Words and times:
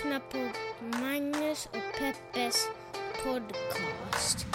lyssnar 0.00 0.20
på 0.20 0.38
Magnus 0.98 1.68
och 1.72 1.98
Peppes 1.98 2.68
podcast. 3.24 4.46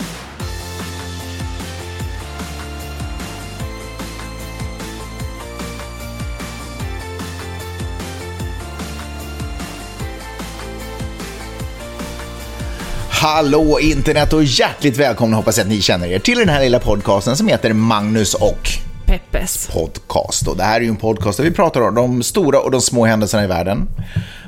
Hallå 13.10 13.80
internet 13.80 14.34
och 14.34 14.44
hjärtligt 14.44 14.98
välkomna 14.98 15.38
hoppas 15.38 15.58
jag 15.58 15.66
att 15.66 15.70
ni 15.70 15.82
känner 15.82 16.08
er 16.08 16.20
till 16.20 16.38
den 16.38 16.50
här 16.50 16.62
lilla 16.62 16.80
podcasten 16.80 17.38
som 17.38 17.48
heter 17.48 17.74
Magnus 17.74 18.34
och 18.34 18.70
Peppes. 19.06 19.68
podcast. 19.68 20.48
Och 20.48 20.58
det 20.58 20.64
här 20.64 20.76
är 20.76 20.82
ju 20.82 20.90
en 20.90 20.96
podcast 20.96 21.38
där 21.38 21.44
vi 21.44 21.52
pratar 21.52 21.82
om 21.82 21.96
de 21.96 22.24
stora 22.24 22.60
och 22.60 22.72
de 22.72 22.82
små 22.82 23.06
händelserna 23.06 23.44
i 23.44 23.48
världen. 23.48 23.88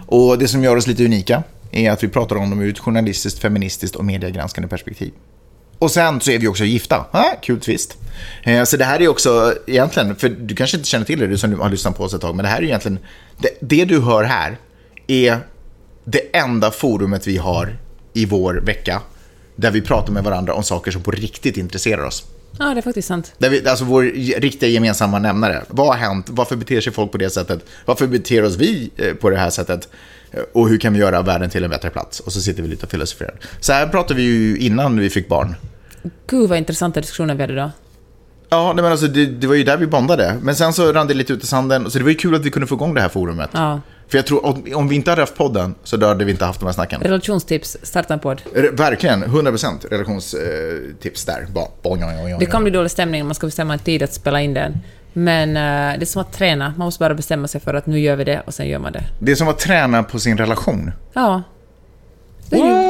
Och 0.08 0.38
det 0.38 0.48
som 0.48 0.64
gör 0.64 0.76
oss 0.76 0.88
lite 0.88 1.06
unika 1.06 1.44
är 1.72 1.92
att 1.92 2.04
vi 2.04 2.08
pratar 2.08 2.36
om 2.36 2.50
dem 2.50 2.62
ur 2.62 2.72
ett 2.72 2.80
journalistiskt, 2.80 3.40
feministiskt 3.40 3.96
och 3.96 4.06
mediegranskande 4.06 4.68
perspektiv. 4.68 5.12
Och 5.80 5.92
sen 5.92 6.22
så 6.22 6.32
är 6.32 6.40
vi 6.40 6.48
också 6.48 6.64
gifta. 6.64 7.06
Ah, 7.12 7.36
kul 7.42 7.60
twist. 7.60 7.98
Eh, 8.44 8.64
Så 8.64 8.78
det 8.78 8.86
här 8.86 9.02
är 9.02 9.08
också 9.08 9.54
egentligen, 9.68 10.16
för 10.16 10.30
du 10.30 10.56
kanske 10.56 10.78
inte 10.78 10.90
känner 10.90 11.06
till 11.06 11.20
det, 11.20 11.28
du 11.28 11.38
som 11.38 11.60
har 11.60 11.70
lyssnat 11.70 11.98
på 11.98 12.04
oss 12.04 12.14
ett 12.14 12.22
tag, 12.22 12.36
men 12.36 12.44
det 12.44 12.50
här 12.50 12.58
är 12.58 12.64
egentligen, 12.64 13.00
det, 13.38 13.50
det 13.62 13.86
du 13.86 14.00
hör 14.02 14.24
här 14.24 14.58
är 15.08 15.40
det 16.06 16.36
enda 16.38 16.72
forumet 16.72 17.28
vi 17.28 17.38
har 17.38 17.78
i 18.14 18.26
vår 18.26 18.54
vecka 18.54 19.02
där 19.56 19.72
vi 19.72 19.82
pratar 19.82 20.14
med 20.14 20.24
varandra 20.24 20.54
om 20.54 20.64
saker 20.64 20.92
som 20.92 21.02
på 21.02 21.12
riktigt 21.12 21.58
intresserar 21.58 22.04
oss. 22.04 22.26
Ja, 22.60 22.66
det 22.74 22.80
är 22.80 22.82
faktiskt 22.82 23.08
sant. 23.08 23.34
Där 23.38 23.50
vi, 23.50 23.68
alltså 23.68 23.86
vår 23.86 24.04
riktiga 24.40 24.70
gemensamma 24.70 25.20
nämnare. 25.20 25.64
Vad 25.68 25.88
har 25.88 25.94
hänt? 25.96 26.26
Varför 26.30 26.56
beter 26.56 26.82
sig 26.82 26.94
folk 26.94 27.12
på 27.12 27.18
det 27.18 27.30
sättet? 27.30 27.66
Varför 27.86 28.08
beter 28.08 28.44
oss 28.46 28.56
vi 28.56 28.92
eh, 28.98 29.14
på 29.14 29.30
det 29.30 29.38
här 29.38 29.50
sättet? 29.50 29.90
Eh, 30.32 30.40
Och 30.54 30.70
hur 30.70 30.78
kan 30.78 30.94
vi 30.94 31.00
göra 31.00 31.22
världen 31.22 31.50
till 31.50 31.64
en 31.64 31.70
bättre 31.70 31.90
plats? 31.90 32.20
Och 32.20 32.34
så 32.34 32.42
sitter 32.42 32.62
vi 32.64 32.68
lite 32.70 32.86
och 32.86 32.92
filosoferar. 32.92 33.36
Så 33.60 33.74
här 33.74 33.88
pratade 33.88 34.14
vi 34.14 34.24
ju 34.24 34.58
innan 34.58 35.00
vi 35.00 35.10
fick 35.10 35.28
barn. 35.30 35.56
Gud 36.28 36.50
vad 36.50 36.58
intressanta 36.58 37.02
diskussioner 37.02 37.36
vi 37.36 37.42
hade 37.42 37.56
då. 37.56 37.72
Ja, 38.50 38.74
nej, 38.76 38.84
men 38.84 38.92
alltså, 38.92 39.08
det, 39.08 39.26
det 39.26 39.48
var 39.48 39.56
ju 39.56 39.64
där 39.64 39.78
vi 39.78 39.88
bondade. 39.88 40.38
Men 40.42 40.56
sen 40.56 40.74
så 40.74 40.94
rann 40.94 41.08
det 41.08 41.14
lite 41.14 41.34
ut 41.34 41.44
i 41.44 41.48
sanden. 41.48 41.92
Så 41.92 41.98
det 41.98 42.04
var 42.04 42.12
ju 42.12 42.18
kul 42.18 42.36
att 42.36 42.46
vi 42.46 42.50
kunde 42.52 42.68
få 42.68 42.76
igång 42.76 42.94
det 42.94 43.02
här 43.02 43.10
forumet. 43.10 43.50
Ja. 43.54 43.82
För 44.08 44.18
jag 44.18 44.26
tror, 44.26 44.46
om, 44.46 44.64
om 44.76 44.88
vi 44.88 44.96
inte 44.96 45.10
hade 45.12 45.22
haft 45.22 45.36
podden 45.36 45.76
så 45.84 46.06
hade 46.06 46.26
vi 46.26 46.32
inte 46.32 46.46
haft 46.46 46.60
de 46.60 46.66
här 46.66 46.74
snacken. 46.74 47.02
Relationstips, 47.02 47.78
starta 47.84 48.14
en 48.14 48.20
podd. 48.20 48.42
R- 48.56 48.70
Verkligen, 48.74 49.24
100% 49.24 49.88
relationstips 49.90 51.26
där. 51.26 51.46
Bara, 51.54 51.66
boing, 51.82 52.02
boing, 52.02 52.18
boing, 52.22 52.40
Det 52.40 52.46
kan 52.46 52.64
bli 52.64 52.72
dålig 52.72 52.92
stämning 52.92 53.22
om 53.22 53.28
man 53.28 53.36
ska 53.36 53.48
bestämma 53.48 53.74
en 53.74 53.80
tid 53.80 54.04
att 54.04 54.14
spela 54.14 54.42
in 54.42 54.54
den. 54.54 54.78
Men 55.14 55.50
eh, 55.50 56.00
det 56.00 56.04
är 56.04 56.06
som 56.06 56.22
att 56.22 56.34
träna. 56.34 56.74
Man 56.78 56.86
måste 56.86 57.00
bara 57.00 57.14
bestämma 57.14 57.48
sig 57.48 57.62
för 57.62 57.74
att 57.74 57.86
nu 57.86 58.00
gör 58.00 58.16
vi 58.16 58.24
det 58.24 58.42
och 58.46 58.54
sen 58.54 58.68
gör 58.68 58.80
man 58.80 58.92
det. 58.94 59.04
Det 59.20 59.32
är 59.32 59.36
som 59.36 59.48
att 59.48 59.60
träna 59.60 60.04
på 60.04 60.20
sin 60.20 60.38
relation. 60.38 60.92
Ja. 61.14 61.44
Det 62.50 62.56
är? 62.60 62.87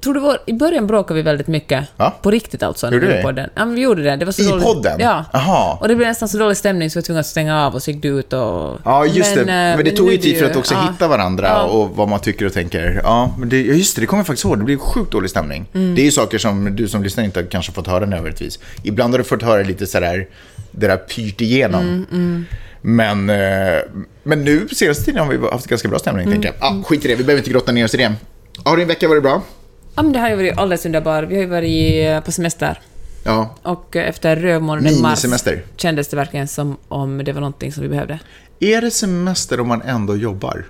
Tror 0.00 0.14
du 0.14 0.20
var, 0.20 0.38
I 0.46 0.52
början 0.52 0.86
bråkade 0.86 1.14
vi 1.14 1.22
väldigt 1.22 1.46
mycket. 1.46 1.84
Ja. 1.96 2.14
På 2.22 2.30
riktigt 2.30 2.62
alltså. 2.62 2.86
när 2.86 2.94
Gjorde 2.94 3.16
vi 3.16 3.22
podden. 3.22 3.50
Ja, 3.54 3.64
men 3.64 3.74
vi 3.74 3.80
gjorde 3.80 4.02
det. 4.02 4.16
det 4.16 4.24
var 4.24 4.32
så 4.32 4.42
I 4.42 4.46
dålig, 4.46 4.64
podden? 4.64 5.00
Ja. 5.00 5.24
Aha. 5.32 5.78
Och 5.80 5.88
det 5.88 5.94
blev 5.96 6.08
nästan 6.08 6.28
så 6.28 6.38
dålig 6.38 6.56
stämning 6.56 6.90
så 6.90 6.98
vi 6.98 7.00
var 7.00 7.06
tvungna 7.06 7.20
att 7.20 7.26
stänga 7.26 7.66
av 7.66 7.74
och 7.74 7.82
så 7.82 7.90
gick 7.90 8.02
du 8.02 8.08
ut 8.08 8.32
och... 8.32 8.78
Ja, 8.84 9.06
just 9.06 9.34
det. 9.34 9.40
eh, 9.40 9.46
Men 9.46 9.84
det 9.84 9.90
tog 9.90 10.12
ju 10.12 10.18
tid 10.18 10.38
för 10.38 10.46
att 10.50 10.56
också 10.56 10.74
ja. 10.74 10.88
hitta 10.92 11.08
varandra 11.08 11.46
Ja. 11.48 11.62
och 11.62 11.90
vad 11.96 12.08
man 12.08 12.20
tycker 12.20 12.46
och 12.46 12.52
tänker. 12.52 13.00
Ja, 13.04 13.34
men 13.38 13.48
det, 13.48 13.60
just 13.60 13.94
det, 13.96 14.02
det 14.02 14.06
kommer 14.06 14.20
jag 14.20 14.26
faktiskt 14.26 14.44
ihåg. 14.44 14.58
Det 14.58 14.64
blev 14.64 14.78
sjukt 14.78 15.12
dålig 15.12 15.30
stämning. 15.30 15.66
Mm. 15.74 15.94
Det 15.94 16.00
är 16.02 16.04
ju 16.04 16.10
saker 16.10 16.38
som 16.38 16.76
du 16.76 16.88
som 16.88 17.02
lyssnar 17.02 17.24
inte 17.24 17.42
kanske 17.42 17.72
fått 17.72 17.86
höra 17.86 18.06
nödvändigtvis. 18.06 18.58
Ibland 18.82 19.14
har 19.14 19.18
du 19.18 19.24
fått 19.24 19.42
höra 19.42 19.62
lite 19.62 19.86
sådär, 19.86 20.26
det 20.70 20.86
där 20.86 20.96
pyrt 20.96 21.40
igenom. 21.40 22.06
Mm, 22.12 22.44
Men, 22.80 23.30
eh, 23.30 23.78
men 24.22 24.44
nu 24.44 24.68
senaste 24.68 25.04
tiden 25.04 25.24
har 25.26 25.32
vi 25.32 25.46
haft 25.48 25.66
ganska 25.66 25.88
bra 25.88 25.98
stämning, 25.98 26.26
Mm, 26.26 26.32
tänker 26.42 26.58
jag. 26.60 26.70
Ja, 26.78 26.82
skit 26.86 27.04
i 27.04 27.08
det, 27.08 27.14
vi 27.14 27.24
behöver 27.24 27.40
inte 27.40 27.50
grotta 27.50 27.72
ner 27.72 27.84
oss 27.84 27.94
i 27.94 27.96
det. 27.96 28.12
Har 28.64 28.76
din 28.76 28.88
vecka 28.88 29.08
varit 29.08 29.22
bra? 29.22 29.42
Ja, 29.98 30.02
men 30.02 30.12
det 30.12 30.18
har 30.18 30.28
ju 30.28 30.36
varit 30.36 30.58
alldeles 30.58 30.86
underbar. 30.86 31.22
Vi 31.22 31.34
har 31.34 31.42
ju 31.42 31.48
varit 31.48 32.06
eh, 32.06 32.20
på 32.20 32.32
semester. 32.32 32.80
Ja. 33.24 33.54
Och 33.62 33.96
eh, 33.96 34.08
efter 34.08 34.36
rövmånaden 34.36 35.00
mars 35.02 35.26
kändes 35.76 36.08
det 36.08 36.16
verkligen 36.16 36.48
som 36.48 36.76
om 36.88 37.24
det 37.24 37.32
var 37.32 37.40
någonting 37.40 37.72
som 37.72 37.82
vi 37.82 37.88
behövde. 37.88 38.18
Är 38.60 38.80
det 38.80 38.90
semester 38.90 39.60
om 39.60 39.68
man 39.68 39.82
ändå 39.82 40.16
jobbar? 40.16 40.66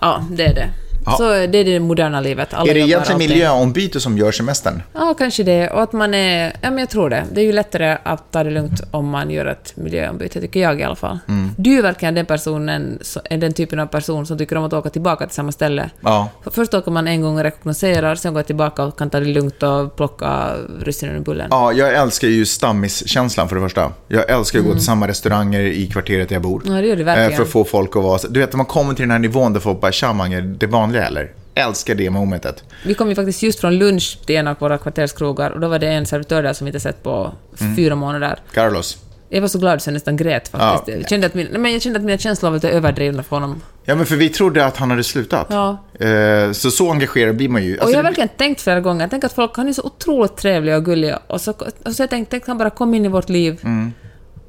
Ja, 0.00 0.24
det 0.30 0.44
är 0.44 0.54
det. 0.54 0.68
Ja. 1.10 1.16
Så 1.16 1.46
det 1.46 1.58
är 1.58 1.64
det 1.64 1.80
moderna 1.80 2.20
livet. 2.20 2.54
Alla 2.54 2.70
är 2.70 2.74
det 2.74 2.80
egentligen 2.80 3.18
miljöombyte 3.18 4.00
som 4.00 4.18
gör 4.18 4.32
semestern? 4.32 4.82
Ja, 4.92 5.14
kanske 5.18 5.42
det. 5.42 5.70
Och 5.70 5.82
att 5.82 5.92
man 5.92 6.14
är... 6.14 6.56
Ja, 6.62 6.70
men 6.70 6.78
jag 6.78 6.90
tror 6.90 7.10
det. 7.10 7.24
Det 7.32 7.40
är 7.40 7.44
ju 7.44 7.52
lättare 7.52 7.96
att 8.02 8.32
ta 8.32 8.44
det 8.44 8.50
lugnt 8.50 8.82
om 8.90 9.08
man 9.08 9.30
gör 9.30 9.46
ett 9.46 9.72
miljöombyte, 9.76 10.40
tycker 10.40 10.60
jag 10.60 10.80
i 10.80 10.82
alla 10.82 10.96
fall. 10.96 11.18
Mm. 11.28 11.50
Du 11.56 11.78
är 11.78 11.82
verkligen 11.82 12.14
den 12.14 12.26
personen, 12.26 12.98
den 13.30 13.52
typen 13.52 13.78
av 13.80 13.86
person 13.86 14.26
som 14.26 14.38
tycker 14.38 14.56
om 14.56 14.64
att 14.64 14.72
åka 14.72 14.90
tillbaka 14.90 15.26
till 15.26 15.34
samma 15.34 15.52
ställe. 15.52 15.90
Ja. 16.00 16.28
För 16.44 16.50
Först 16.50 16.74
åker 16.74 16.90
man 16.90 17.08
en 17.08 17.22
gång 17.22 17.36
och 17.36 17.42
rekognoserar, 17.42 18.14
sen 18.14 18.32
går 18.32 18.38
jag 18.38 18.46
tillbaka 18.46 18.84
och 18.84 18.98
kan 18.98 19.10
ta 19.10 19.20
det 19.20 19.26
lugnt 19.26 19.62
och 19.62 19.96
plocka 19.96 20.54
russinen 20.80 21.16
ur 21.16 21.20
bullen. 21.20 21.46
Ja, 21.50 21.72
jag 21.72 21.94
älskar 21.94 22.28
ju 22.28 22.46
stammiskänslan 22.46 23.48
för 23.48 23.56
det 23.56 23.62
första. 23.62 23.92
Jag 24.08 24.30
älskar 24.30 24.58
att 24.58 24.64
gå 24.64 24.72
till 24.72 24.84
samma 24.84 25.08
restauranger 25.08 25.60
i 25.60 25.86
kvarteret 25.86 26.28
där 26.28 26.36
jag 26.36 26.42
bor. 26.42 26.62
Mm. 26.62 26.74
Ja, 26.74 26.82
det 26.82 26.88
gör 26.88 26.96
du 26.96 27.04
verkligen. 27.04 27.30
Eh, 27.30 27.36
För 27.36 27.42
att 27.42 27.50
få 27.50 27.64
folk 27.64 27.96
att 27.96 28.02
vara... 28.02 28.20
Du 28.30 28.40
vet, 28.40 28.52
när 28.52 28.56
man 28.56 28.66
kommer 28.66 28.94
till 28.94 29.02
den 29.02 29.10
här 29.10 29.18
nivån 29.18 29.52
där 29.52 29.60
folk 29.60 29.80
bara 29.80 29.92
“Tja 29.92 30.16
det 30.58 30.66
vanliga 30.66 30.99
eller?” 31.00 31.30
Älskar 31.54 31.94
det 31.94 32.10
momentet. 32.10 32.64
Vi 32.84 32.94
kom 32.94 33.08
ju 33.08 33.14
faktiskt 33.14 33.42
just 33.42 33.60
från 33.60 33.78
lunch 33.78 34.18
till 34.26 34.36
en 34.36 34.46
av 34.46 34.56
våra 34.58 34.78
kvarterskrogar 34.78 35.50
och 35.50 35.60
då 35.60 35.68
var 35.68 35.78
det 35.78 35.88
en 35.88 36.06
servitör 36.06 36.42
där 36.42 36.52
som 36.52 36.64
vi 36.64 36.68
inte 36.68 36.80
sett 36.80 37.02
på 37.02 37.32
Mm. 37.60 37.76
fyra 37.76 37.94
månader. 37.94 38.38
Carlos. 38.54 38.98
Jag 39.28 39.40
var 39.40 39.48
så 39.48 39.58
glad 39.58 39.82
så 39.82 39.88
jag 39.88 39.94
nästan 39.94 40.16
grät 40.16 40.48
faktiskt. 40.48 40.88
Ja. 40.88 40.94
Jag, 41.00 41.08
kände 41.08 41.26
att 41.26 41.34
min, 41.34 41.46
nej, 41.50 41.60
men 41.60 41.72
jag 41.72 41.82
kände 41.82 41.98
att 41.98 42.04
mina 42.04 42.18
känslor 42.18 42.50
var 42.50 42.56
lite 42.56 42.70
överdrivna 42.70 43.22
för 43.22 43.36
honom. 43.36 43.62
Ja, 43.84 43.94
men 43.94 44.06
för 44.06 44.16
vi 44.16 44.28
trodde 44.28 44.64
att 44.66 44.76
han 44.76 44.90
hade 44.90 45.04
slutat. 45.04 45.46
Ja. 45.50 45.76
Eh, 46.06 46.52
Så 46.52 46.70
så 46.70 46.90
engagerad 46.92 47.36
blir 47.36 47.48
man 47.48 47.64
ju. 47.64 47.74
Och 47.76 47.82
Alltså, 47.82 47.92
jag 47.92 47.98
har 47.98 48.02
det- 48.02 48.08
verkligen 48.08 48.28
tänkt 48.28 48.60
flera 48.60 48.80
gånger, 48.80 49.00
jag 49.00 49.10
tänker 49.10 49.26
att 49.26 49.32
folk 49.34 49.56
han 49.56 49.68
är 49.68 49.72
så 49.72 49.82
otroligt 49.82 50.36
trevliga 50.36 50.76
och 50.76 50.84
gulliga. 50.84 51.18
Och 51.26 51.40
så, 51.40 51.50
och 51.84 51.92
så 51.94 52.02
jag 52.02 52.10
tänkte, 52.10 52.30
tänk 52.30 52.46
han 52.46 52.58
bara 52.58 52.70
kom 52.70 52.94
in 52.94 53.04
i 53.04 53.08
vårt 53.08 53.28
liv. 53.28 53.60
Mm. 53.64 53.92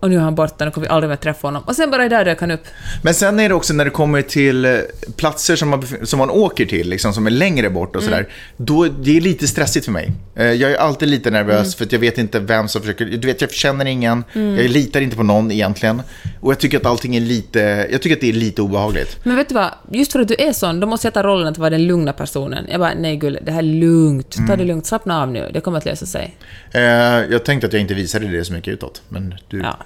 Och 0.02 0.10
nu 0.10 0.16
är 0.16 0.20
han 0.20 0.36
borta, 0.36 0.66
nu 0.66 0.72
kommer 0.72 0.88
vi 0.88 0.92
aldrig 0.92 1.10
mer 1.10 1.16
träffa 1.16 1.48
honom. 1.48 1.64
Och 1.66 1.76
sen 1.76 1.92
bara 1.92 2.10
där 2.10 2.26
dök 2.26 2.40
han 2.42 2.52
upp. 2.52 2.62
Men 3.04 3.14
sen 3.14 3.40
är 3.40 3.50
det 3.50 3.56
också 3.56 3.74
när 3.74 3.86
det 3.86 3.92
kommer 3.92 4.22
till 4.22 4.66
eh, 4.66 4.72
platser 5.16 5.56
som 5.56 5.70
man, 5.70 5.84
som 6.04 6.20
man 6.20 6.30
åker 6.30 6.66
till, 6.66 6.90
liksom, 6.90 7.14
som 7.14 7.28
är 7.28 7.32
längre 7.32 7.70
bort 7.70 7.96
och 7.96 8.04
sådär. 8.04 8.18
Mm. 8.18 8.30
Då, 8.58 8.86
det 8.86 9.18
är 9.18 9.22
lite 9.22 9.48
stressigt 9.48 9.86
för 9.86 9.92
mig. 9.92 10.12
Eh, 10.36 10.46
Jag 10.46 10.72
är 10.72 10.78
alltid 10.78 11.10
lite 11.10 11.32
nervös 11.32 11.60
Mm. 11.62 11.72
för 11.72 11.86
att 11.86 11.92
jag 11.92 12.00
vet 12.00 12.18
inte 12.18 12.40
vem 12.40 12.68
som 12.68 12.82
försöker, 12.82 13.06
du 13.06 13.28
vet 13.28 13.42
jag 13.42 13.52
känner 13.52 13.86
ingen, 13.86 14.24
jag 14.34 14.70
litar 14.70 15.02
inte 15.02 15.16
på 15.16 15.24
någon 15.24 15.52
egentligen. 15.52 16.02
Och 16.40 16.52
jag 16.52 16.60
tycker 16.60 16.78
att 16.78 16.86
allting 16.86 17.16
är 17.16 17.20
lite, 17.22 17.88
jag 17.92 18.02
tycker 18.02 18.16
att 18.16 18.22
det 18.22 18.30
är 18.30 18.34
lite 18.34 18.62
obehagligt. 18.62 19.18
Men 19.24 19.36
vet 19.36 19.50
du 19.50 19.56
vad, 19.56 19.70
just 19.92 20.12
för 20.12 20.20
att 20.20 20.28
du 20.28 20.36
är 20.40 20.54
sån, 20.54 20.80
då 20.80 20.88
måste 20.88 21.08
jag 21.08 21.14
ta 21.14 21.24
rollen 21.24 21.48
att 21.48 21.58
vara 21.58 21.70
den 21.70 21.88
lugna 21.88 22.14
personen. 22.14 22.66
Jag 22.72 22.80
bara, 22.80 22.94
nej 22.94 23.16
gulle, 23.18 23.40
det 23.46 23.52
här 23.52 23.60
är 23.60 23.64
lugnt. 23.64 24.36
Mm. 24.38 24.48
Ta 24.50 24.56
det 24.56 24.64
lugnt, 24.64 24.86
slappna 24.86 25.22
av 25.22 25.32
nu, 25.32 25.50
det 25.54 25.62
kommer 25.62 25.78
att 25.78 25.86
lösa 25.86 26.06
sig. 26.06 26.36
Eh, 26.72 26.82
Jag 26.82 27.46
tänkte 27.46 27.68
att 27.68 27.74
jag 27.74 27.82
inte 27.82 27.94
visade 27.94 28.28
det 28.28 28.46
så 28.46 28.54
mycket 28.54 28.74
utåt, 28.74 29.02
men 29.10 29.36
du, 29.50 29.60
Ja. 29.60 29.78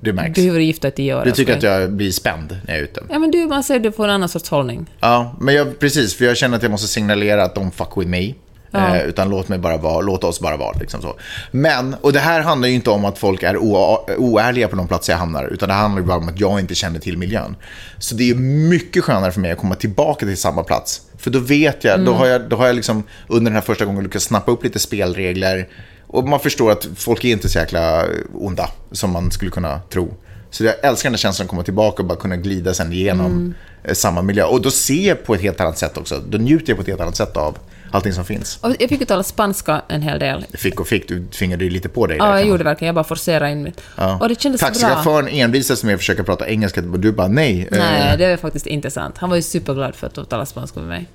Det 0.00 0.12
märks. 0.12 0.34
Du 0.34 0.46
har 0.46 0.52
varit 0.52 0.66
gift 0.66 0.84
i 0.84 0.90
tio 0.90 1.14
år. 1.14 1.24
Du 1.24 1.30
tycker 1.30 1.52
älskling. 1.52 1.72
att 1.72 1.80
jag 1.80 1.92
blir 1.92 2.12
spänd 2.12 2.58
när 2.66 2.74
jag 2.74 2.78
är 2.78 2.84
ute. 2.84 3.02
Ja 3.10 3.18
men 3.18 3.30
du, 3.30 3.46
man 3.46 3.64
säger 3.64 3.80
du 3.80 3.92
får 3.92 4.04
en 4.04 4.10
annan 4.10 4.28
sorts 4.28 4.50
hållning. 4.50 4.86
Ja, 5.00 5.36
men 5.40 5.54
jag, 5.54 5.78
precis, 5.78 6.14
för 6.14 6.24
jag 6.24 6.36
känner 6.36 6.56
att 6.56 6.62
jag 6.62 6.70
måste 6.70 6.88
signalera 6.88 7.44
att 7.44 7.54
de 7.54 7.70
fuck 7.70 7.96
with 7.96 8.08
me. 8.08 8.34
Ja. 8.70 8.96
Eh, 8.96 9.04
utan 9.06 9.28
låt, 9.30 9.48
mig 9.48 9.58
bara 9.58 9.76
vara, 9.76 10.00
låt 10.00 10.24
oss 10.24 10.40
bara 10.40 10.56
vara. 10.56 10.78
Liksom 10.80 11.02
så. 11.02 11.16
Men, 11.50 11.94
och 11.94 12.12
det 12.12 12.18
här 12.18 12.40
handlar 12.40 12.68
ju 12.68 12.74
inte 12.74 12.90
om 12.90 13.04
att 13.04 13.18
folk 13.18 13.42
är 13.42 13.56
oärliga 13.56 14.68
på 14.68 14.76
de 14.76 14.88
platser 14.88 15.12
jag 15.12 15.18
hamnar, 15.18 15.46
utan 15.46 15.68
det 15.68 15.74
handlar 15.74 16.02
bara 16.02 16.16
om 16.16 16.28
att 16.28 16.40
jag 16.40 16.60
inte 16.60 16.74
känner 16.74 17.00
till 17.00 17.18
miljön. 17.18 17.56
Så 17.98 18.14
det 18.14 18.30
är 18.30 18.34
mycket 18.34 19.04
skönare 19.04 19.32
för 19.32 19.40
mig 19.40 19.50
att 19.50 19.58
komma 19.58 19.74
tillbaka 19.74 20.26
till 20.26 20.36
samma 20.36 20.64
plats. 20.64 21.02
För 21.18 21.30
då 21.30 21.38
vet 21.38 21.84
jag, 21.84 22.04
då 22.04 22.12
har 22.12 22.26
jag, 22.26 22.48
då 22.48 22.56
har 22.56 22.66
jag 22.66 22.76
liksom 22.76 23.02
under 23.26 23.44
den 23.44 23.54
här 23.54 23.62
första 23.62 23.84
gången 23.84 24.02
lyckats 24.04 24.24
snappa 24.24 24.52
upp 24.52 24.64
lite 24.64 24.78
spelregler. 24.78 25.68
Och 26.08 26.28
man 26.28 26.40
förstår 26.40 26.70
att 26.72 26.88
folk 26.96 27.24
är 27.24 27.28
inte 27.28 27.48
så 27.48 27.58
jäkla 27.58 28.04
onda 28.34 28.70
som 28.92 29.10
man 29.10 29.30
skulle 29.30 29.50
kunna 29.50 29.80
tro. 29.80 30.14
Så 30.50 30.64
jag 30.64 30.74
älskar 30.84 31.08
den 31.08 31.14
här 31.14 31.18
känslan 31.18 31.44
att 31.44 31.50
komma 31.50 31.62
tillbaka 31.62 32.02
och 32.02 32.08
bara 32.08 32.18
kunna 32.18 32.36
glida 32.36 32.74
sen 32.74 32.92
igenom 32.92 33.54
eh, 33.84 33.94
samma 33.94 34.22
miljö. 34.22 34.44
Och 34.44 34.62
då 34.62 34.70
ser 34.70 35.08
jag 35.08 35.24
på 35.24 35.34
ett 35.34 35.40
helt 35.40 35.60
annat 35.60 35.78
sätt 35.78 35.96
också. 35.96 36.22
Då 36.28 36.38
njuter 36.38 36.68
jag 36.70 36.76
på 36.76 36.82
ett 36.82 36.88
helt 36.88 37.00
annat 37.00 37.16
sätt 37.16 37.36
av 37.36 37.58
allting 37.90 38.12
som 38.12 38.24
finns. 38.24 38.58
Och 38.62 38.70
jag 38.78 38.88
fick 38.88 39.00
ju 39.00 39.06
tala 39.06 39.22
spanska 39.22 39.82
en 39.88 40.02
hel 40.02 40.18
del. 40.18 40.46
Fick 40.54 40.80
och 40.80 40.88
fick, 40.88 41.08
du 41.08 41.26
tvingade 41.26 41.64
ju 41.64 41.70
lite 41.70 41.88
på 41.88 42.06
dig. 42.06 42.18
där, 42.18 42.24
Ja, 42.26 42.30
jag 42.30 42.40
man 42.44 42.48
gjorde 42.50 42.64
verkligen. 42.64 42.86
Jag 42.86 42.94
bara 42.94 43.04
forcerade 43.04 43.50
in 43.52 43.62
mitt. 43.62 43.80
Ja. 43.96 44.18
Och 44.20 44.28
det 44.28 44.40
kändes 44.40 44.60
så 44.60 44.66
bra. 44.66 44.74
Taxichauffören 44.74 45.28
envisades 45.28 45.84
med 45.84 45.94
att 45.94 46.00
försöka 46.00 46.24
prata 46.24 46.48
engelska 46.48 46.80
och 46.80 47.00
du 47.00 47.12
bara 47.12 47.28
nej. 47.28 47.68
eh, 47.72 47.78
Nej, 47.78 48.16
det 48.18 48.24
är 48.24 48.36
faktiskt 48.36 48.66
inte 48.66 48.90
sant. 48.90 49.14
Han 49.18 49.30
var 49.30 49.36
ju 49.36 49.42
superglad 49.42 49.94
för 49.94 50.06
att 50.06 50.14
få 50.14 50.24
tala 50.24 50.46
spanska 50.46 50.80
med 50.80 50.88
mig. 50.88 51.08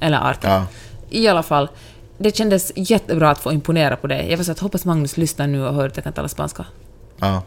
Eller 0.00 0.30
Arthur. 0.30 0.48
Ja. 0.48 0.66
I 1.10 1.28
alla 1.28 1.42
fall, 1.42 1.68
det 2.22 2.36
kändes 2.36 2.72
jättebra 2.76 3.30
att 3.30 3.38
få 3.38 3.52
imponera 3.52 3.96
på 3.96 4.06
dig. 4.06 4.26
Jag 4.30 4.36
var 4.36 4.44
så 4.44 4.52
att 4.52 4.58
hoppas 4.58 4.84
Magnus 4.84 5.16
lyssnar 5.16 5.46
nu 5.46 5.66
och 5.66 5.74
hör 5.74 5.86
att 5.86 5.96
jag 5.96 6.04
kan 6.04 6.12
tala 6.12 6.28
spanska. 6.28 6.66
ja. 7.20 7.42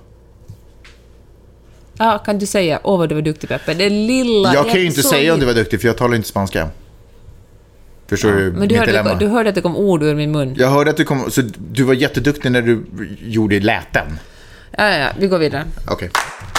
Ja, 1.97 2.17
kan 2.17 2.39
du 2.39 2.45
säga 2.45 2.79
åh 2.83 2.97
vad 2.97 3.09
du 3.09 3.15
var 3.15 3.21
duktig 3.21 3.49
Peppe? 3.49 3.73
Det 3.73 3.89
lilla... 3.89 4.53
Jag 4.53 4.69
kan 4.69 4.79
ju 4.79 4.85
inte 4.85 5.03
säga 5.03 5.33
om 5.33 5.39
du 5.39 5.45
var 5.45 5.53
duktig 5.53 5.81
för 5.81 5.87
jag 5.87 5.97
talar 5.97 6.15
inte 6.15 6.27
spanska. 6.27 6.69
Förstår 8.07 8.31
du 8.31 8.51
Men 8.51 8.67
du 8.67 8.77
hörde, 8.77 9.15
du 9.19 9.27
hörde 9.27 9.49
att 9.49 9.55
det 9.55 9.61
kom 9.61 9.75
ord 9.75 10.03
ur 10.03 10.15
min 10.15 10.31
mun. 10.31 10.55
Jag 10.57 10.67
hörde 10.67 10.89
att 10.89 10.97
du 10.97 11.03
kom, 11.03 11.31
så 11.31 11.41
du 11.71 11.83
var 11.83 11.93
jätteduktig 11.93 12.51
när 12.51 12.61
du 12.61 12.85
gjorde 13.21 13.59
läten. 13.59 14.19
Ja, 14.77 14.89
ja, 14.89 14.97
ja, 14.97 15.09
vi 15.19 15.27
går 15.27 15.39
vidare. 15.39 15.65
Okej. 15.87 16.09
Eh, 16.13 16.52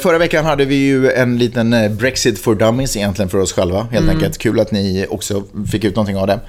förra 0.00 0.18
veckan 0.18 0.44
hade 0.44 0.64
vi 0.64 0.74
ju 0.74 1.10
en 1.10 1.38
liten 1.38 1.72
eh, 1.72 1.90
Brexit 1.90 2.38
for 2.38 2.54
dummies 2.54 2.96
egentligen 2.96 3.28
för 3.28 3.38
oss 3.38 3.52
själva. 3.52 3.82
Helt 3.82 4.04
Mm. 4.04 4.08
enkelt. 4.16 4.38
Kul 4.38 4.60
att 4.60 4.70
ni 4.70 5.06
också 5.10 5.44
fick 5.72 5.84
ut 5.84 5.96
någonting 5.96 6.16
av 6.16 6.26
det. 6.26 6.40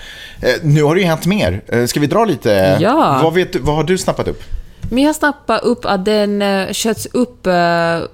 Eh, 0.41 0.53
nu 0.63 0.83
har 0.83 0.95
det 0.95 1.01
ju 1.01 1.07
hänt 1.07 1.25
mer. 1.25 1.61
Eh, 1.67 1.85
ska 1.85 1.99
vi 1.99 2.07
dra 2.07 2.25
lite? 2.25 2.77
Ja. 2.81 3.19
Vad, 3.23 3.33
vet, 3.33 3.55
vad 3.55 3.75
har 3.75 3.83
du 3.83 3.97
snappat 3.97 4.27
upp? 4.27 4.43
Men 4.91 5.03
jag 5.03 5.15
snappade 5.15 5.59
upp 5.59 5.85
att 5.85 6.05
den 6.05 6.43
sköts 6.73 7.05
upp, 7.05 7.47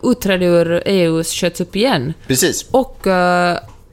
utträde 0.04 0.46
ur 0.46 0.84
EU 0.86 1.24
sköts 1.24 1.62
upp 1.62 1.76
igen. 1.76 2.14
Precis. 2.28 2.66
Och 2.72 3.08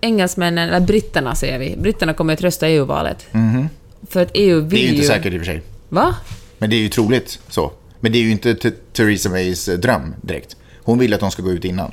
engelsmännen, 0.00 0.69
eller 0.69 0.81
britterna 0.87 1.35
säger 1.35 1.59
vi, 1.59 1.76
britterna 1.79 2.14
kommer 2.14 2.32
att 2.32 2.41
rösta 2.41 2.69
i 2.69 2.73
EU-valet. 2.76 3.26
För 4.11 4.23
att 4.23 4.31
EU 4.35 4.61
vill. 4.61 4.70
Det 4.70 4.76
är 4.76 4.88
ju 4.88 4.94
inte 4.94 5.06
säkert 5.06 5.32
i 5.32 5.37
och 5.37 5.41
för 5.41 5.47
sig. 5.47 5.62
Va? 5.88 6.14
Men 6.59 6.70
det 6.70 6.76
är 6.76 6.81
ju 6.81 6.88
troligt 6.88 7.38
så. 7.49 7.73
Men 8.00 8.12
det 8.12 8.19
är 8.19 8.23
ju 8.23 8.31
inte 8.31 8.55
Theresa 8.93 9.31
Mays 9.31 9.69
eh, 9.69 9.79
dröm 9.79 10.14
direkt. 10.20 10.56
Hon 10.84 10.99
vill 10.99 11.14
att 11.14 11.20
de 11.20 11.31
ska 11.31 11.43
gå 11.43 11.50
ut 11.50 11.64
innan. 11.64 11.93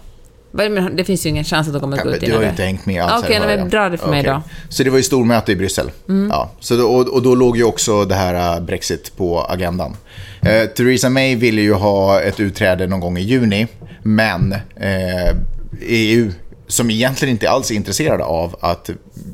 Men 0.51 0.95
det 0.95 1.03
finns 1.03 1.25
ju 1.25 1.29
ingen 1.29 1.43
chans 1.43 1.67
att 1.67 1.73
de 1.73 1.79
kommer 1.79 1.97
att 1.97 2.03
gå 2.03 2.09
ut 2.09 2.19
du 2.19 2.25
innan 2.25 2.37
har 2.37 2.43
ju 2.43 2.49
inte 2.49 2.63
hängt 2.63 2.85
med 2.85 3.03
alls. 3.03 3.23
Okej, 3.23 3.39
hör 3.39 3.47
men 3.47 3.59
jag. 3.59 3.69
dra 3.69 3.89
det 3.89 3.97
för 3.97 4.09
mig 4.09 4.19
Okej. 4.19 4.33
då. 4.33 4.41
Så 4.69 4.83
det 4.83 4.89
var 4.89 4.97
ju 4.97 5.03
stormöte 5.03 5.51
i 5.51 5.55
Bryssel. 5.55 5.91
Ja, 6.29 6.51
så 6.59 6.75
då, 6.75 6.87
och, 6.87 7.07
och 7.07 7.21
då 7.21 7.35
låg 7.35 7.57
ju 7.57 7.63
också 7.63 8.05
det 8.05 8.15
här 8.15 8.55
eh, 8.55 8.63
Brexit 8.63 9.17
på 9.17 9.41
agendan. 9.41 9.95
Eh, 10.41 10.65
Theresa 10.65 11.09
May 11.09 11.35
ville 11.35 11.61
ju 11.61 11.73
ha 11.73 12.21
ett 12.21 12.39
utträde 12.39 12.87
någon 12.87 12.99
gång 12.99 13.17
i 13.17 13.21
juni, 13.21 13.67
men 14.03 14.53
eh, 14.75 15.35
EU 15.81 16.31
som 16.67 16.89
egentligen 16.89 17.31
inte 17.31 17.49
alls 17.49 17.71
är 17.71 17.75
intresserade 17.75 18.23
av 18.23 18.55
att 18.59 18.89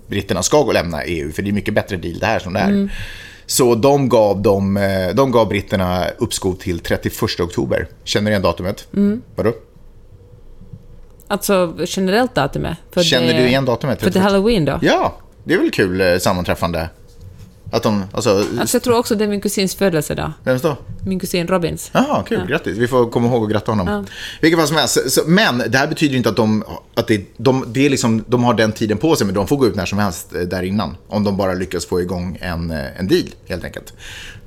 britterna 0.07 0.43
ska 0.43 0.57
gå 0.57 0.67
och 0.67 0.73
lämna 0.73 1.03
EU, 1.03 1.31
för 1.31 1.41
det 1.41 1.49
är 1.49 1.53
mycket 1.53 1.73
bättre 1.73 1.97
deal 1.97 2.19
det 2.19 2.25
här 2.25 2.39
som 2.39 2.53
det 2.53 2.59
är. 2.59 2.89
Så 3.45 3.75
de 3.75 4.09
gav, 4.09 4.41
de, 4.41 4.77
eh, 4.77 5.15
de 5.15 5.31
gav 5.31 5.47
britterna 5.47 6.07
uppskov 6.17 6.53
till 6.53 6.79
31 6.79 7.39
oktober. 7.39 7.87
Känner 8.03 8.25
du 8.25 8.31
igen 8.31 8.41
datumet? 8.41 8.87
Vadå? 9.35 9.53
Alltså 11.27 11.75
generellt 11.85 12.35
datumet. 12.35 12.77
Känner 13.01 13.33
det, 13.33 13.39
du 13.39 13.47
igen 13.47 13.65
datumet? 13.65 14.01
För 14.01 14.11
det 14.11 14.19
är 14.19 14.23
halloween 14.23 14.65
då? 14.65 14.79
Ja, 14.81 15.15
det 15.43 15.53
är 15.53 15.57
väl 15.57 15.71
kul 15.71 16.01
eh, 16.01 16.17
sammanträffande. 16.17 16.89
Att 17.75 17.83
de, 17.83 18.03
alltså, 18.11 18.45
Alltså 18.59 18.75
jag 18.75 18.83
tror 18.83 18.97
också 18.97 19.15
det 19.15 19.23
är 19.23 19.27
min 19.27 19.41
kusins 19.41 19.75
födelsedag. 19.75 20.31
vems 20.43 20.61
då? 20.61 20.77
Min 21.05 21.19
kusin 21.19 21.47
Robins. 21.47 21.91
Jaha, 21.93 22.23
kul, 22.23 22.47
grattis. 22.47 22.77
Vi 22.77 22.87
får 22.87 23.09
komma 23.09 23.27
ihåg 23.27 23.43
att 23.43 23.49
gratta 23.51 23.71
honom. 23.71 24.05
Vilket 24.41 24.59
fall 24.59 24.67
som 24.67 24.77
helst. 24.77 25.11
Så, 25.11 25.21
men 25.25 25.57
det 25.67 25.77
här 25.77 25.87
betyder 25.87 26.15
inte 26.17 26.29
att, 26.29 26.35
de, 26.35 26.63
att 26.95 27.07
det, 27.07 27.25
de, 27.37 27.65
det 27.67 27.85
är 27.85 27.89
liksom, 27.89 28.23
de 28.27 28.43
har 28.43 28.53
den 28.53 28.71
tiden 28.71 28.97
på 28.97 29.15
sig, 29.15 29.25
men 29.27 29.35
de 29.35 29.47
får 29.47 29.57
gå 29.57 29.67
ut 29.67 29.75
när 29.75 29.85
som 29.85 29.99
helst 29.99 30.35
eh, 30.35 30.41
där 30.41 30.63
innan. 30.63 30.97
Om 31.07 31.23
de 31.23 31.37
bara 31.37 31.53
lyckas 31.53 31.85
få 31.85 32.01
igång 32.01 32.37
en, 32.41 32.71
eh, 32.71 32.99
en 32.99 33.07
deal, 33.07 33.25
helt 33.47 33.63
enkelt. 33.63 33.93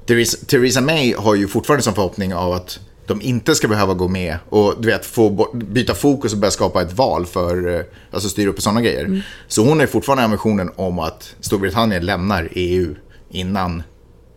Theresa, 0.06 0.38
Theresa 0.46 0.80
May 0.80 1.14
har 1.14 1.34
ju 1.34 1.48
fortfarande 1.48 1.82
som 1.82 1.94
förhoppning 1.94 2.34
av 2.34 2.52
att 2.52 2.80
de 3.06 3.22
inte 3.22 3.54
ska 3.54 3.68
behöva 3.68 3.94
gå 3.94 4.08
med 4.08 4.36
och 4.48 4.74
du 4.80 4.88
vet, 4.88 5.06
få 5.06 5.48
byta 5.54 5.94
fokus 5.94 6.32
och 6.32 6.38
börja 6.38 6.50
skapa 6.50 6.82
ett 6.82 6.92
val 6.92 7.26
för, 7.26 7.74
eh, 7.76 7.80
alltså 8.10 8.28
styra 8.28 8.50
upp 8.50 8.56
och 8.56 8.62
sådana 8.62 8.80
grejer. 8.80 9.22
Så 9.48 9.64
hon 9.64 9.80
har 9.80 9.86
fortfarande 9.86 10.24
ambitionen 10.24 10.70
om 10.76 10.98
att 10.98 11.34
Storbritannien 11.40 12.06
lämnar 12.06 12.48
EU 12.52 12.94
innan, 13.30 13.82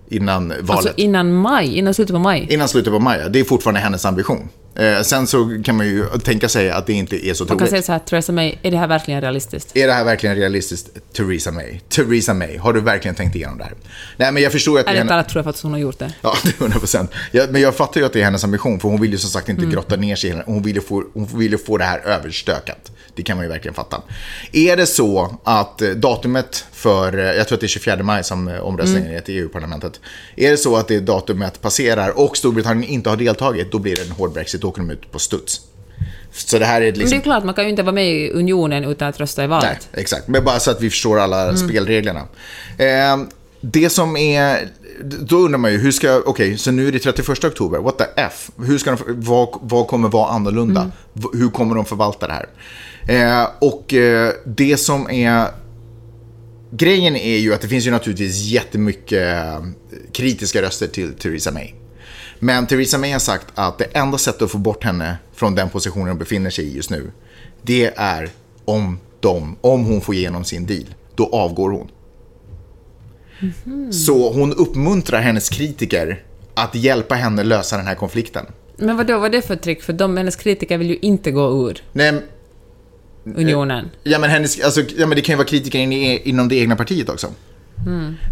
innan 0.09 0.47
valet. 0.47 0.69
Alltså 0.69 0.93
innan 0.97 1.33
maj, 1.33 1.77
innan 1.77 1.93
slutet 1.93 2.13
på 2.13 2.19
maj. 2.19 2.47
Innan 2.49 2.67
slutet 2.67 2.93
på 2.93 2.99
maj, 2.99 3.19
ja. 3.19 3.29
det 3.29 3.39
är 3.39 3.43
fortfarande 3.43 3.79
hennes 3.79 4.05
ambition. 4.05 4.49
Eh, 4.75 5.01
sen 5.01 5.27
så 5.27 5.61
kan 5.63 5.77
man 5.77 5.85
ju 5.85 6.05
tänka 6.23 6.49
sig 6.49 6.69
att 6.69 6.87
det 6.87 6.93
inte 6.93 7.27
är 7.27 7.33
så 7.33 7.43
Man 7.43 7.47
kan 7.47 7.57
troligt. 7.57 7.71
säga 7.71 7.81
så 7.81 7.91
här, 7.91 7.99
Theresa 7.99 8.31
May, 8.31 8.55
är 8.61 8.71
det 8.71 8.77
här 8.77 8.87
verkligen 8.87 9.21
realistiskt? 9.21 9.77
Är 9.77 9.87
det 9.87 9.93
här 9.93 10.03
verkligen 10.03 10.35
realistiskt, 10.35 11.13
Theresa 11.13 11.51
May? 11.51 11.79
Theresa 11.89 12.33
May, 12.33 12.57
har 12.57 12.73
du 12.73 12.81
verkligen 12.81 13.15
tänkt 13.15 13.35
igenom 13.35 13.57
det 13.57 13.63
här? 13.63 13.73
Nej, 14.17 14.31
men 14.31 14.43
jag 14.43 14.51
förstår 14.51 14.79
att 14.79 14.85
Ärligt 14.85 14.97
henne... 14.97 15.09
talat 15.09 15.29
tror 15.29 15.39
jag 15.39 15.45
faktiskt 15.45 15.63
hon 15.63 15.71
har 15.71 15.79
gjort 15.79 15.99
det. 15.99 16.13
Ja, 16.21 16.33
det 16.43 16.49
är 16.49 16.61
100 16.61 16.79
procent. 16.79 17.11
Men 17.49 17.61
jag 17.61 17.75
fattar 17.75 18.01
ju 18.01 18.05
att 18.05 18.13
det 18.13 18.19
är 18.19 18.23
hennes 18.23 18.43
ambition, 18.43 18.79
för 18.79 18.89
hon 18.89 19.01
vill 19.01 19.11
ju 19.11 19.17
som 19.17 19.29
sagt 19.29 19.49
inte 19.49 19.65
grotta 19.65 19.95
ner 19.95 20.15
sig 20.15 20.43
Hon 20.45 20.61
vill 20.61 20.75
ju 20.75 20.81
få, 20.81 21.03
hon 21.13 21.25
vill 21.25 21.51
ju 21.51 21.57
få 21.57 21.77
det 21.77 21.83
här 21.83 21.99
överstökat. 21.99 22.91
Det 23.15 23.23
kan 23.23 23.37
man 23.37 23.45
ju 23.45 23.49
verkligen 23.51 23.75
fatta. 23.75 24.01
Är 24.51 24.77
det 24.77 24.85
så 24.85 25.39
att 25.43 25.81
eh, 25.81 25.89
datumet 25.89 26.65
för, 26.71 27.17
eh, 27.17 27.23
jag 27.25 27.47
tror 27.47 27.55
att 27.55 27.59
det 27.61 27.65
är 27.65 27.67
24 27.67 28.03
maj 28.03 28.23
som 28.23 28.47
eh, 28.47 28.59
omröstningen 28.59 29.13
är 29.13 29.21
till 29.21 29.35
EU-parlamentet. 29.37 29.99
Är 30.35 30.51
det 30.51 30.57
så 30.57 30.75
att 30.77 30.87
det 30.87 30.99
datumet 30.99 31.61
passerar 31.61 32.19
och 32.19 32.37
Storbritannien 32.37 32.91
inte 32.91 33.09
har 33.09 33.17
deltagit, 33.17 33.71
då 33.71 33.79
blir 33.79 33.95
det 33.95 34.01
en 34.01 34.11
hård 34.11 34.33
Brexit, 34.33 34.61
då 34.61 34.67
åker 34.69 34.81
de 34.81 34.89
ut 34.91 35.11
på 35.11 35.19
studs. 35.19 35.61
Så 36.33 36.59
det 36.59 36.65
här 36.65 36.81
är 36.81 36.85
Men 36.85 36.93
det 36.93 36.99
är 36.99 37.01
liksom... 37.01 37.21
klart, 37.21 37.43
man 37.43 37.53
kan 37.53 37.63
ju 37.63 37.69
inte 37.69 37.83
vara 37.83 37.93
med 37.95 38.11
i 38.11 38.29
unionen 38.31 38.83
utan 38.85 39.07
att 39.07 39.19
rösta 39.19 39.43
i 39.43 39.47
Nej, 39.47 39.49
valet. 39.49 39.89
exakt. 39.93 40.27
Men 40.27 40.43
bara 40.43 40.59
så 40.59 40.71
att 40.71 40.81
vi 40.81 40.89
förstår 40.89 41.19
alla 41.19 41.43
Mm. 41.43 41.57
spelreglerna. 41.57 42.19
Eh, 42.77 43.17
det 43.61 43.89
som 43.89 44.17
är... 44.17 44.67
Då 45.03 45.37
undrar 45.37 45.57
man 45.57 45.71
ju, 45.71 45.77
hur 45.77 45.91
ska... 45.91 46.21
Okej, 46.25 46.57
så 46.57 46.71
nu 46.71 46.87
är 46.87 46.91
det 46.91 46.99
31 46.99 47.43
oktober. 47.43 47.79
What 47.79 47.97
the 47.97 48.03
F? 48.15 48.49
Hur 48.65 48.77
ska 48.77 48.91
de, 48.91 48.97
vad, 49.07 49.49
vad 49.61 49.87
kommer 49.87 50.09
vara 50.09 50.29
annorlunda? 50.31 50.81
Mm. 50.81 50.91
Hur 51.33 51.49
kommer 51.49 51.75
de 51.75 51.85
förvalta 51.85 52.27
det 52.27 52.33
här? 52.33 52.45
Eh, 53.07 53.47
och 53.59 53.93
eh, 53.93 54.33
det 54.45 54.77
som 54.77 55.09
är... 55.09 55.47
Grejen 56.73 57.15
är 57.15 57.37
ju 57.37 57.53
att 57.53 57.61
det 57.61 57.67
finns 57.67 57.87
ju 57.87 57.91
naturligtvis 57.91 58.45
jättemycket 58.45 59.27
eh, 59.27 59.65
kritiska 60.11 60.61
röster 60.61 60.87
till 60.87 61.13
Theresa 61.13 61.51
May. 61.51 61.73
Men 62.39 62.67
Theresa 62.67 62.97
May 62.97 63.11
har 63.11 63.19
sagt 63.19 63.47
att 63.55 63.77
det 63.77 63.83
enda 63.93 64.17
sättet 64.17 64.41
att 64.41 64.51
få 64.51 64.57
bort 64.57 64.83
henne 64.83 65.17
från 65.33 65.55
den 65.55 65.69
positionen 65.69 66.07
hon 66.07 66.17
befinner 66.17 66.49
sig 66.49 66.65
i 66.65 66.75
just 66.75 66.89
nu, 66.89 67.11
det 67.61 67.93
är 67.95 68.29
om, 68.65 68.99
de, 69.19 69.57
om 69.61 69.85
hon 69.85 70.01
får 70.01 70.15
igenom 70.15 70.43
sin 70.43 70.65
deal. 70.65 70.85
Då 71.15 71.29
avgår 71.31 71.71
hon. 71.71 71.91
Så 73.91 74.33
hon 74.33 74.53
uppmuntrar 74.53 75.21
hennes 75.21 75.49
kritiker 75.49 76.23
att 76.53 76.75
hjälpa 76.75 77.15
henne 77.15 77.43
lösa 77.43 77.77
den 77.77 77.87
här 77.87 77.95
konflikten. 77.95 78.45
Men 78.77 78.97
vad 78.97 79.07
då 79.07 79.19
vad 79.19 79.25
är 79.25 79.29
det 79.29 79.41
för 79.41 79.55
trick? 79.55 79.81
För 79.83 79.93
de, 79.93 80.17
hennes 80.17 80.35
kritiker 80.35 80.77
vill 80.77 80.89
ju 80.89 80.97
inte 81.01 81.31
gå 81.31 81.69
ur 81.69 81.83
Nej, 81.91 82.21
unionen. 83.23 83.89
Ja 84.03 84.19
men, 84.19 84.29
hennes, 84.29 84.61
alltså, 84.61 84.81
ja, 84.97 85.05
men 85.07 85.15
det 85.15 85.21
kan 85.21 85.33
ju 85.33 85.37
vara 85.37 85.47
kritiker 85.47 85.79
in 85.79 85.93
i, 85.93 86.21
inom 86.29 86.47
det 86.47 86.55
egna 86.55 86.75
partiet 86.75 87.09
också. 87.09 87.27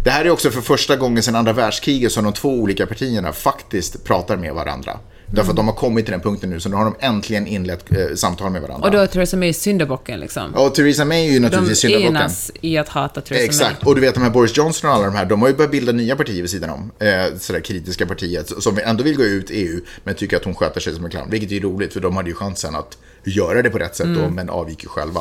Det 0.04 0.10
här 0.10 0.24
är 0.24 0.30
också 0.30 0.50
för 0.50 0.60
första 0.60 0.96
gången 0.96 1.22
sedan 1.22 1.36
andra 1.36 1.52
världskriget 1.52 2.12
som 2.12 2.24
de 2.24 2.32
två 2.32 2.48
olika 2.48 2.86
partierna 2.86 3.32
faktiskt 3.32 4.04
pratar 4.04 4.36
med 4.36 4.54
varandra. 4.54 4.98
Därför 5.32 5.50
att 5.50 5.56
de 5.56 5.68
har 5.68 5.74
kommit 5.74 6.04
till 6.04 6.12
den 6.12 6.20
punkten 6.20 6.50
nu, 6.50 6.60
så 6.60 6.68
nu 6.68 6.76
har 6.76 6.84
de 6.84 6.94
äntligen 7.00 7.46
inlett 7.46 7.92
eh, 7.92 8.14
samtal 8.14 8.50
med 8.52 8.62
varandra. 8.62 8.86
Och 8.86 8.92
då 8.92 8.98
är 8.98 9.06
Theresa 9.06 9.36
May 9.36 9.52
syndabocken 9.52 10.20
liksom. 10.20 10.54
och 10.54 10.74
Theresa 10.74 11.04
May 11.04 11.26
är 11.26 11.32
ju 11.32 11.32
De 11.32 11.40
naturligtvis 11.40 11.78
syndabocken. 11.78 12.16
enas 12.16 12.50
i 12.60 12.78
att 12.78 12.88
hata 12.88 13.20
Theresa 13.20 13.44
Exakt, 13.44 13.82
May. 13.82 13.88
och 13.90 13.94
du 13.94 14.00
vet 14.00 14.14
de 14.14 14.22
här 14.22 14.30
Boris 14.30 14.56
Johnson 14.56 14.90
och 14.90 14.96
alla 14.96 15.04
de 15.04 15.14
här, 15.14 15.24
de 15.26 15.42
har 15.42 15.48
ju 15.48 15.54
börjat 15.54 15.70
bilda 15.70 15.92
nya 15.92 16.16
partier 16.16 16.42
vid 16.42 16.50
sidan 16.50 16.70
om. 16.70 16.90
Eh, 16.98 17.38
sådär 17.38 17.60
kritiska 17.60 18.06
partiet 18.06 18.62
som 18.62 18.78
ändå 18.84 19.04
vill 19.04 19.16
gå 19.16 19.24
ut 19.24 19.46
EU, 19.50 19.80
men 20.04 20.14
tycker 20.14 20.36
att 20.36 20.44
hon 20.44 20.54
sköter 20.54 20.80
sig 20.80 20.94
som 20.94 21.04
en 21.04 21.10
clown. 21.10 21.30
Vilket 21.30 21.52
är 21.52 21.60
roligt, 21.60 21.92
för 21.92 22.00
de 22.00 22.16
hade 22.16 22.28
ju 22.28 22.34
chansen 22.34 22.74
att 22.74 22.98
göra 23.24 23.62
det 23.62 23.70
på 23.70 23.78
rätt 23.78 23.96
sätt 23.96 24.06
då, 24.06 24.28
men 24.30 24.50
avgick 24.50 24.82
ju 24.82 24.88
själva. 24.88 25.20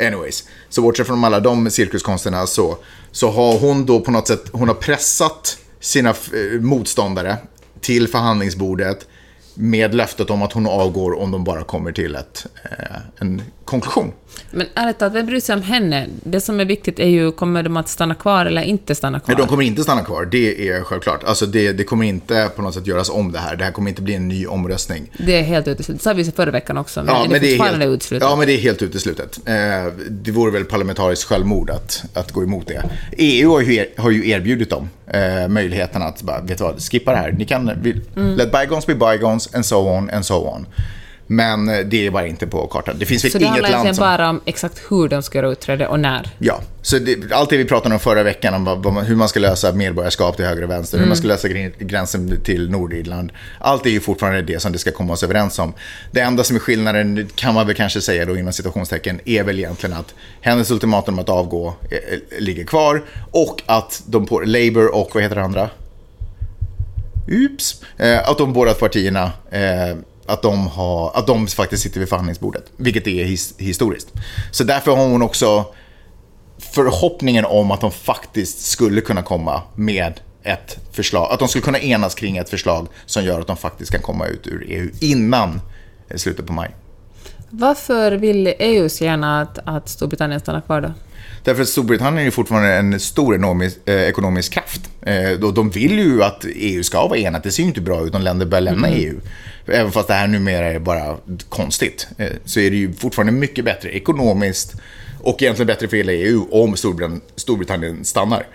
Anyways, 0.00 0.44
så 0.68 0.82
bortsett 0.82 1.06
från 1.06 1.24
alla 1.24 1.40
de 1.40 1.70
cirkuskonsterna 1.70 2.46
så, 2.46 2.78
så 3.12 3.30
har 3.30 3.58
hon 3.58 3.86
då 3.86 4.00
på 4.00 4.10
något 4.10 4.28
sätt, 4.28 4.44
hon 4.52 4.68
har 4.68 4.74
pressat 4.74 5.58
sina 5.80 6.10
eh, 6.10 6.60
motståndare 6.60 7.36
till 7.80 8.08
förhandlingsbordet 8.08 9.06
med 9.60 9.94
löftet 9.94 10.30
om 10.30 10.42
att 10.42 10.52
hon 10.52 10.66
avgår 10.66 11.18
om 11.18 11.30
de 11.30 11.44
bara 11.44 11.62
kommer 11.64 11.92
till 11.92 12.14
ett, 12.14 12.46
eh, 12.64 12.96
en 13.18 13.42
konklusion. 13.64 14.12
Men 14.50 14.66
ärligt 14.74 14.98
talat, 14.98 15.14
vem 15.14 15.26
bryr 15.26 15.40
sig 15.40 15.54
om 15.54 15.62
henne? 15.62 16.06
Det 16.24 16.40
som 16.40 16.60
är 16.60 16.64
viktigt 16.64 16.98
är 16.98 17.06
ju, 17.08 17.32
kommer 17.32 17.62
de 17.62 17.76
att 17.76 17.88
stanna 17.88 18.14
kvar 18.14 18.46
eller 18.46 18.62
inte 18.62 18.94
stanna 18.94 19.20
kvar? 19.20 19.34
Nej, 19.34 19.36
de 19.42 19.48
kommer 19.48 19.62
inte 19.64 19.82
stanna 19.82 20.04
kvar, 20.04 20.24
det 20.24 20.68
är 20.68 20.80
självklart. 20.82 21.24
Alltså 21.24 21.46
det, 21.46 21.72
det 21.72 21.84
kommer 21.84 22.04
inte 22.06 22.50
på 22.56 22.62
något 22.62 22.74
sätt 22.74 22.86
göras 22.86 23.10
om 23.10 23.32
det 23.32 23.38
här. 23.38 23.56
Det 23.56 23.64
här 23.64 23.72
kommer 23.72 23.88
inte 23.90 24.02
bli 24.02 24.14
en 24.14 24.28
ny 24.28 24.46
omröstning. 24.46 25.10
Det 25.18 25.38
är 25.38 25.42
helt 25.42 25.68
uteslutet. 25.68 26.00
Det 26.00 26.04
sa 26.04 26.12
vi 26.12 26.24
förra 26.24 26.50
veckan 26.50 26.76
också, 26.78 27.02
men 27.02 27.14
Ja, 27.14 27.24
är 27.24 27.28
men 27.28 27.32
det 27.32 27.38
det 27.38 27.46
är 27.54 27.56
fortfarande 27.58 27.84
helt, 27.84 27.94
uteslutet? 27.96 28.28
ja, 28.30 28.36
men 28.36 28.46
det 28.46 28.52
är 28.52 28.58
helt 28.58 28.82
uteslutet. 28.82 29.38
Eh, 29.44 29.54
det 30.10 30.30
vore 30.30 30.50
väl 30.50 30.64
parlamentariskt 30.64 31.24
självmord 31.28 31.70
att, 31.70 32.04
att 32.14 32.32
gå 32.32 32.42
emot 32.42 32.66
det. 32.66 32.82
EU 33.12 33.50
har 33.50 33.60
ju, 33.60 33.86
har 33.96 34.10
ju 34.10 34.28
erbjudit 34.30 34.70
dem 34.70 34.88
eh, 35.06 35.48
möjligheten 35.48 36.02
att 36.02 36.22
bara, 36.22 36.40
vet 36.40 36.58
du 36.58 36.64
vad, 36.64 36.82
skippa 36.82 37.10
det 37.10 37.16
här. 37.16 37.32
Ni 37.32 37.44
kan, 37.44 37.70
vi, 37.82 38.00
Mm. 38.16 38.36
let 38.36 38.52
bygons 38.52 38.86
be 38.86 38.94
bygons 38.94 39.47
and 39.54 39.66
so 39.66 39.88
on 39.88 40.10
and 40.10 40.26
so 40.26 40.48
on. 40.48 40.66
Men 41.30 41.68
eh, 41.68 41.78
det 41.78 42.06
är 42.06 42.10
bara 42.10 42.26
inte 42.26 42.46
på 42.46 42.66
kartan. 42.66 42.96
Det 42.98 43.06
finns 43.06 43.24
väl 43.24 43.32
Så 43.32 43.38
det 43.38 43.44
inget 43.44 43.52
handlar 43.52 43.70
land 43.70 43.74
egentligen 43.74 43.94
som... 43.94 44.02
bara 44.02 44.30
om 44.30 44.40
exakt 44.44 44.80
hur 44.88 45.08
de 45.08 45.22
ska 45.22 45.38
göra 45.38 45.48
utträde 45.48 45.86
och 45.86 46.00
när? 46.00 46.30
Ja, 46.38 46.60
så 46.82 46.98
det, 46.98 47.32
allt 47.32 47.50
det 47.50 47.56
vi 47.56 47.64
pratade 47.64 47.94
om 47.94 48.00
förra 48.00 48.22
veckan 48.22 48.54
om 48.54 48.64
vad, 48.64 48.82
vad 48.82 49.04
hur 49.04 49.16
man 49.16 49.28
ska 49.28 49.40
lösa 49.40 49.72
medborgarskap 49.72 50.36
till 50.36 50.44
höger 50.44 50.62
och 50.62 50.70
vänster, 50.70 50.98
hur 50.98 51.06
man 51.06 51.16
ska 51.16 51.26
lösa 51.26 51.48
gränsen 51.78 52.40
till 52.44 52.70
Nordirland. 52.70 53.32
Allt 53.58 53.86
är 53.86 53.90
ju 53.90 54.00
fortfarande 54.00 54.42
det 54.42 54.60
som 54.60 54.72
det 54.72 54.78
ska 54.78 54.90
komma 54.90 55.12
oss 55.12 55.22
överens 55.22 55.58
om. 55.58 55.72
Det 56.10 56.20
enda 56.20 56.44
som 56.44 56.56
är 56.56 56.60
skillnaden, 56.60 57.28
kan 57.34 57.54
man 57.54 57.66
väl 57.66 57.76
kanske 57.76 58.00
säga 58.00 58.24
då 58.24 58.36
inom 58.36 58.52
citationstecken, 58.52 59.20
är 59.24 59.44
väl 59.44 59.58
egentligen 59.58 59.96
att 59.96 60.14
hennes 60.40 60.70
ultimatum 60.70 61.18
att 61.18 61.28
avgå 61.28 61.74
eh, 61.90 61.96
eh, 61.96 62.40
ligger 62.40 62.64
kvar 62.64 63.02
och 63.30 63.62
att 63.66 64.02
de 64.06 64.26
på 64.26 64.40
Labour 64.40 64.94
och 64.94 65.10
vad 65.14 65.22
heter 65.22 65.36
det 65.36 65.42
andra? 65.42 65.70
Ups, 67.28 67.82
Eh, 67.96 68.28
att 68.28 68.38
de 68.38 68.52
båda 68.52 68.74
partierna 68.74 69.32
eh, 69.50 69.96
att, 70.26 70.42
de 70.42 70.66
har, 70.66 71.10
att 71.14 71.26
de 71.26 71.46
faktiskt 71.46 71.82
sitter 71.82 72.00
vid 72.00 72.08
förhandlingsbordet, 72.08 72.64
vilket 72.76 73.06
är 73.06 73.24
his, 73.24 73.54
historiskt. 73.58 74.12
Så 74.50 74.64
därför 74.64 74.96
har 74.96 75.06
hon 75.06 75.22
också 75.22 75.64
förhoppningen 76.58 77.44
om 77.44 77.70
att 77.70 77.80
de 77.80 77.90
faktiskt 77.90 78.60
skulle 78.60 79.00
kunna 79.00 79.22
komma 79.22 79.62
med 79.74 80.20
ett 80.42 80.78
förslag, 80.92 81.32
att 81.32 81.38
de 81.38 81.48
skulle 81.48 81.62
kunna 81.62 81.78
enas 81.78 82.14
kring 82.14 82.36
ett 82.36 82.50
förslag 82.50 82.88
som 83.06 83.24
gör 83.24 83.40
att 83.40 83.46
de 83.46 83.56
faktiskt 83.56 83.92
kan 83.92 84.02
komma 84.02 84.26
ut 84.26 84.46
ur 84.46 84.66
EU 84.68 84.90
innan 85.00 85.60
eh, 86.08 86.16
slutet 86.16 86.46
på 86.46 86.52
maj. 86.52 86.70
Varför 87.50 88.12
vill 88.12 88.54
EU 88.58 88.88
så 88.88 89.04
gärna 89.04 89.40
att, 89.40 89.58
att 89.64 89.88
Storbritannien 89.88 90.40
stannar 90.40 90.60
kvar 90.60 90.80
då? 90.80 90.92
Därför 91.48 91.62
att 91.62 91.68
Storbritannien 91.68 92.26
är 92.26 92.30
fortfarande 92.30 92.74
en 92.74 93.00
stor 93.00 93.34
ekonomisk, 93.34 93.76
eh, 93.84 94.02
ekonomisk 94.02 94.52
kraft. 94.52 94.80
Eh, 95.02 95.30
de 95.30 95.70
vill 95.70 95.98
ju 95.98 96.22
att 96.22 96.44
EU 96.54 96.82
ska 96.82 97.08
vara 97.08 97.18
enat. 97.18 97.42
Det 97.42 97.50
ser 97.50 97.62
ju 97.62 97.68
inte 97.68 97.80
bra 97.80 98.06
ut 98.06 98.14
om 98.14 98.22
länder 98.22 98.46
börjar 98.46 98.62
lämna 98.62 98.88
EU. 98.88 99.20
Även 99.66 99.92
fast 99.92 100.08
det 100.08 100.14
här 100.14 100.26
numera 100.26 100.66
är 100.66 100.78
bara 100.78 101.16
konstigt. 101.48 102.08
Eh, 102.18 102.28
så 102.44 102.60
är 102.60 102.70
det 102.70 102.76
ju 102.76 102.92
fortfarande 102.92 103.32
mycket 103.32 103.64
bättre 103.64 103.90
ekonomiskt 103.90 104.74
och 105.20 105.42
egentligen 105.42 105.66
bättre 105.66 105.88
för 105.88 105.96
hela 105.96 106.12
EU 106.12 106.46
om 106.50 106.76
Storbritannien, 106.76 107.20
Storbritannien 107.36 108.04
stannar. 108.04 108.46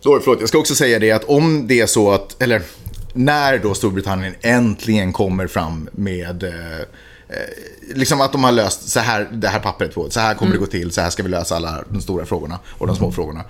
Så, 0.00 0.20
förlåt, 0.20 0.40
jag 0.40 0.48
ska 0.48 0.58
också 0.58 0.74
säga 0.74 0.98
det 0.98 1.12
att 1.12 1.24
om 1.24 1.66
det 1.66 1.80
är 1.80 1.86
så 1.86 2.12
att, 2.12 2.42
eller 2.42 2.62
när 3.12 3.58
då 3.58 3.74
Storbritannien 3.74 4.34
äntligen 4.40 5.12
kommer 5.12 5.46
fram 5.46 5.88
med 5.92 6.42
eh, 6.42 6.50
liksom 7.94 8.20
att 8.20 8.32
de 8.32 8.44
har 8.44 8.52
löst 8.52 8.88
så 8.88 9.00
här, 9.00 9.28
det 9.32 9.48
här 9.48 9.60
pappret 9.60 9.94
på, 9.94 10.10
så 10.10 10.20
här 10.20 10.34
kommer 10.34 10.52
det 10.52 10.58
gå 10.58 10.66
till, 10.66 10.90
så 10.90 11.00
här 11.00 11.10
ska 11.10 11.22
vi 11.22 11.28
lösa 11.28 11.56
alla 11.56 11.84
de 11.88 12.00
stora 12.00 12.26
frågorna 12.26 12.58
och 12.68 12.86
de 12.86 12.96
små 12.96 13.12
frågorna. 13.12 13.44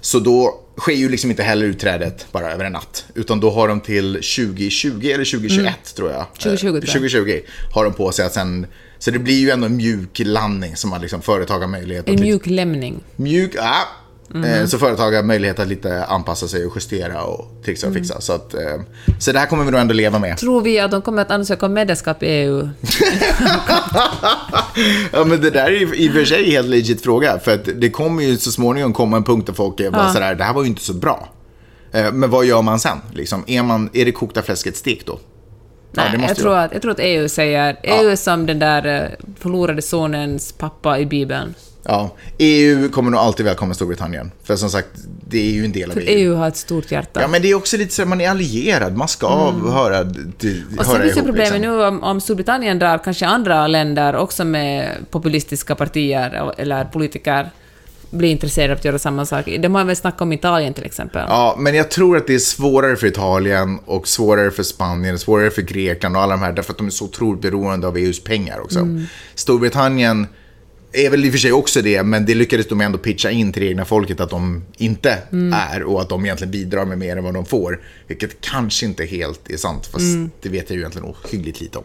Så 0.00 0.18
då 0.18 0.60
sker 0.78 0.92
ju 0.92 1.08
liksom 1.08 1.30
inte 1.30 1.42
heller 1.42 1.66
utträdet 1.66 2.26
bara 2.32 2.52
över 2.52 2.64
en 2.64 2.72
natt, 2.72 3.04
utan 3.14 3.40
då 3.40 3.50
har 3.50 3.68
de 3.68 3.80
till 3.80 4.12
2020 4.12 5.10
eller 5.14 5.24
2021 5.24 5.94
tror 5.96 6.10
jag. 6.10 6.26
2020 6.34 6.60
tror 6.60 6.74
jag. 6.74 6.86
2020 6.86 7.40
har 7.74 7.84
de 7.84 7.92
på 7.92 8.12
sig 8.12 8.26
att 8.26 8.32
sen, 8.32 8.66
så 8.98 9.10
det 9.10 9.18
blir 9.18 9.38
ju 9.40 9.50
ändå 9.50 9.66
en 9.66 9.76
mjuk 9.76 10.18
landning 10.24 10.76
som 10.76 10.90
man 10.90 11.00
liksom 11.00 11.22
företag 11.22 11.60
har 11.60 11.68
möjlighet 11.68 12.08
En 12.08 12.14
att 12.14 12.20
mjuk 12.20 12.46
lämning. 12.46 13.00
mjuk, 13.16 13.54
ja. 13.54 13.74
Eh, 14.34 14.66
Så 14.66 14.78
företag 14.78 15.12
har 15.12 15.22
möjlighet 15.22 15.58
att 15.58 15.68
lite 15.68 16.04
anpassa 16.04 16.48
sig 16.48 16.66
och 16.66 16.72
justera 16.76 17.22
och 17.22 17.48
trixa 17.64 17.86
och 17.86 17.94
fixa. 17.94 18.20
Så, 18.20 18.32
att, 18.32 18.54
eh, 18.54 18.60
så 19.18 19.32
det 19.32 19.38
här 19.38 19.46
kommer 19.46 19.64
vi 19.64 19.70
nog 19.70 19.80
ändå 19.80 19.94
leva 19.94 20.18
med. 20.18 20.36
Tror 20.38 20.60
vi 20.62 20.80
att 20.80 20.90
de 20.90 21.02
kommer 21.02 21.22
att 21.22 21.30
ansöka 21.30 21.66
om 21.66 21.72
medlemskap 21.72 22.22
i 22.22 22.26
EU? 22.26 22.68
ja, 25.12 25.24
men 25.24 25.40
det 25.40 25.50
där 25.50 25.64
är 25.66 25.70
ju 25.70 25.94
i 25.94 26.08
och 26.08 26.12
för 26.12 26.24
sig 26.24 26.44
en 26.44 26.50
helt 26.50 26.68
legit 26.68 27.02
fråga. 27.02 27.38
För 27.38 27.54
att 27.54 27.68
det 27.76 27.90
kommer 27.90 28.22
ju 28.22 28.36
så 28.36 28.52
småningom 28.52 28.92
komma 28.92 29.16
en 29.16 29.24
punkt 29.24 29.46
där 29.46 29.52
folk 29.52 29.80
är 29.80 29.90
bara 29.90 30.02
Ja. 30.06 30.12
sådär, 30.12 30.34
det 30.34 30.44
här 30.44 30.54
var 30.54 30.62
ju 30.62 30.68
inte 30.68 30.82
så 30.82 30.94
bra. 30.94 31.28
Eh, 31.92 32.12
Men 32.12 32.30
vad 32.30 32.44
gör 32.44 32.62
man 32.62 32.80
sen? 32.80 32.98
Liksom, 33.12 33.44
är, 33.46 33.62
man, 33.62 33.90
är 33.92 34.04
det 34.04 34.12
kokta 34.12 34.42
fläsket 34.42 34.76
stek 34.76 35.06
då? 35.06 35.18
Ja, 35.92 36.02
Nej, 36.02 36.12
måste 36.18 36.30
jag, 36.30 36.36
tror 36.36 36.56
att, 36.56 36.72
jag 36.72 36.82
tror 36.82 36.92
att 36.92 37.00
EU 37.00 37.28
säger... 37.28 37.76
EU 37.82 38.08
är 38.08 38.16
som 38.16 38.46
den 38.46 38.58
där 38.58 39.16
förlorade 39.40 39.82
sonens 39.82 40.52
pappa 40.52 40.98
i 40.98 41.06
Bibeln. 41.06 41.54
Ja, 41.82 42.16
EU 42.38 42.88
kommer 42.88 43.10
nog 43.10 43.20
alltid 43.20 43.46
välkomna 43.46 43.74
Storbritannien. 43.74 44.30
För 44.42 44.56
som 44.56 44.70
sagt, 44.70 44.88
det 45.26 45.38
är 45.38 45.52
ju 45.52 45.64
en 45.64 45.72
del 45.72 45.90
av 45.90 45.94
För 45.94 46.00
EU. 46.00 46.06
EU 46.08 46.34
har 46.34 46.48
ett 46.48 46.56
stort 46.56 46.90
hjärta. 46.90 47.20
Ja, 47.20 47.28
men 47.28 47.42
det 47.42 47.50
är 47.50 47.54
också 47.54 47.76
lite 47.76 47.94
så 47.94 48.02
att 48.02 48.08
man 48.08 48.20
är 48.20 48.30
allierad. 48.30 48.96
Man 48.96 49.08
ska 49.08 49.50
höra, 49.50 50.04
till, 50.38 50.62
Mm. 50.62 50.78
Och 50.78 50.86
sen 50.86 51.02
finns 51.02 51.16
ihop, 51.16 51.26
problemet 51.26 51.52
liksom. 51.52 51.76
nu 51.76 51.84
om, 51.84 52.02
om 52.02 52.20
Storbritannien 52.20 52.78
drar 52.78 52.98
kanske 52.98 53.26
andra 53.26 53.66
länder 53.66 54.16
också 54.16 54.44
med 54.44 54.96
populistiska 55.10 55.74
partier 55.74 56.52
eller 56.58 56.84
politiker 56.84 57.50
blir 58.10 58.30
intresserade 58.30 58.72
av 58.72 58.78
att 58.78 58.84
göra 58.84 58.98
samma 58.98 59.26
sak. 59.26 59.46
De 59.58 59.74
har 59.74 59.84
väl 59.84 59.96
snackat 59.96 60.20
om 60.20 60.32
Italien 60.32 60.74
till 60.74 60.84
exempel. 60.84 61.24
Ja, 61.28 61.56
men 61.58 61.74
jag 61.74 61.90
tror 61.90 62.16
att 62.16 62.26
det 62.26 62.34
är 62.34 62.38
svårare 62.38 62.96
för 62.96 63.06
Italien 63.06 63.78
och 63.84 64.08
svårare 64.08 64.50
för 64.50 64.62
Spanien, 64.62 65.18
svårare 65.18 65.50
för 65.50 65.62
Grekland 65.62 66.16
och 66.16 66.22
alla 66.22 66.32
de 66.32 66.42
här, 66.42 66.52
därför 66.52 66.72
att 66.72 66.78
de 66.78 66.86
är 66.86 66.90
så 66.90 67.04
otroligt 67.04 67.42
beroende 67.42 67.86
av 67.86 67.96
EUs 67.96 68.24
pengar 68.24 68.60
också. 68.60 68.88
Storbritannien 69.34 70.26
är 70.92 71.10
väl 71.10 71.24
i 71.24 71.28
och 71.28 71.32
för 71.32 71.38
sig 71.38 71.52
också 71.52 71.82
det, 71.82 72.02
men 72.02 72.26
det 72.26 72.34
lyckades 72.34 72.68
de 72.68 72.80
ändå 72.80 72.98
pitcha 72.98 73.30
in 73.30 73.52
till 73.52 73.62
det 73.62 73.68
egna 73.68 73.84
folket 73.84 74.20
att 74.20 74.30
de 74.30 74.64
inte 74.76 75.18
är 75.52 75.82
och 75.82 76.00
att 76.00 76.08
de 76.08 76.24
egentligen 76.24 76.50
bidrar 76.50 76.84
med 76.84 76.98
mer 76.98 77.16
än 77.16 77.24
vad 77.24 77.34
de 77.34 77.46
får. 77.46 77.80
Vilket 78.06 78.40
kanske 78.40 78.86
inte 78.86 79.04
helt 79.04 79.50
är 79.50 79.56
sant, 79.56 79.86
fast 79.86 80.04
det 80.42 80.48
vet 80.48 80.70
jag 80.70 80.76
ju 80.76 80.80
egentligen 80.80 81.08
ohyggligt 81.08 81.60
lite 81.60 81.78
om. 81.78 81.84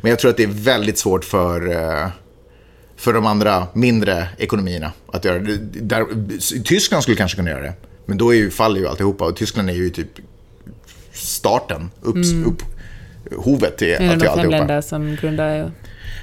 Men 0.00 0.10
jag 0.10 0.18
tror 0.18 0.30
att 0.30 0.36
det 0.36 0.42
är 0.42 0.48
väldigt 0.48 0.98
svårt 0.98 1.24
för, 1.24 1.70
eh, 1.70 2.08
för 2.96 3.12
de 3.12 3.26
andra 3.26 3.66
mindre 3.74 4.28
ekonomierna 4.38 4.92
att 5.06 5.24
göra 5.24 5.38
det. 5.38 5.56
Där, 5.80 6.06
Tyskland 6.64 7.02
skulle 7.02 7.16
kanske 7.16 7.36
kunna 7.36 7.50
göra 7.50 7.62
det, 7.62 7.72
men 8.06 8.18
då 8.18 8.34
är 8.34 8.36
ju, 8.36 8.50
faller 8.50 8.80
ju 8.80 8.88
alltihopa 8.88 9.24
och 9.24 9.36
Tyskland 9.36 9.70
är 9.70 9.74
ju 9.74 9.90
typ 9.90 10.08
starten, 11.12 11.90
upps, 12.00 12.32
upp, 12.46 12.62
hovet 13.36 13.78
till, 13.78 13.96
till 13.96 14.06
de 14.06 14.20
fem 14.20 14.28
alltihopa. 14.30 14.56
länder 14.56 14.80
som 14.80 15.16
grundar. 15.16 15.72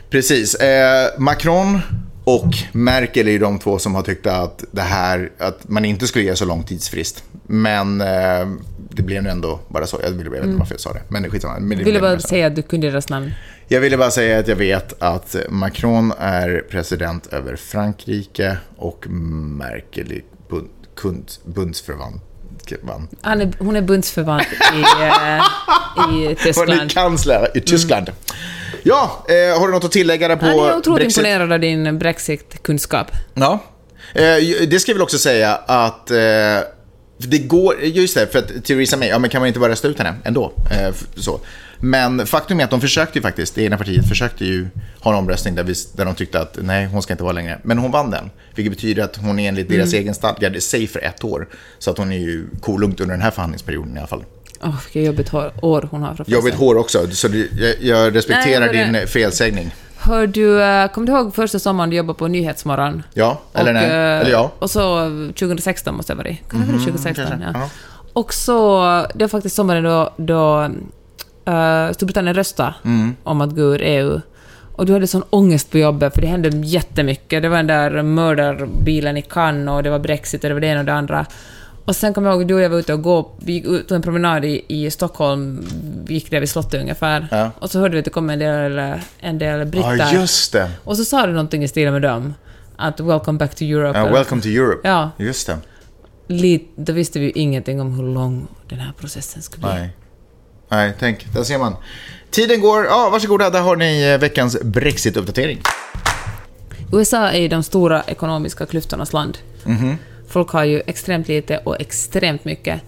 Precis. 0.09 0.55
Eh, 0.55 1.19
Macron 1.19 1.79
och 2.27 2.57
Merkel 2.71 3.27
är 3.27 3.31
ju 3.31 3.39
de 3.39 3.59
två 3.59 3.79
som 3.79 3.95
har 3.95 4.03
tyckt 4.03 4.27
att, 4.27 4.63
det 4.71 4.81
här, 4.81 5.31
att 5.37 5.69
man 5.69 5.85
inte 5.85 6.07
skulle 6.07 6.25
ge 6.25 6.35
så 6.35 6.45
lång 6.45 6.63
tidsfrist. 6.63 7.23
Men 7.43 8.01
eh, 8.01 8.47
det 8.89 9.03
blev 9.03 9.23
nu 9.23 9.29
ändå 9.29 9.59
bara 9.67 9.87
så. 9.87 9.99
Jag, 10.03 10.11
vet 10.11 10.43
inte 10.43 10.57
varför 10.57 10.73
jag 10.73 10.79
sa 10.79 10.93
det. 10.93 11.01
Men 11.07 11.23
det 11.23 11.29
skitsamma. 11.29 11.59
Men 11.59 11.69
det 11.69 11.75
Vill 11.75 11.83
blev 11.83 11.93
du 11.93 11.99
bara 11.99 12.19
säga 12.19 12.47
att 12.47 12.55
du 12.55 12.61
kunde 12.61 12.89
deras 12.89 13.09
namn? 13.09 13.31
Jag 13.67 13.81
ville 13.81 13.97
bara 13.97 14.11
säga 14.11 14.39
att 14.39 14.47
jag 14.47 14.55
vet 14.55 15.01
att 15.01 15.35
Macron 15.49 16.13
är 16.19 16.65
president 16.69 17.27
över 17.27 17.55
Frankrike 17.55 18.57
och 18.77 19.07
Merkel 19.09 20.11
är 20.11 20.21
bund, 20.49 20.69
kund, 20.95 21.31
bundsförvant. 21.45 22.21
Hon 22.81 23.07
Han 23.21 23.41
är, 23.41 23.51
hon 23.59 23.75
är 23.75 23.81
bundsförvant 23.81 24.43
i, 24.73 24.81
eh, 24.81 26.13
i 26.13 26.25
är 26.31 26.35
Tyskland. 26.43 26.91
kansler 26.91 27.57
i 27.57 27.61
Tyskland. 27.61 28.11
Ja, 28.83 29.25
eh, 29.29 29.59
har 29.59 29.67
du 29.67 29.73
något 29.73 29.83
att 29.83 29.91
tillägga 29.91 30.27
där 30.27 30.35
på 30.35 30.45
Han 30.45 30.55
är 30.59 30.77
otroligt 30.77 31.01
Brexit? 31.03 31.17
imponerad 31.17 31.51
av 31.53 31.59
din 31.59 31.99
Brexit-kunskap. 31.99 33.07
Ja. 33.33 33.59
Eh, 34.13 34.67
det 34.67 34.79
ska 34.79 34.91
jag 34.91 34.95
väl 34.95 35.01
också 35.03 35.17
säga 35.17 35.55
att 35.55 36.11
eh, 36.11 36.17
det 37.17 37.37
går, 37.37 37.75
just 37.81 38.15
det, 38.15 38.27
för 38.31 38.39
att 38.39 38.65
Theresa 38.65 38.97
May, 38.97 39.07
ja 39.07 39.19
men 39.19 39.29
kan 39.29 39.41
man 39.41 39.47
inte 39.47 39.59
bara 39.59 39.71
rösta 39.71 39.87
ut 39.87 39.97
henne 39.97 40.13
ändå? 40.23 40.53
Eh, 40.71 40.95
så. 41.15 41.39
Men 41.79 42.27
faktum 42.27 42.59
är 42.59 42.63
att 42.63 42.69
de 42.69 42.81
försökte 42.81 43.17
ju 43.17 43.21
faktiskt, 43.21 43.55
det 43.55 43.63
ena 43.63 43.77
partiet 43.77 44.07
försökte 44.07 44.45
ju 44.45 44.67
ha 44.99 45.11
en 45.11 45.17
omröstning 45.17 45.55
där, 45.55 45.63
vi, 45.63 45.73
där 45.95 46.05
de 46.05 46.15
tyckte 46.15 46.39
att 46.39 46.57
nej, 46.61 46.85
hon 46.85 47.01
ska 47.01 47.13
inte 47.13 47.23
vara 47.23 47.33
längre. 47.33 47.59
Men 47.63 47.77
hon 47.77 47.91
vann 47.91 48.11
den, 48.11 48.29
vilket 48.55 48.73
betyder 48.73 49.03
att 49.03 49.17
hon 49.17 49.39
är 49.39 49.49
enligt 49.49 49.69
deras 49.69 49.93
egen 49.93 50.15
stadga 50.15 50.61
safe 50.61 50.87
för 50.87 50.99
ett 50.99 51.23
år. 51.23 51.47
Så 51.79 51.91
att 51.91 51.97
hon 51.97 52.11
är 52.11 52.17
ju 52.17 52.47
kolugnt 52.61 52.99
under 52.99 53.15
den 53.15 53.21
här 53.21 53.31
förhandlingsperioden 53.31 53.95
i 53.95 53.99
alla 53.99 54.07
fall. 54.07 54.23
Åh, 54.61 54.75
vilket 54.85 55.05
jobbigt 55.05 55.29
hår, 55.29 55.51
år 55.61 55.87
hon 55.91 56.01
har 56.01 56.15
framför 56.15 56.31
Jobbigt 56.31 56.55
hår 56.55 56.77
också, 56.77 57.07
så 57.07 57.27
det, 57.27 57.47
jag, 57.59 57.75
jag 57.81 58.15
respekterar 58.15 58.73
Nej, 58.73 58.91
din 58.91 59.07
felsägning. 59.07 59.75
Hör 59.97 60.27
du, 60.27 60.63
eh, 60.63 60.91
kommer 60.91 61.07
du 61.07 61.13
ihåg 61.13 61.35
första 61.35 61.59
sommaren 61.59 61.89
du 61.89 61.95
jobbade 61.95 62.19
på 62.19 62.27
Nyhetsmorgon? 62.27 63.03
Ja, 63.13 63.41
eller 63.53 63.69
och, 63.69 63.73
nej, 63.73 63.85
eh, 63.85 64.19
eller 64.19 64.31
ja. 64.31 64.51
Och 64.59 64.71
så 64.71 65.09
2016 65.27 65.95
måste 65.95 66.13
det 66.13 66.17
ha 66.17 66.23
varit. 66.23 66.49
Kan 66.49 66.61
det 66.61 66.67
vara 66.67 66.77
2016? 66.77 67.25
kanske. 67.27 67.49
Ja. 67.53 67.59
Ja. 67.59 67.69
Och 68.13 68.33
så, 68.33 68.81
det 69.15 69.23
var 69.23 69.27
faktiskt 69.27 69.55
sommaren 69.55 69.83
då, 69.83 70.13
då 70.17 70.69
uh, 71.47 71.91
Storbritannien 71.93 72.33
röstade 72.35 72.73
Mm. 72.85 73.15
om 73.23 73.41
att 73.41 73.55
gå 73.55 73.61
ur 73.61 73.81
EU. 73.81 74.21
Och 74.75 74.85
du 74.85 74.93
hade 74.93 75.07
sån 75.07 75.23
ångest 75.29 75.71
på 75.71 75.77
jobbet, 75.77 76.13
för 76.13 76.21
det 76.21 76.27
hände 76.27 76.49
jättemycket. 76.49 77.41
Det 77.41 77.49
var 77.49 77.57
den 77.57 77.67
där 77.67 78.03
mördarbilen 78.03 79.17
i 79.17 79.21
Cannes 79.21 79.69
och 79.71 79.83
det 79.83 79.89
var 79.89 79.99
Brexit 79.99 80.43
och 80.43 80.47
det 80.49 80.53
var 80.53 80.61
det 80.61 80.67
ena 80.67 80.79
och 80.79 80.85
det 80.85 80.93
andra. 80.93 81.25
Och 81.85 81.95
sen 81.95 82.13
kommer 82.13 82.29
jag 82.29 82.37
ihåg, 82.39 82.47
du 82.47 82.53
och 82.53 82.61
jag 82.61 82.69
var 82.69 82.77
ute 82.77 82.93
och 82.93 83.01
gå, 83.01 83.31
vi 83.39 83.53
gick 83.53 83.65
ut 83.65 83.87
på 83.87 83.95
en 83.95 84.01
promenad 84.01 84.45
i, 84.45 84.65
i 84.67 84.91
Stockholm, 84.91 85.65
vi 86.07 86.13
gick 86.13 86.31
där 86.31 86.39
vid 86.39 86.49
slottet 86.49 86.81
ungefär. 86.81 87.27
Ja. 87.31 87.51
Och 87.59 87.69
så 87.71 87.79
hörde 87.79 87.93
vi 87.93 87.99
att 87.99 88.05
det 88.05 88.11
kom 88.11 88.29
en 88.29 88.39
del, 88.39 88.93
en 89.19 89.37
del 89.39 89.65
britter. 89.67 89.95
Ja, 89.97 90.13
just 90.13 90.53
det. 90.53 90.71
Och 90.83 90.97
så 90.97 91.05
sa 91.05 91.25
du 91.27 91.31
någonting 91.33 91.63
i 91.63 91.67
stil 91.67 91.91
med 91.91 92.01
dem. 92.01 92.33
Att 92.75 92.99
“Welcome 92.99 93.39
back 93.39 93.55
to 93.55 93.63
Europe”. 93.63 93.99
Ja, 93.99 94.05
eller- 94.05 94.15
welcome 94.17 94.41
to 94.41 94.47
Europe. 94.47 94.87
Ja, 94.87 95.09
Just 95.17 95.47
det. 95.47 95.57
lit, 96.27 96.71
då 96.75 96.93
visste 96.93 97.19
vi 97.19 97.25
ju 97.25 97.31
ingenting 97.31 97.81
om 97.81 97.93
hur 97.99 98.03
lång 98.13 98.47
den 98.69 98.79
här 98.79 98.93
processen 98.99 99.41
skulle 99.41 99.61
bli. 99.67 99.73
Nej. 99.73 99.95
Nej, 100.69 100.93
tänk, 100.99 101.33
där 101.33 101.43
ser 101.43 101.57
man. 101.57 101.75
Tiden 102.31 102.61
går. 102.61 102.85
Ja, 102.85 103.09
varsågoda, 103.11 103.49
där 103.49 103.61
har 103.61 103.75
ni 103.75 104.03
eh, 104.03 104.17
veckans 104.19 104.57
Brexit-uppdatering. 104.61 105.61
USA 106.93 107.29
är 107.29 107.39
ju 107.39 107.47
de 107.47 107.63
stora 107.63 108.03
ekonomiska 108.07 108.65
klyftornas 108.65 109.13
land. 109.13 109.37
Mhm. 109.63 109.97
Folk 110.27 110.49
har 110.49 110.63
ju 110.63 110.81
extremt 110.87 111.27
lite 111.27 111.57
och 111.57 111.81
extremt 111.81 112.45
mycket. 112.45 112.81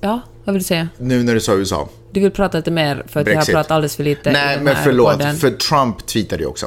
Ja, 0.00 0.20
vad 0.44 0.52
vill 0.52 0.62
du 0.62 0.66
säga? 0.66 0.88
Nu 0.98 1.22
när 1.22 1.34
du 1.34 1.40
sa 1.40 1.54
USA. 1.54 1.88
Du 2.12 2.20
vill 2.20 2.30
prata 2.30 2.58
lite 2.58 2.70
mer 2.70 3.02
för 3.08 3.20
att 3.20 3.26
vi 3.26 3.30
har 3.30 3.36
Brexit. 3.36 3.54
pratat 3.54 3.70
alldeles 3.70 3.96
för 3.96 4.04
lite 4.04 4.30
Nej, 4.32 4.60
men 4.60 4.76
förlåt, 4.84 5.12
podden. 5.12 5.36
för 5.36 5.50
Trump 5.50 6.06
tweetade 6.06 6.42
ju 6.42 6.48
också. 6.48 6.66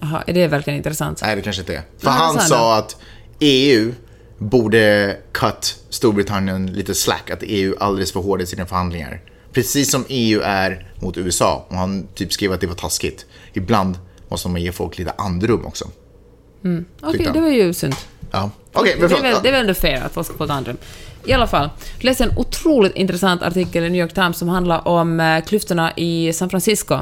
Jaha, 0.00 0.22
är 0.26 0.34
det 0.34 0.46
verkligen 0.46 0.76
intressant? 0.76 1.20
Nej, 1.22 1.36
det 1.36 1.42
kanske 1.42 1.62
inte 1.62 1.74
är. 1.74 1.82
För 1.98 2.10
han 2.10 2.40
sa 2.40 2.78
att 2.78 2.96
EU 3.40 3.92
borde 4.38 5.16
cut 5.32 5.76
Storbritannien 5.90 6.66
lite 6.72 6.94
slack, 6.94 7.30
att 7.30 7.38
EU 7.42 7.74
alldeles 7.80 8.12
för 8.12 8.20
hård 8.20 8.42
i 8.42 8.46
sina 8.46 8.66
förhandlingar. 8.66 9.20
Precis 9.58 9.90
som 9.90 10.04
EU 10.08 10.40
är 10.40 10.86
mot 11.00 11.16
USA. 11.16 11.66
Och 11.68 11.76
han 11.76 12.08
typ 12.14 12.32
skrev 12.32 12.52
att 12.52 12.60
det 12.60 12.66
var 12.66 12.74
taskigt. 12.74 13.26
Ibland 13.52 13.98
måste 14.28 14.48
man 14.48 14.62
ge 14.62 14.72
folk 14.72 14.98
lite 14.98 15.12
andrum 15.18 15.66
också. 15.66 15.84
Okej, 15.84 17.12
tyckte 17.12 17.24
han. 17.24 17.32
det 17.32 17.40
var 17.40 17.48
ju 17.48 17.72
sunt. 17.72 18.08
Ja, 18.30 18.50
okej, 18.72 18.96
men 19.00 19.08
det, 19.08 19.16
är 19.16 19.22
väl, 19.22 19.42
det 19.42 19.48
är 19.48 19.52
väl 19.52 19.60
ändå 19.60 19.74
fair 19.74 20.02
att 20.02 20.12
folk 20.12 20.26
ska 20.26 20.36
få 20.36 20.44
ett 20.44 20.50
andrum. 20.50 20.76
I 21.24 21.32
alla 21.32 21.46
fall, 21.46 21.70
jag 21.96 22.04
läste 22.04 22.24
en 22.24 22.38
otroligt 22.38 22.96
intressant 22.96 23.42
artikel 23.42 23.84
i 23.84 23.90
New 23.90 24.00
York 24.00 24.14
Times 24.14 24.38
som 24.38 24.48
handlar 24.48 24.88
om 24.88 25.20
eh, 25.20 25.44
klyftorna 25.44 25.92
i 25.96 26.32
San 26.32 26.50
Francisco. 26.50 26.98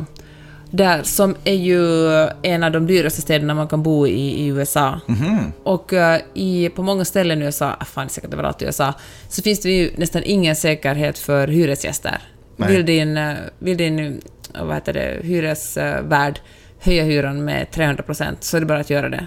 Där, 0.70 1.02
som 1.02 1.36
är 1.44 1.54
ju 1.54 2.10
en 2.42 2.62
av 2.62 2.72
de 2.72 2.86
dyraste 2.86 3.20
städerna 3.20 3.54
man 3.54 3.68
kan 3.68 3.82
bo 3.82 4.06
i 4.06 4.42
i 4.42 4.46
USA. 4.46 5.00
Mhm. 5.06 5.52
Och 5.62 5.92
eh, 5.92 6.20
i, 6.34 6.68
på 6.68 6.82
många 6.82 7.04
ställen 7.04 7.42
i 7.42 7.44
USA, 7.44 7.76
ah, 7.80 7.84
fan 7.84 8.08
säkert 8.08 8.32
överallt 8.32 8.62
i 8.62 8.64
USA, 8.64 8.94
så 9.28 9.42
finns 9.42 9.60
det 9.60 9.70
ju 9.70 9.90
nästan 9.96 10.22
ingen 10.24 10.56
säkerhet 10.56 11.18
för 11.18 11.48
hyresgäster. 11.48 12.20
Nej. 12.56 12.76
Vill 12.76 12.86
din, 12.86 13.16
eh, 13.16 13.34
vill 13.58 13.76
din 13.76 14.20
vad 14.54 14.74
heter 14.74 14.92
det, 14.92 15.20
hyresvärd 15.22 16.40
höja 16.78 17.04
hyran 17.04 17.44
med 17.44 17.70
300 17.70 18.02
procent, 18.02 18.44
så 18.44 18.56
är 18.56 18.60
det 18.60 18.66
bara 18.66 18.80
att 18.80 18.90
göra 18.90 19.08
det. 19.08 19.26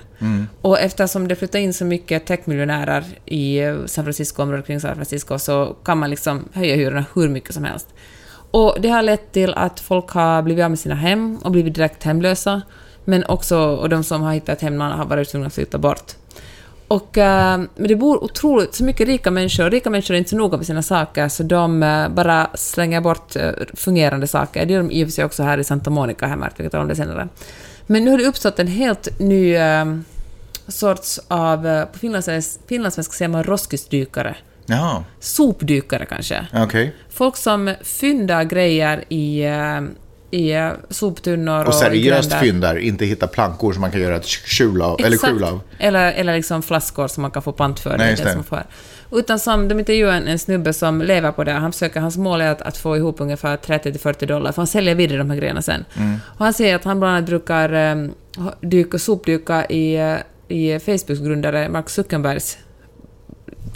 Och 0.62 0.80
eftersom 0.80 1.28
det 1.28 1.36
flyttar 1.36 1.60
in 1.60 1.74
så 1.74 1.86
mycket 1.86 2.26
techmiljonärer 2.26 3.04
i 3.26 3.60
eh, 3.60 3.86
San 3.86 4.04
Francisco, 4.04 4.42
området 4.42 4.66
kring 4.66 4.80
San 4.80 4.96
Francisco, 4.96 5.40
så 5.40 5.76
kan 5.86 5.98
man 5.98 6.10
liksom 6.10 6.50
höja 6.54 6.76
hyrorna 6.76 7.06
hur 7.16 7.30
mycket 7.30 7.54
som 7.54 7.64
helst. 7.64 7.88
Och 8.52 8.78
det 8.80 8.90
har 8.90 9.02
lett 9.02 9.32
till 9.32 9.54
att 9.54 9.80
folk 9.80 10.10
har 10.10 10.42
blivit 10.42 10.64
av 10.64 10.72
med 10.72 10.80
sina 10.80 10.96
hem 10.96 11.38
och 11.38 11.52
blivit 11.52 11.76
direkt 11.76 12.04
hemlösa, 12.04 12.62
men 13.06 13.26
också, 13.26 13.58
och 13.60 13.90
de 13.90 14.04
som 14.04 14.22
har 14.22 14.34
hittat 14.34 14.62
hem 14.62 14.82
har 14.82 15.06
varit 15.06 15.30
tvungna 15.30 15.48
att 15.48 15.54
flytta 15.54 15.78
bort. 15.78 16.16
Och, 16.90 17.18
eh, 17.18 17.58
men 17.76 17.88
det 17.88 17.96
bor 17.96 18.24
otroligt 18.24 18.76
så 18.76 18.84
mycket 18.84 19.08
rika 19.08 19.32
människor. 19.32 19.70
Rika 19.70 19.90
människor 19.90 20.14
är 20.14 20.18
inte 20.18 20.30
så 20.30 20.36
noga 20.36 20.58
med 20.58 20.66
sina 20.66 20.82
saker, 20.82 21.30
så 21.30 21.44
de 21.44 21.84
eh, 21.84 22.10
bara 22.10 22.50
slänger 22.54 23.02
bort 23.02 23.36
eh, 23.36 23.52
fungerande 23.74 24.28
saker. 24.28 24.66
Det 24.66 24.74
gör 24.74 24.80
de 24.80 24.92
i 24.92 25.04
och 25.04 25.08
för 25.08 25.12
sig 25.12 25.26
också 25.26 25.44
här 25.44 25.58
i 25.58 25.64
Santa 25.64 25.90
Monica, 25.90 26.28
här 26.28 26.36
märkt, 26.36 26.60
vi 26.60 26.64
kan 26.64 26.72
tala 26.72 26.82
om 26.82 26.88
det 26.88 26.96
senare. 26.96 27.28
Men 27.88 28.06
nu 28.06 28.12
har 28.12 28.18
det 28.18 28.26
uppstått 28.26 28.60
en 28.60 28.68
helt 28.68 29.20
ny 29.20 29.56
sorts 30.68 31.20
av, 31.28 31.86
på 31.86 32.00
finlandssvenska 32.00 32.64
finlandssvenska 32.68 33.14
säger 33.14 33.30
man 33.30 33.44
roskisdykare. 33.44 34.36
Jaha, 34.66 35.04
Sopdykare 35.20 36.06
kanske. 36.06 36.48
okej. 36.54 36.96
Folk 37.10 37.38
som 37.38 37.74
fyndar 37.82 38.44
grejer 38.44 39.14
i, 39.14 39.46
i 40.32 40.72
soptunnor 40.90 41.62
och, 41.62 41.68
Och 41.68 41.74
seriöst 41.74 42.30
grändar. 42.30 42.40
fyndar, 42.40 42.78
inte 42.78 43.06
hitta 43.06 43.28
plankor 43.28 43.74
som 43.74 43.82
man 43.82 43.92
kan 43.92 44.02
göra 44.02 44.16
ett 44.16 44.26
skjul 44.26 44.82
av, 44.82 45.02
eller 45.02 45.18
skjul 45.18 45.44
av. 45.44 45.62
Eller, 45.78 46.12
eller 46.12 46.36
liksom 46.36 46.62
flaskor 46.64 47.08
som 47.08 47.22
man 47.22 47.32
kan 47.32 47.42
få 47.42 47.52
pant 47.52 47.80
för. 47.80 47.98
Nej, 47.98 48.16
det 48.16 48.34
som 48.34 48.44
får. 48.44 48.64
Utan 49.12 49.40
som, 49.40 49.68
de 49.68 49.80
intervjuar 49.80 50.14
en, 50.14 50.28
en 50.28 50.40
snubbe 50.40 50.74
som 50.74 51.02
lever 51.02 51.32
på 51.32 51.44
det. 51.44 51.52
Han 51.52 51.72
försöker, 51.72 52.00
hans 52.00 52.18
mål 52.18 52.42
är 52.42 52.52
att, 52.52 52.62
att 52.62 52.78
få 52.78 52.98
ihop 52.98 53.22
ungefär 53.22 53.58
30-40 53.58 54.26
dollar, 54.26 54.52
för 54.52 54.62
han 54.62 54.68
säljer 54.68 54.96
vidare 54.96 55.18
de 55.18 55.30
här 55.30 55.38
grejerna 55.38 55.62
sen. 55.62 55.86
Mm. 55.98 56.18
Och 56.26 56.46
han 56.46 56.54
säger 56.54 56.76
att 56.76 56.84
han 56.84 57.00
bland 57.00 57.16
annat 57.16 57.26
brukar 57.26 57.74
um, 57.92 58.12
dyka, 58.62 59.00
sopdyka 59.00 59.66
i, 59.66 59.96
eh, 59.96 60.16
i 60.48 60.80
Facebooks 60.80 61.20
grundare 61.22 61.70
Mark 61.70 61.90
Zuckerbergs 61.90 62.58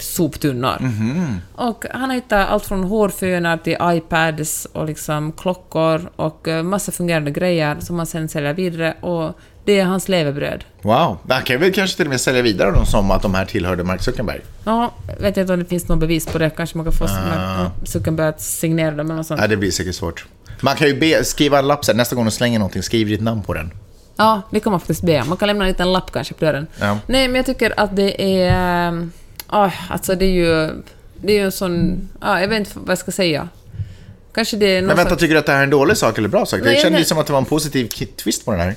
soptunnor. 0.02 0.78
Mhm. 0.80 1.42
Och 1.56 1.86
han 1.92 2.10
har 2.10 2.14
hittat 2.16 2.50
allt 2.50 2.66
från 2.66 2.84
hårfönar 2.84 3.58
till 3.58 3.78
iPads 3.84 4.68
och 4.74 4.86
liksom 4.86 5.32
klockor 5.32 6.10
och 6.16 6.48
eh, 6.48 6.64
massa 6.64 6.92
fungerande 6.92 7.32
grejer 7.32 7.78
som 7.80 7.98
han 7.98 8.06
sen 8.08 8.30
säljer 8.30 8.54
vidare 8.54 8.94
och 9.02 9.38
det 9.66 9.80
är 9.80 9.86
hans 9.86 10.10
levebröd. 10.10 10.64
Wow, 10.82 11.18
man 11.24 11.42
kan 11.42 11.60
väl 11.60 11.74
kanske 11.74 11.98
till 11.98 12.06
och 12.06 12.10
med 12.10 12.22
sälja 12.22 12.42
vidare 12.42 12.72
dem 12.72 12.86
som 12.86 13.12
att 13.12 13.22
de 13.22 13.34
här 13.34 13.46
tillhörde 13.46 13.84
Mark 13.84 14.02
Zuckerberg. 14.02 14.42
Ja, 14.64 14.92
vet 15.20 15.38
inte 15.38 15.54
om 15.54 15.60
det 15.60 15.66
finns 15.66 15.88
något 15.88 16.00
bevis 16.00 16.26
på 16.26 16.38
det. 16.38 16.50
Kanske 16.50 16.78
man 16.78 16.86
kan 16.86 16.94
få 16.94 17.06
Ah. 17.06 17.72
Zuckerberg 17.84 18.28
att 18.28 18.42
signera 18.42 18.92
dem 18.92 19.06
eller 19.06 19.16
något 19.16 19.28
sånt. 19.28 19.40
Nej, 19.40 19.50
det 19.50 19.58
blir 19.58 19.72
säkert 19.72 19.96
svårt. 19.96 20.26
Man 20.62 20.76
kan 20.76 20.88
ju 20.88 21.00
be, 21.00 21.24
skriva 21.24 21.60
en 21.60 21.68
lapp 21.68 21.86
sen, 21.86 21.98
nästa 21.98 22.16
gång 22.16 22.26
du 22.26 22.32
slänger 22.32 22.60
någonting, 22.60 22.84
skriv 22.84 23.08
ditt 23.08 23.22
namn 23.22 23.42
på 23.42 23.54
den. 23.54 23.72
Ja, 24.16 24.42
det 24.52 24.60
kan 24.60 24.72
man 24.72 24.80
faktiskt 24.80 25.04
be. 25.04 25.24
Man 25.24 25.38
kan 25.38 25.48
lämna 25.48 25.64
en 25.64 25.68
liten 25.72 25.94
lapp 25.94 26.12
kanske 26.12 26.34
på 26.34 26.46
dörren. 26.46 26.68
Ja. 26.80 26.98
Nej, 27.08 27.28
men 27.28 27.36
jag 27.36 27.46
tycker 27.46 27.74
att 27.80 27.96
det 27.96 28.42
är... 28.42 29.10
ah, 29.48 29.72
alltså 29.90 30.16
det 30.16 30.26
är 30.26 30.32
ju... 30.32 30.70
Det 31.26 31.34
är 31.34 31.38
ju 31.38 31.46
en 31.46 31.52
sån... 31.52 32.02
ah, 32.20 32.40
jag 32.40 32.48
vet 32.48 32.60
inte 32.60 32.72
vad 32.76 32.90
jag 32.90 32.98
ska 32.98 33.12
säga. 33.12 33.50
Kanske 34.34 34.58
det 34.58 34.66
är 34.66 34.82
någon 34.82 34.88
Men 34.88 34.96
vänta, 34.98 35.10
sorts- 35.10 35.20
tycker 35.20 35.34
du 35.34 35.40
att 35.40 35.46
det 35.46 35.52
här 35.52 35.60
är 35.60 35.64
en 35.64 35.70
dålig 35.70 35.98
sak 35.98 36.18
eller 36.18 36.30
bra 36.30 36.46
sak? 36.46 36.60
Nej, 36.64 36.76
Det 36.76 36.82
kändes 36.82 37.02
ju 37.02 37.06
som 37.06 37.18
att 37.18 37.28
det 37.28 37.34
var 37.34 37.40
en 37.40 37.46
positiv 37.46 37.88
twist 38.24 38.46
på 38.46 38.52
den 38.52 38.60
här. 38.60 38.76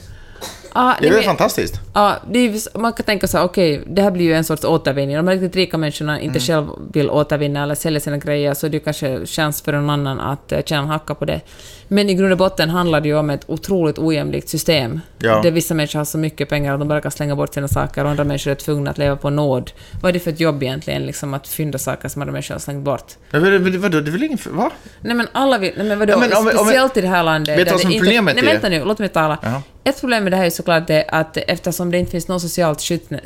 Ah, 0.72 0.94
Det 1.00 1.06
är 1.06 1.10
väl 1.10 1.18
men- 1.18 1.24
fantastiskt? 1.26 1.74
Är, 1.94 2.36
ju- 2.36 2.60
man 2.74 2.92
kan 2.92 3.04
tänka 3.06 3.26
så 3.28 3.38
här, 3.38 3.44
okej, 3.44 3.82
det 3.86 4.02
här 4.02 4.10
blir 4.10 4.24
ju 4.24 4.34
en 4.34 4.44
sorts 4.44 4.64
återvinning. 4.64 5.18
Om 5.18 5.26
de 5.26 5.32
riktigt 5.32 5.56
rika 5.56 5.78
människorna 5.78 6.20
inte 6.20 6.38
Mm. 6.38 6.40
själv 6.46 6.66
vill 6.92 7.10
återvinna 7.10 7.62
eller 7.62 7.74
sälja 7.74 8.00
sina 8.00 8.16
grejer 8.18 8.54
så 8.54 8.66
är 8.66 8.70
det 8.70 8.76
ju 8.76 8.80
kanske 8.84 9.26
chans 9.26 9.62
för 9.62 9.72
någon 9.72 9.90
annan 9.90 10.20
att 10.20 10.52
uh, 10.52 10.58
tjäna 10.66 10.82
en 10.82 10.88
hacka 10.88 11.14
på 11.14 11.24
det. 11.24 11.40
Men 11.88 12.10
i 12.10 12.14
grund 12.14 12.32
och 12.32 12.38
botten 12.38 12.70
handlar 12.70 13.00
det 13.00 13.08
ju 13.08 13.16
om 13.18 13.30
ett 13.30 13.44
otroligt 13.46 13.98
ojämlikt 13.98 14.48
system. 14.48 15.00
Ja. 15.18 15.40
Där 15.42 15.50
vissa 15.50 15.74
människor 15.74 15.98
har 15.98 16.04
så 16.04 16.18
mycket 16.18 16.48
pengar 16.48 16.72
att 16.74 16.78
de 16.78 16.88
bara 16.88 17.00
kan 17.00 17.10
slänga 17.10 17.36
bort 17.36 17.54
sina 17.54 17.68
saker 17.68 18.04
och 18.04 18.10
andra 18.10 18.24
människor 18.24 18.50
är 18.50 18.54
tvungna 18.54 18.90
att 18.90 18.98
leva 18.98 19.16
på 19.16 19.30
nåd. 19.30 19.70
Vad 20.02 20.08
är 20.08 20.12
det 20.12 20.20
för 20.20 20.30
ett 20.30 20.40
jobb 20.40 20.62
egentligen, 20.62 21.06
liksom 21.06 21.34
att 21.34 21.48
fynda 21.48 21.78
saker 21.78 22.08
som 22.08 22.22
andra 22.22 22.32
människor 22.32 22.54
har 22.54 22.58
slängt 22.60 22.84
bort? 22.84 23.12
Men 23.30 23.42
vad- 23.42 23.60
vad- 23.60 23.74
vadå, 23.74 24.00
det 24.00 24.10
är 24.10 24.12
väl 24.12 24.22
ingen... 24.22 24.38
Va? 24.50 24.70
Nej 25.00 25.14
men 25.16 25.26
alla 25.32 25.58
vill... 25.58 25.72
Nej 25.76 25.86
men 25.86 25.98
vadå? 25.98 26.12
Ja, 26.12 26.18
men 26.18 26.32
om 26.36 26.44
vi- 26.44 26.50
om 26.52 26.58
Speciellt 26.64 26.96
i 26.96 27.00
det 27.00 27.08
här 27.08 27.22
landet... 27.22 27.58
Vet 27.58 27.66
du 27.66 27.72
vad 27.72 27.80
som 27.80 27.90
inte- 27.90 28.04
problemet 28.04 28.34
Nej 28.36 28.44
är? 28.44 28.52
vänta 28.52 28.68
nu, 28.68 28.84
låt 28.84 28.98
mig 28.98 29.08
tala. 29.08 29.38
Jaha. 29.42 29.62
Ett 29.84 30.00
problem 30.00 30.22
med 30.24 30.32
det 30.32 30.36
här 30.36 30.44
är 30.46 30.50
såklart 30.50 30.86
det 30.86 31.04
att 31.08 31.36
eftersom 31.36 31.90
det 31.90 31.98
inte 31.98 32.10
finns 32.10 32.28
något 32.28 32.42
socialt 32.42 32.80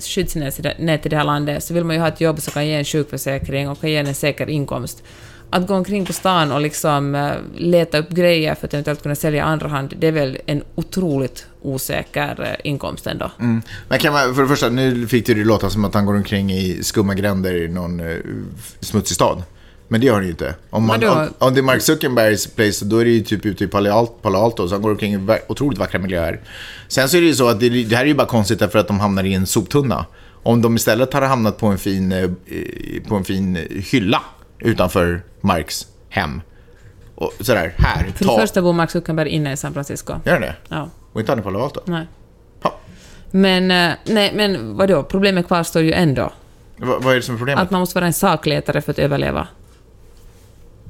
skyddsnät 0.05 1.07
i 1.07 1.09
det 1.09 1.17
här 1.17 1.25
landet 1.25 1.65
så 1.65 1.75
vill 1.75 1.85
man 1.85 1.97
ju 1.97 2.01
ha 2.01 2.09
ett 2.09 2.21
jobb 2.21 2.41
som 2.41 2.53
kan 2.53 2.67
ge 2.67 2.75
en 2.75 2.85
sjukförsäkring 2.85 3.69
och 3.69 3.81
kan 3.81 3.91
ge 3.91 3.97
en 3.97 4.15
säker 4.15 4.51
inkomst. 4.51 5.03
Att 5.53 5.67
gå 5.67 5.75
omkring 5.75 6.07
på 6.07 6.13
stan 6.13 6.53
och 6.53 6.61
liksom 6.61 7.15
eh, 7.15 7.33
leta 7.55 7.99
upp 7.99 8.11
grejer 8.11 8.55
för 8.55 8.67
att 8.67 8.75
eventuellt 8.75 9.03
kunna 9.03 9.15
sälja 9.15 9.45
andra 9.45 9.69
hand, 9.69 9.95
det 9.99 10.07
är 10.07 10.13
väl 10.13 10.39
en 10.47 10.63
otroligt 10.75 11.47
osäker 11.63 12.43
eh, 12.43 12.71
inkomst 12.71 13.07
ändå. 13.07 13.31
Mm. 13.39 13.63
Men 13.89 13.99
kan 13.99 14.13
man, 14.13 14.35
för 14.35 14.43
det 14.43 14.49
första, 14.49 14.69
nu 14.69 15.07
fick 15.07 15.27
det 15.27 15.33
ju 15.33 15.45
låta 15.45 15.71
som 15.71 15.85
att 15.85 15.95
han 15.95 16.07
går 16.07 16.15
omkring 16.15 16.53
i 16.53 16.83
skumma 16.83 17.15
gränder 17.15 17.55
i 17.55 17.69
någon 17.69 18.01
uh, 18.01 18.19
smutsig 18.81 19.15
stad. 19.15 19.43
Men 19.89 20.01
det 20.01 20.07
gör 20.07 20.15
han 20.15 20.25
ju 20.25 20.31
inte. 20.31 20.55
Om, 20.71 20.87
man, 20.87 21.05
om, 21.05 21.29
om 21.39 21.55
det 21.55 21.61
är 21.61 21.63
Mark 21.63 21.83
Zuckerbergs 21.83 22.47
place, 22.47 22.85
då 22.85 22.99
är 22.99 23.05
det 23.05 23.11
ju 23.11 23.21
typ 23.21 23.47
ute 23.47 23.65
i 23.65 23.67
Palo 23.67 24.37
Alto, 24.37 24.69
så 24.69 24.75
han 24.75 24.83
går 24.83 24.91
omkring 24.91 25.15
i 25.15 25.39
otroligt 25.49 25.79
vackra 25.79 25.99
miljöer. 25.99 26.41
Sen 26.89 27.09
så 27.09 27.17
är 27.17 27.21
det 27.21 27.27
ju 27.27 27.35
så 27.35 27.49
att 27.49 27.61
det, 27.61 27.69
det 27.69 27.97
här 27.97 28.03
är 28.03 28.09
ju 28.09 28.15
bara 28.15 28.27
konstigt 28.27 28.59
därför 28.59 28.79
att 28.79 28.89
de 28.89 29.01
hamnar 29.01 29.25
i 29.25 29.35
en 29.35 29.47
soptunna. 29.47 30.07
Om 30.43 30.63
de 30.63 30.77
istället 30.77 31.13
hade 31.13 31.27
hamnat 31.27 31.59
på 31.59 31.67
en 31.67 31.79
fin, 31.79 32.13
eh, 32.13 32.31
på 33.09 33.15
en 33.15 33.25
fin 33.25 33.59
hylla 33.91 34.23
utanför 34.61 35.23
Marks 35.41 35.87
hem. 36.09 36.43
Och 37.15 37.33
sådär, 37.41 37.75
här, 37.79 38.05
För 38.05 38.25
det 38.25 38.31
ta. 38.31 38.39
första 38.41 38.63
bor 38.63 38.73
Mark 38.73 38.91
Zuckerberg 38.91 39.29
inne 39.29 39.53
i 39.53 39.57
San 39.57 39.73
Francisco. 39.75 40.15
Gör 40.25 40.33
han 40.33 40.43
det? 40.43 40.55
Ja, 40.69 40.89
Och 41.13 41.21
inte 41.21 41.33
han 41.33 41.39
i 41.39 41.43
Palo 41.43 41.61
Alto? 41.61 41.81
nej. 41.85 42.07
Ja. 42.63 42.75
Men, 43.31 43.71
eh, 43.71 43.93
nej, 44.05 44.33
men 44.35 44.77
vadå, 44.77 45.03
problemet 45.03 45.47
kvarstår 45.47 45.83
ju 45.83 45.93
ändå. 45.93 46.33
Va, 46.77 46.99
vad 47.01 47.13
är 47.13 47.17
det 47.17 47.23
som 47.23 47.35
är 47.35 47.39
problemet? 47.39 47.63
Att 47.65 47.71
man 47.71 47.81
måste 47.81 47.95
vara 47.95 48.07
en 48.07 48.13
sakletare 48.13 48.81
för 48.83 48.91
att 48.93 48.99
överleva. 48.99 49.49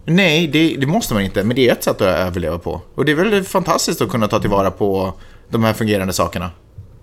Nej, 0.04 0.46
det, 0.46 0.76
det 0.78 0.86
måste 0.86 1.14
man 1.14 1.22
inte, 1.22 1.44
men 1.44 1.56
det 1.56 1.68
är 1.68 1.72
ett 1.72 1.84
sätt 1.84 1.96
att 1.96 2.00
överleva 2.00 2.58
på. 2.58 2.80
Och 2.94 3.04
det 3.04 3.12
är 3.12 3.16
väl 3.16 3.44
fantastiskt 3.44 4.00
att 4.00 4.10
kunna 4.10 4.28
ta 4.28 4.38
tillvara 4.40 4.70
på 4.70 5.12
de 5.48 5.64
här 5.64 5.72
fungerande 5.72 6.12
sakerna. 6.12 6.50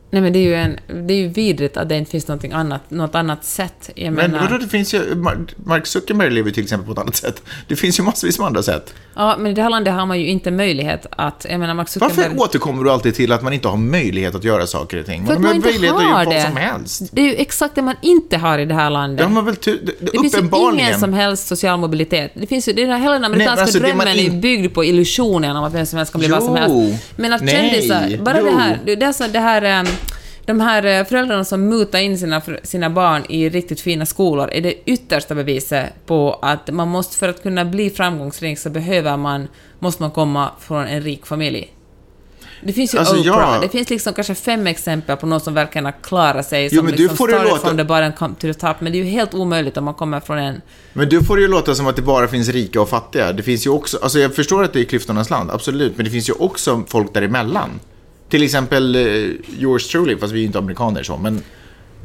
Nej 0.09 0.21
men 0.21 0.33
det 0.33 0.39
är 0.39 0.43
ju, 0.43 0.55
en, 0.55 0.79
det 1.07 1.13
är 1.13 1.17
ju 1.17 1.27
vidrigt 1.27 1.77
att 1.77 1.89
det 1.89 1.97
inte 1.97 2.11
finns 2.11 2.27
någonting 2.27 2.51
annat, 2.51 2.91
något 2.91 3.15
annat 3.15 3.45
sätt. 3.45 3.89
Jag 3.95 4.13
Men 4.13 4.31
menar, 4.31 4.43
vadå, 4.45 4.57
det 4.57 4.67
finns 4.67 4.93
ju, 4.93 4.99
Mar- 5.15 5.49
Mark 5.65 5.85
Zuckerberg 5.87 6.29
lever 6.29 6.47
ju 6.49 6.53
till 6.53 6.63
exempel 6.63 6.85
på 6.85 6.91
ett 6.91 6.97
annat 6.99 7.15
sätt. 7.15 7.41
Det 7.67 7.75
finns 7.75 7.99
ju 7.99 8.03
massvis 8.03 8.39
med 8.39 8.47
andra 8.47 8.63
sätt. 8.63 8.93
Ja, 9.15 9.35
men 9.39 9.51
i 9.51 9.55
det 9.55 9.61
här 9.61 9.69
landet 9.69 9.93
har 9.93 10.05
man 10.05 10.19
ju 10.19 10.27
inte 10.27 10.51
möjlighet 10.51 11.05
att... 11.09 11.45
Jag 11.49 11.59
menar, 11.59 11.73
Mark 11.73 11.89
Zuckerberg... 11.89 12.15
Varför 12.29 12.41
återkommer 12.41 12.83
du 12.83 12.91
alltid 12.91 13.15
till 13.15 13.31
att 13.31 13.41
man 13.41 13.53
inte 13.53 13.67
har 13.67 13.77
möjlighet 13.77 14.35
att 14.35 14.43
göra 14.43 14.67
saker 14.67 14.99
och 14.99 15.05
ting? 15.05 15.25
För 15.25 15.33
att 15.33 15.39
man 15.41 15.55
inte 15.55 15.69
att 15.69 15.81
göra 15.81 15.97
har 15.97 16.25
det. 16.25 16.41
som 16.41 16.55
helst. 16.57 17.03
Det 17.11 17.21
är 17.21 17.25
ju 17.25 17.35
exakt 17.35 17.75
det 17.75 17.81
man 17.81 17.95
inte 18.01 18.37
har 18.37 18.59
i 18.59 18.65
det 18.65 18.73
här 18.73 18.89
landet. 18.89 19.17
Det 19.17 19.23
har 19.23 19.31
man 19.31 19.45
väl 19.45 19.55
tu- 19.55 19.79
det, 19.83 19.93
det 19.99 20.19
finns 20.21 20.37
ju 20.37 20.73
ingen 20.73 20.99
som 20.99 21.13
helst 21.13 21.47
social 21.47 21.79
mobilitet. 21.79 22.31
Det 22.33 22.47
finns 22.47 22.67
ju, 22.67 22.73
det 22.73 22.83
är 22.83 22.97
hela 22.97 23.13
den 23.13 23.23
amerikanska 23.23 23.61
alltså 23.61 23.79
det 23.79 23.87
man 23.95 24.05
drömmen 24.05 24.19
är 24.25 24.33
in- 24.33 24.41
byggd 24.41 24.73
på 24.73 24.83
illusionen 24.85 25.55
om 25.57 25.63
att 25.63 25.73
vem 25.73 25.85
som 25.85 25.97
helst 25.97 26.11
kan 26.11 26.19
bli 26.19 26.27
vad 26.29 26.43
som 26.43 26.57
Jo. 26.67 26.81
helst. 26.83 27.03
Men 27.15 27.33
att 27.33 27.49
kändisar, 27.49 28.17
bara 28.23 28.41
det 28.43 28.49
Jo. 28.51 28.57
här, 28.57 28.79
det, 28.85 28.95
det 28.95 29.05
är 29.05 29.11
så 29.11 29.27
det 29.27 29.39
här... 29.39 29.87
De 30.47 30.59
här 30.59 30.85
eh, 30.85 31.05
föräldrarna 31.05 31.43
som 31.43 31.67
mutar 31.69 31.99
in 31.99 32.17
sina, 32.17 32.41
sina 32.63 32.89
barn 32.89 33.23
i 33.29 33.49
riktigt 33.49 33.81
fina 33.81 34.05
skolor 34.05 34.49
är 34.51 34.61
det 34.61 34.89
yttersta 34.89 35.35
beviset 35.35 35.85
på 36.05 36.39
att 36.41 36.71
man 36.71 36.87
måste, 36.87 37.17
för 37.17 37.29
att 37.29 37.43
kunna 37.43 37.65
bli 37.65 37.89
framgångsrik 37.89 38.59
så 38.59 38.69
behöver 38.69 39.17
man, 39.17 39.47
måste 39.79 40.01
man 40.03 40.11
komma 40.11 40.49
från 40.59 40.85
en 40.87 41.01
rik 41.01 41.25
familj. 41.25 41.73
Det 42.63 42.73
finns 42.73 42.95
ju 42.95 42.99
Alltså, 42.99 43.15
Oprah, 43.19 43.53
ja. 43.53 43.59
det 43.61 43.69
finns 43.69 43.89
liksom 43.89 44.13
kanske 44.13 44.35
fem 44.35 44.67
exempel 44.67 45.17
på 45.17 45.25
någon 45.25 45.39
som 45.39 45.53
verkligen 45.53 45.85
har 45.85 45.93
klarat 46.03 46.47
sig, 46.47 46.63
Jo, 46.63 46.69
som 46.77 46.85
men 46.85 46.95
du 46.95 47.01
liksom 47.01 47.17
får 47.17 47.27
det 47.27 47.33
started 47.33 47.51
låta- 47.51 47.67
from 47.67 47.77
the 47.77 47.83
bottom 47.83 48.13
come 48.13 48.33
to 48.35 48.41
the 48.41 48.53
top, 48.53 48.81
men 48.81 48.91
det 48.91 48.97
är 48.99 49.03
ju 49.03 49.09
helt 49.09 49.33
omöjligt 49.33 49.77
om 49.77 49.83
man 49.85 49.93
kommer 49.93 50.19
från 50.19 50.37
en... 50.37 50.61
Men 50.93 51.09
du 51.09 51.23
får 51.23 51.35
det 51.35 51.41
ju 51.41 51.47
låta 51.47 51.75
som 51.75 51.87
att 51.87 51.95
det 51.95 52.01
bara 52.01 52.27
finns 52.27 52.49
rika 52.49 52.81
och 52.81 52.89
fattiga. 52.89 53.33
Det 53.33 53.43
finns 53.43 53.65
ju 53.65 53.69
också, 53.69 53.97
alltså 54.01 54.19
jag 54.19 54.35
förstår 54.35 54.63
att 54.63 54.73
det 54.73 54.79
är 54.79 54.83
klyftornas 54.83 55.29
land, 55.29 55.51
absolut. 55.51 55.97
Men 55.97 56.05
det 56.05 56.11
finns 56.11 56.29
ju 56.29 56.33
också 56.33 56.83
folk 56.87 57.13
däremellan. 57.13 57.69
Till 58.29 58.43
exempel 58.43 58.95
eh, 58.95 59.01
yours 59.59 59.87
truly, 59.87 60.17
fast 60.17 60.33
vi 60.33 60.37
är 60.37 60.41
ju 60.41 60.45
inte 60.45 60.59
amerikaner 60.59 61.03
så. 61.03 61.17
Men, 61.17 61.43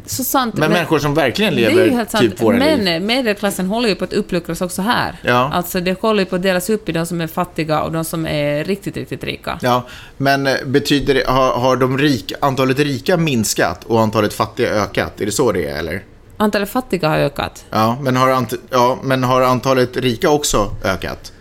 Så 0.07 0.25
sant. 0.25 0.55
men, 0.55 0.73
människor 0.73 0.99
som 0.99 1.15
verkligen 1.15 1.55
det 1.55 1.65
är 1.65 1.71
lever 1.71 1.91
helt 1.91 2.11
sant. 2.11 2.23
typ 2.23 2.43
våra 2.43 2.57
liv. 2.57 2.81
Men 2.85 3.07
medelklassen 3.07 3.67
håller 3.67 3.89
ju 3.89 3.95
på 3.95 4.05
att 4.05 4.13
uppluckras 4.13 4.61
också 4.61 4.83
här. 4.83 5.17
Ja. 5.23 5.51
Alltså 5.53 5.81
det 5.81 6.01
håller 6.01 6.21
ju 6.21 6.27
på 6.27 6.37
att 6.37 6.43
delas 6.43 6.71
upp 6.71 6.89
i 6.89 6.93
de 6.93 7.07
som 7.07 7.21
är 7.21 7.27
fattiga 7.27 7.83
och 7.83 7.93
de 7.93 8.05
som 8.05 8.27
är 8.27 8.65
riktigt, 8.65 8.97
riktigt 8.97 9.25
rika. 9.25 9.59
Ja, 9.63 9.87
men 10.17 10.47
eh, 10.47 10.55
betyder 10.67 11.15
det, 11.15 11.25
har, 11.27 11.53
har 11.55 11.77
de 11.77 11.99
rika, 11.99 12.35
antalet 12.41 12.79
rika 12.79 13.17
minskat 13.17 13.85
och 13.85 14.01
antalet 14.01 14.35
fattiga 14.35 14.69
ökat? 14.71 15.21
Är 15.21 15.27
det 15.27 15.33
så 15.33 15.53
det 15.53 15.67
är 15.69 15.79
eller? 15.79 16.03
Antalet 16.37 16.71
fattiga 16.71 17.09
har 17.09 17.19
ökat. 17.19 17.65
Ja, 17.71 17.99
men 18.01 18.17
har, 18.17 18.31
ant, 18.31 18.55
ja, 18.71 18.99
men 19.03 19.25
har 19.25 19.43
antalet 19.43 19.97
rika 19.97 20.31
också 20.31 20.77
ökat? 20.85 21.33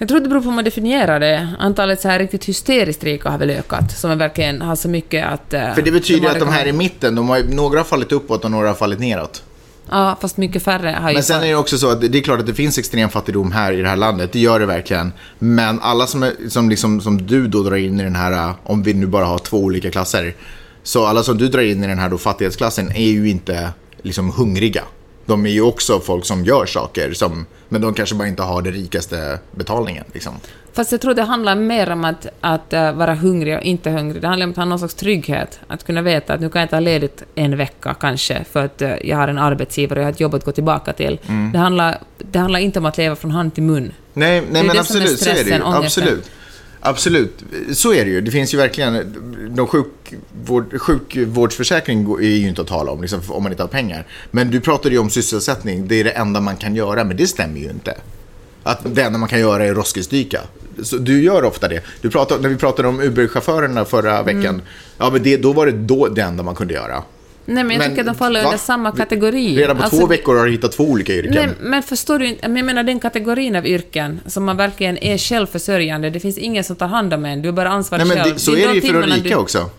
Jag 0.00 0.08
tror 0.08 0.20
det 0.20 0.28
beror 0.28 0.40
på 0.40 0.48
hur 0.48 0.54
man 0.54 0.64
definierar 0.64 1.20
det. 1.20 1.48
Antalet 1.58 2.00
så 2.00 2.08
här 2.08 2.18
riktigt 2.18 2.44
hysteriskt 2.44 3.04
rika 3.04 3.30
har 3.30 3.38
väl 3.38 3.50
ökat, 3.50 3.98
som 3.98 4.18
verkligen 4.18 4.62
har 4.62 4.76
så 4.76 4.88
mycket 4.88 5.26
att... 5.26 5.54
eh, 5.54 5.74
För 5.74 5.82
det 5.82 5.92
betyder 5.92 6.20
de 6.20 6.26
att 6.28 6.38
de 6.38 6.48
här 6.48 6.66
i 6.66 6.72
mitten, 6.72 7.14
de 7.14 7.28
har, 7.28 7.42
några 7.42 7.78
har 7.78 7.84
fallit 7.84 8.12
uppåt 8.12 8.44
och 8.44 8.50
några 8.50 8.68
har 8.68 8.74
fallit 8.74 9.00
neråt. 9.00 9.42
Ja, 9.90 10.16
fast 10.20 10.36
mycket 10.36 10.62
färre 10.62 10.98
har 11.00 11.10
ju... 11.10 11.14
Men 11.14 11.22
sen 11.22 11.42
är 11.42 11.46
det 11.46 11.54
också 11.54 11.78
så 11.78 11.90
att 11.90 12.00
det 12.00 12.18
är 12.18 12.22
klart 12.22 12.40
att 12.40 12.46
det 12.46 12.54
finns 12.54 12.78
extrem 12.78 13.08
fattigdom 13.08 13.52
här 13.52 13.72
i 13.72 13.82
det 13.82 13.88
här 13.88 13.96
landet. 13.96 14.32
Det 14.32 14.38
gör 14.38 14.60
det 14.60 14.66
verkligen. 14.66 15.12
Men 15.38 15.80
alla 15.80 16.06
som, 16.06 16.22
är, 16.22 16.32
som, 16.48 16.70
liksom, 16.70 17.00
som 17.00 17.26
du 17.26 17.46
då 17.48 17.62
drar 17.62 17.76
in 17.76 18.00
i 18.00 18.02
den 18.02 18.16
här, 18.16 18.54
om 18.64 18.82
vi 18.82 18.94
nu 18.94 19.06
bara 19.06 19.24
har 19.24 19.38
två 19.38 19.56
olika 19.58 19.90
klasser. 19.90 20.34
Så 20.82 21.06
alla 21.06 21.22
som 21.22 21.38
du 21.38 21.48
drar 21.48 21.62
in 21.62 21.84
i 21.84 21.86
den 21.86 21.98
här 21.98 22.08
då 22.08 22.18
fattighetsklassen 22.18 22.90
är 22.92 23.10
ju 23.10 23.30
inte 23.30 23.70
liksom 24.02 24.30
hungriga. 24.30 24.82
De 25.30 25.46
är 25.46 25.50
ju 25.50 25.62
också 25.62 26.00
folk 26.00 26.24
som 26.24 26.44
gör 26.44 26.66
saker, 26.66 27.12
som, 27.12 27.46
men 27.68 27.80
de 27.80 27.94
kanske 27.94 28.14
bara 28.14 28.28
inte 28.28 28.42
har 28.42 28.62
den 28.62 28.72
rikaste 28.72 29.38
betalningen. 29.50 30.04
Liksom. 30.12 30.32
Fast 30.72 30.92
jag 30.92 31.00
tror 31.00 31.14
det 31.14 31.22
handlar 31.22 31.56
mer 31.56 31.90
om 31.90 32.04
att, 32.04 32.26
att 32.40 32.72
uh, 32.72 32.92
vara 32.92 33.14
hungrig 33.14 33.56
och 33.56 33.62
inte 33.62 33.90
hungrig. 33.90 34.22
Det 34.22 34.28
handlar 34.28 34.46
om 34.46 34.50
att 34.50 34.56
ha 34.56 34.64
någon 34.64 34.78
slags 34.78 34.94
trygghet. 34.94 35.60
Att 35.66 35.84
kunna 35.84 36.02
veta 36.02 36.34
att 36.34 36.40
nu 36.40 36.50
kan 36.50 36.60
jag 36.60 36.70
ta 36.70 36.80
ledigt 36.80 37.22
en 37.34 37.56
vecka 37.56 37.94
kanske 38.00 38.44
för 38.52 38.64
att 38.64 38.82
uh, 38.82 39.06
jag 39.06 39.16
har 39.16 39.28
en 39.28 39.38
arbetsgivare 39.38 39.98
och 39.98 40.02
jag 40.02 40.06
har 40.06 40.12
ett 40.12 40.20
jobb 40.20 40.34
att 40.34 40.44
gå 40.44 40.52
tillbaka 40.52 40.92
till. 40.92 41.18
Mm. 41.26 41.52
Det, 41.52 41.58
handlar, 41.58 41.98
det 42.18 42.38
handlar 42.38 42.60
inte 42.60 42.78
om 42.78 42.86
att 42.86 42.98
leva 42.98 43.16
från 43.16 43.30
hand 43.30 43.54
till 43.54 43.62
mun. 43.62 43.92
Nej, 44.12 44.42
nej 44.50 44.64
men 44.64 44.78
absolut, 44.78 45.20
så 45.20 45.30
är 45.30 45.44
det 45.44 45.50
ju. 45.50 45.62
Absolut. 45.64 46.30
Absolut, 46.82 47.44
så 47.72 47.92
är 47.92 48.04
det 48.04 48.10
ju. 48.10 48.20
Det 48.20 48.30
finns 48.30 48.54
ju 48.54 48.58
verkligen, 48.58 48.94
de 49.54 49.66
sjukvård, 49.66 50.80
sjukvårdsförsäkring 50.80 52.12
är 52.14 52.20
ju 52.36 52.48
inte 52.48 52.60
att 52.60 52.66
tala 52.66 52.92
om, 52.92 53.00
liksom, 53.00 53.20
om 53.28 53.42
man 53.42 53.52
inte 53.52 53.62
har 53.62 53.68
pengar. 53.68 54.06
Men 54.30 54.50
du 54.50 54.60
pratade 54.60 54.94
ju 54.94 55.00
om 55.00 55.10
sysselsättning, 55.10 55.88
det 55.88 55.94
är 56.00 56.04
det 56.04 56.10
enda 56.10 56.40
man 56.40 56.56
kan 56.56 56.74
göra, 56.74 57.04
men 57.04 57.16
det 57.16 57.26
stämmer 57.26 57.60
ju 57.60 57.70
inte. 57.70 57.94
Att 58.62 58.94
det 58.94 59.02
enda 59.02 59.18
man 59.18 59.28
kan 59.28 59.40
göra 59.40 59.64
är 59.64 59.74
roskisdyka. 59.74 60.40
Så 60.82 60.96
du 60.96 61.22
gör 61.22 61.44
ofta 61.44 61.68
det. 61.68 61.82
Du 62.00 62.10
pratade, 62.10 62.42
när 62.42 62.48
vi 62.48 62.56
pratade 62.56 62.88
om 62.88 63.00
Uber-chaufförerna 63.00 63.84
förra 63.84 64.22
veckan, 64.22 64.46
Mm. 64.46 64.60
ja, 64.98 65.10
men 65.10 65.22
det, 65.22 65.36
då 65.36 65.52
var 65.52 65.66
det 65.66 65.72
då 65.72 66.08
det 66.08 66.22
enda 66.22 66.42
man 66.42 66.54
kunde 66.54 66.74
göra. 66.74 67.02
Nej, 67.54 67.64
men 67.64 67.70
jag 67.76 67.78
Men, 67.78 67.90
tycker 67.90 68.00
att 68.00 68.06
de 68.06 68.14
faller 68.14 68.40
va? 68.40 68.46
under 68.46 68.58
samma 68.58 68.92
kategori. 68.92 69.56
Redan 69.56 69.76
på 69.76 69.82
Alltså, 69.82 69.98
två 69.98 70.06
veckor 70.06 70.36
har 70.36 70.44
du 70.46 70.52
hittat 70.52 70.72
två 70.72 70.84
olika 70.84 71.12
yrken. 71.14 71.32
Nej, 71.34 71.48
men 71.60 71.82
förstår 71.82 72.18
du 72.18 72.26
inte? 72.26 72.40
Jag 72.42 72.64
menar 72.64 72.82
den 72.82 73.00
kategorin 73.00 73.56
av 73.56 73.66
yrken 73.66 74.20
som 74.26 74.44
man 74.44 74.56
verkligen 74.56 74.98
är 75.04 75.18
självförsörjande. 75.18 76.10
Det 76.10 76.20
finns 76.20 76.38
ingen 76.38 76.64
som 76.64 76.76
tar 76.76 76.86
hand 76.86 77.14
om 77.14 77.24
en. 77.24 77.42
Du 77.42 77.48
är 77.48 77.52
bara 77.52 77.68
ansvarig 77.68 78.06
Nej, 78.06 78.16
men 78.16 78.24
själv. 78.24 78.34
det, 78.34 78.40
så 78.40 78.52
är 78.52 78.56
det 78.56 78.68
de 78.68 78.74
ju 78.74 78.80
för 78.80 78.92
de 78.92 79.02
rika 79.02 79.28
du... 79.28 79.34
också. 79.34 79.70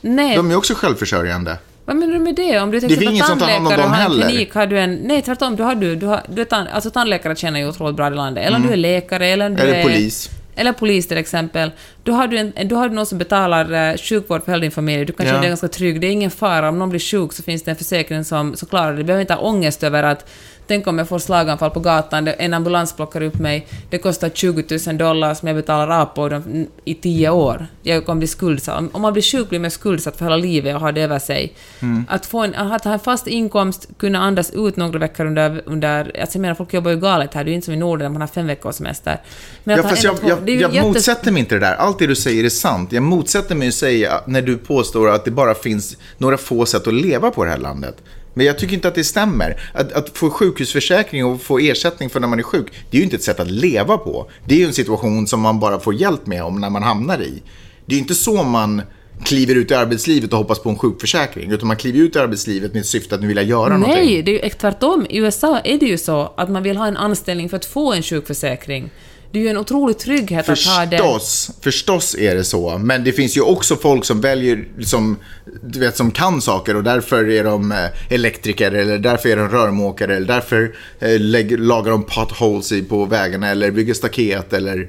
Nej, 0.00 0.36
De 0.36 0.50
är 0.50 0.56
också 0.56 0.74
självförsörjande. 0.74 1.56
vad 1.84 1.96
menar 1.96 2.12
du 2.12 2.18
med 2.18 2.34
det? 2.34 2.60
Om 2.60 2.70
du 2.70 2.80
till 2.80 2.92
exempel 2.92 3.20
tandläkare 3.48 3.62
och 3.64 3.70
har 3.72 3.82
en 3.82 3.92
heller. 4.02 4.28
klinik, 4.28 4.54
har 4.54 4.66
du 4.66 4.78
en... 4.80 4.94
Nej, 4.94 5.22
tvärtom. 5.22 5.56
Du 5.56 5.62
har 5.62 5.74
du. 5.74 5.96
du, 5.96 6.06
har, 6.06 6.20
du 6.28 6.40
är 6.40 6.46
tan, 6.46 6.66
alltså 6.66 6.90
tandläkare 6.90 7.36
tjänar 7.36 7.58
ju 7.60 7.68
otroligt 7.68 7.96
bra 7.96 8.06
i 8.06 8.10
landet. 8.10 8.46
Eller 8.46 8.56
om 8.56 8.62
du 8.66 8.72
är 8.72 8.76
läkare, 8.76 9.26
eller 9.26 9.46
om 9.46 9.54
du 9.56 9.62
Mm. 9.62 9.74
Eller 9.74 9.80
är... 9.80 9.84
polis. 9.94 10.30
Eller 10.56 10.72
polis 10.72 11.08
till 11.08 11.18
exempel. 11.18 11.70
Då 12.04 12.12
har 12.12 12.26
du, 12.26 12.38
en, 12.38 12.68
då 12.68 12.76
har 12.76 12.88
du 12.88 12.94
någon 12.94 13.06
som 13.06 13.18
betalar 13.18 13.72
eh, 13.90 13.96
sjukvård 13.96 14.44
för 14.44 14.52
hela 14.52 14.60
din 14.62 14.70
familj. 14.70 15.04
Du 15.04 15.12
kan 15.12 15.26
känna 15.26 15.36
Ja. 15.36 15.40
dig 15.40 15.48
ganska 15.48 15.68
trygg. 15.68 16.00
Det 16.00 16.06
är 16.06 16.10
ingen 16.10 16.30
fara. 16.30 16.68
Om 16.68 16.78
någon 16.78 16.88
blir 16.90 17.00
sjuk 17.00 17.32
så 17.32 17.42
finns 17.42 17.62
det 17.62 17.70
en 17.70 17.76
försäkring 17.76 18.24
som, 18.24 18.56
som 18.56 18.68
klarar 18.68 18.92
det. 18.92 18.96
Du 18.98 19.04
behöver 19.04 19.20
inte 19.20 19.34
ha 19.34 19.40
ångest 19.40 19.82
över 19.82 20.02
att 20.02 20.30
Tänk 20.66 20.86
om 20.86 20.98
jag 20.98 21.08
får 21.08 21.18
slaganfall 21.18 21.70
på 21.70 21.80
gatan, 21.80 22.28
en 22.38 22.54
ambulans 22.54 22.92
plockar 22.96 23.20
upp 23.22 23.38
mig, 23.38 23.66
det 23.90 23.98
kostar 23.98 24.28
20 24.28 24.78
000 24.86 24.98
dollar 24.98 25.34
som 25.34 25.48
jag 25.48 25.56
betalar 25.56 26.00
av 26.00 26.04
på 26.06 26.28
dem 26.28 26.66
i 26.84 26.94
tio 26.94 27.30
år. 27.30 27.66
Jag 27.82 28.06
kommer 28.06 28.18
bli 28.18 28.26
skuldsatt. 28.28 28.78
Om- 28.92 29.02
man 29.02 29.12
blir 29.12 29.22
sjuk 29.22 29.48
blir 29.48 29.58
man 29.60 29.70
skuldsatt 29.70 30.16
för 30.16 30.24
hela 30.24 30.36
livet 30.36 30.74
och 30.74 30.80
har 30.80 30.92
det 30.92 31.02
över 31.02 31.18
sig. 31.18 31.52
Mm. 31.82 32.04
Att, 32.08 32.26
få 32.26 32.38
en, 32.44 32.54
att 32.54 32.84
ha 32.84 32.92
en 32.92 32.98
fast 32.98 33.26
inkomst, 33.26 33.88
kunna 33.98 34.18
andas 34.18 34.50
ut 34.50 34.76
några 34.76 34.98
veckor 34.98 35.26
under... 35.26 35.62
under 35.66 36.20
alltså 36.20 36.36
jag 36.36 36.40
menar, 36.40 36.54
folk 36.54 36.74
jobbar 36.74 36.90
ju 36.90 36.96
galet 37.00 37.34
här. 37.34 37.44
Det 37.44 37.48
är 37.48 37.50
ju 37.50 37.54
inte 37.54 37.64
som 37.64 37.74
i 37.74 37.76
Norden 37.76 38.04
där 38.04 38.08
man 38.12 38.20
har 38.20 38.28
fem 38.28 38.46
veckors 38.46 38.74
semester. 38.74 39.20
Men 39.64 39.76
Ja, 39.76 39.82
fast 39.82 40.04
jag, 40.04 40.14
jag, 40.26 40.48
jag 40.50 40.60
jättes- 40.60 40.82
motsätter 40.82 41.30
mig 41.32 41.40
inte 41.40 41.54
det 41.54 41.60
där. 41.60 41.74
Allt 41.74 41.93
det 41.98 42.06
du 42.06 42.14
säger 42.14 42.44
är 42.44 42.48
sant. 42.48 42.92
Jag 42.92 43.02
motsätter 43.02 43.54
mig 43.54 43.68
att 43.68 43.74
säga 43.74 44.20
när 44.26 44.42
du 44.42 44.56
påstår 44.56 45.10
att 45.10 45.24
det 45.24 45.30
bara 45.30 45.54
finns 45.54 45.96
några 46.18 46.36
få 46.36 46.66
sätt 46.66 46.86
att 46.86 46.94
leva 46.94 47.30
på 47.30 47.44
det 47.44 47.50
här 47.50 47.58
landet. 47.58 47.96
Men 48.34 48.46
jag 48.46 48.58
tycker 48.58 48.74
inte 48.74 48.88
att 48.88 48.94
det 48.94 49.04
stämmer. 49.04 49.70
Att, 49.74 49.92
att 49.92 50.18
få 50.18 50.30
sjukhusförsäkring 50.30 51.24
och 51.24 51.42
få 51.42 51.58
ersättning 51.58 52.10
för 52.10 52.20
när 52.20 52.28
man 52.28 52.38
är 52.38 52.42
sjuk, 52.42 52.66
det 52.90 52.96
är 52.96 52.98
ju 52.98 53.04
inte 53.04 53.16
ett 53.16 53.22
sätt 53.22 53.40
att 53.40 53.50
leva 53.50 53.98
på. 53.98 54.30
Det 54.44 54.54
är 54.54 54.58
ju 54.58 54.66
en 54.66 54.72
situation 54.72 55.26
som 55.26 55.40
man 55.40 55.60
bara 55.60 55.80
får 55.80 55.94
hjälp 55.94 56.26
med 56.26 56.44
om 56.44 56.60
när 56.60 56.70
man 56.70 56.82
hamnar 56.82 57.22
i. 57.22 57.42
Det 57.86 57.92
är 57.92 57.96
ju 57.96 58.02
inte 58.02 58.14
så 58.14 58.42
man 58.42 58.82
kliver 59.24 59.54
ut 59.54 59.70
i 59.70 59.74
arbetslivet 59.74 60.32
och 60.32 60.38
hoppas 60.38 60.58
på 60.58 60.70
en 60.70 60.78
sjukförsäkring. 60.78 61.50
Utan 61.50 61.68
man 61.68 61.76
kliver 61.76 61.98
ut 61.98 62.16
i 62.16 62.18
arbetslivet 62.18 62.74
med 62.74 62.86
syfte 62.86 63.14
att 63.14 63.20
nu 63.20 63.26
vilja 63.26 63.42
göra 63.42 63.78
någonting. 63.78 64.04
Nej, 64.04 64.22
det 64.22 64.40
är 64.40 64.44
ju 64.44 64.50
tvärtom. 64.50 65.06
I 65.08 65.18
USA 65.18 65.58
är 65.58 65.78
det 65.78 65.86
ju 65.86 65.98
så 65.98 66.32
att 66.36 66.50
man 66.50 66.62
vill 66.62 66.76
ha 66.76 66.86
en 66.86 66.96
anställning 66.96 67.48
för 67.48 67.56
att 67.56 67.64
få 67.64 67.92
en 67.92 68.02
sjukförsäkring. 68.02 68.90
Det 69.34 69.40
är 69.40 69.42
ju 69.42 69.48
en 69.48 69.56
otrolig 69.58 69.98
trygghet 69.98 70.48
att 70.48 70.58
ha 70.64 70.86
det. 70.86 70.96
Förstås, 70.96 71.50
förstås 71.60 72.14
är 72.18 72.34
det 72.34 72.44
så. 72.44 72.78
Men 72.78 73.04
det 73.04 73.12
finns 73.12 73.36
ju 73.36 73.40
också 73.40 73.76
folk 73.76 74.04
som 74.04 74.20
väljer, 74.20 74.64
som, 74.84 75.16
du 75.62 75.78
vet, 75.80 75.96
som 75.96 76.10
kan 76.10 76.40
saker 76.42 76.76
och 76.76 76.84
därför 76.84 77.30
är 77.30 77.44
de 77.44 77.72
eh, 77.72 77.78
elektriker 78.10 78.72
eller 78.72 78.98
därför 78.98 79.28
är 79.28 79.36
de 79.36 79.48
rörmokare 79.48 80.16
eller 80.16 80.26
därför 80.26 80.74
eh, 81.00 81.20
lägger, 81.20 81.58
lagar 81.58 81.90
de 81.90 82.02
potholes 82.02 82.72
i, 82.72 82.82
på 82.82 83.04
vägarna 83.04 83.48
eller 83.48 83.70
bygger 83.70 83.94
staket 83.94 84.52
eller 84.52 84.88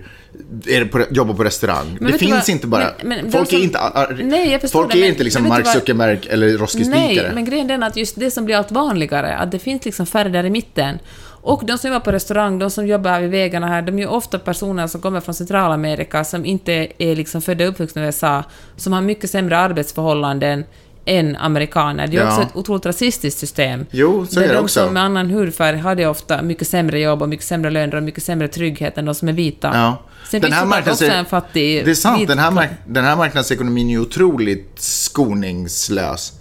är 0.67 0.85
på, 0.85 1.05
jobbar 1.11 1.33
på 1.33 1.43
restaurang. 1.43 1.97
Men 2.01 2.11
det 2.11 2.17
finns 2.17 2.31
vad? 2.31 2.49
inte 2.49 2.67
bara... 2.67 2.91
Men- 3.03 3.07
men 3.21 3.31
folk 3.31 3.49
de 3.49 3.55
är 3.55 3.59
som- 3.59 3.63
inte, 3.65 3.79
ar- 3.79 4.19
Nej, 4.23 4.59
folk 4.71 4.91
det, 4.91 4.97
är 4.97 4.99
men- 5.01 5.09
inte 5.09 5.23
liksom 5.23 5.47
Mark 5.47 5.59
du 5.59 5.63
vad? 5.63 5.73
Zuckerberg 5.73 6.19
eller 6.29 6.57
roskisdykare. 6.57 7.05
Nej, 7.05 7.31
men 7.33 7.45
grejen 7.45 7.69
är 7.69 7.87
att 7.87 7.97
just 7.97 8.19
det 8.19 8.31
som 8.31 8.45
blir 8.45 8.55
allt 8.55 8.71
vanligare, 8.71 9.35
att 9.37 9.51
det 9.51 9.59
finns 9.59 9.85
liksom 9.85 10.05
färre 10.05 10.29
där 10.29 10.43
i 10.43 10.49
mitten. 10.49 10.99
Och 11.47 11.65
de 11.65 11.77
som 11.77 11.89
jobbar 11.89 11.99
på 12.05 12.11
restaurang, 12.11 12.59
de 12.59 12.69
som 12.71 12.87
jobbar 12.87 13.19
vid 13.21 13.29
vägarna 13.29 13.67
här, 13.67 13.81
de 13.81 13.95
är 13.95 13.99
ju 13.99 14.07
ofta 14.07 14.39
personer 14.39 14.87
som 14.87 15.01
kommer 15.01 15.19
från 15.19 15.35
Centralamerika, 15.35 16.23
som 16.23 16.45
inte 16.45 16.87
är 16.97 17.15
liksom 17.15 17.41
födda 17.41 17.63
och 17.63 17.69
uppvuxna 17.69 18.01
i 18.01 18.05
USA, 18.05 18.43
som 18.77 18.93
har 18.93 19.01
mycket 19.01 19.29
sämre 19.29 19.57
arbetsförhållanden 19.57 20.63
än 21.05 21.35
amerikaner. 21.35 22.07
Det 22.07 22.17
är 22.17 22.21
Ja. 22.21 22.27
också 22.27 22.41
ett 22.41 22.55
otroligt 22.55 22.85
rasistiskt 22.85 23.39
system. 23.39 23.85
Jo, 23.91 24.25
så 24.25 24.39
är 24.39 24.47
det 24.47 24.53
de 24.53 24.59
också. 24.59 24.85
som 24.85 24.93
med 24.93 25.03
annan 25.03 25.29
hudfärg 25.29 25.77
hade 25.77 26.07
ofta 26.07 26.41
mycket 26.41 26.67
sämre 26.67 26.99
jobb 26.99 27.21
och 27.21 27.29
mycket 27.29 27.45
sämre 27.45 27.69
löner 27.71 27.95
och 27.95 28.03
mycket 28.03 28.23
sämre 28.23 28.47
trygghet 28.47 28.97
än 28.97 29.05
de 29.05 29.15
som 29.15 29.27
är 29.27 29.33
vita. 29.33 29.71
Ja. 29.73 29.97
Sen 30.31 30.41
finns 30.41 30.53
det 30.55 30.59
såklart 30.61 30.87
också 30.87 31.05
en 31.05 31.25
fattig... 31.25 31.85
Det 31.85 31.91
är 31.91 31.95
sant, 31.95 32.21
vit- 32.21 32.27
den 32.27 32.39
här, 32.39 32.51
mark- 32.51 32.69
den 32.87 33.03
här 33.03 33.15
marknadsekonomin 33.15 33.89
är 33.89 33.99
otroligt 33.99 34.71
skoningslös. 34.75 36.33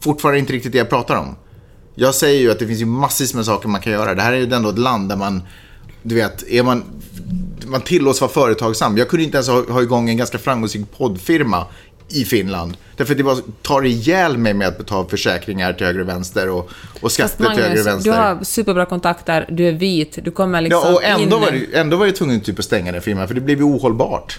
Fortfarande 0.00 0.38
inte 0.38 0.52
riktigt 0.52 0.72
det 0.72 0.78
jag 0.78 0.88
pratar 0.90 1.16
om. 1.16 1.36
Jag 1.94 2.14
säger 2.14 2.40
ju 2.40 2.50
att 2.50 2.58
det 2.58 2.66
finns 2.66 2.80
ju 2.80 2.86
massvis 2.86 3.34
med 3.34 3.44
saker 3.44 3.68
man 3.68 3.80
kan 3.80 3.92
göra. 3.92 4.14
Det 4.14 4.22
här 4.22 4.32
är 4.32 4.36
ju 4.36 4.52
ändå 4.52 4.68
ett 4.68 4.78
land 4.78 5.08
där 5.08 5.16
man, 5.16 5.42
du 6.02 6.14
vet, 6.14 6.48
är 6.48 6.62
man, 6.62 6.84
man 7.66 7.80
tillåts 7.80 8.20
vara 8.20 8.30
företagsam. 8.30 8.98
Jag 8.98 9.08
kunde 9.08 9.24
inte 9.24 9.36
ens 9.36 9.48
ha, 9.48 9.64
ha 9.68 9.82
igång 9.82 10.08
en 10.08 10.16
ganska 10.16 10.38
framgångsrik 10.38 10.84
poddfirma 10.98 11.66
i 12.08 12.24
Finland. 12.24 12.76
Därför 12.96 13.12
att 13.12 13.18
det 13.18 13.24
bara 13.24 13.36
tar 13.62 13.84
ihjäl 13.84 14.38
mig 14.38 14.54
med 14.54 14.68
att 14.68 14.78
betala 14.78 15.08
försäkringar 15.08 15.72
till 15.72 15.86
höger 15.86 16.00
och 16.00 16.08
vänster 16.08 16.48
och, 16.50 16.70
och 17.00 17.12
skatter 17.12 17.36
till 17.36 17.46
höger 17.46 17.62
och 17.62 17.68
Magnus, 17.68 17.86
vänster. 17.86 18.10
du 18.10 18.16
har 18.16 18.44
superbra 18.44 18.86
kontakter, 18.86 19.46
du 19.50 19.68
är 19.68 19.72
vit, 19.72 20.18
du 20.24 20.30
kommer 20.30 20.60
liksom 20.60 20.82
Ja, 20.84 20.94
och 20.94 21.04
ändå 21.04 21.36
in... 21.36 21.42
var, 21.42 21.50
det, 21.50 21.78
ändå 21.78 21.96
var 21.96 22.06
jag 22.06 22.16
tvungen 22.16 22.40
typ 22.40 22.58
att 22.58 22.64
stänga 22.64 22.92
den 22.92 23.02
firman, 23.02 23.28
för 23.28 23.34
det 23.34 23.40
blev 23.40 23.58
ju 23.58 23.64
ohållbart. 23.64 24.38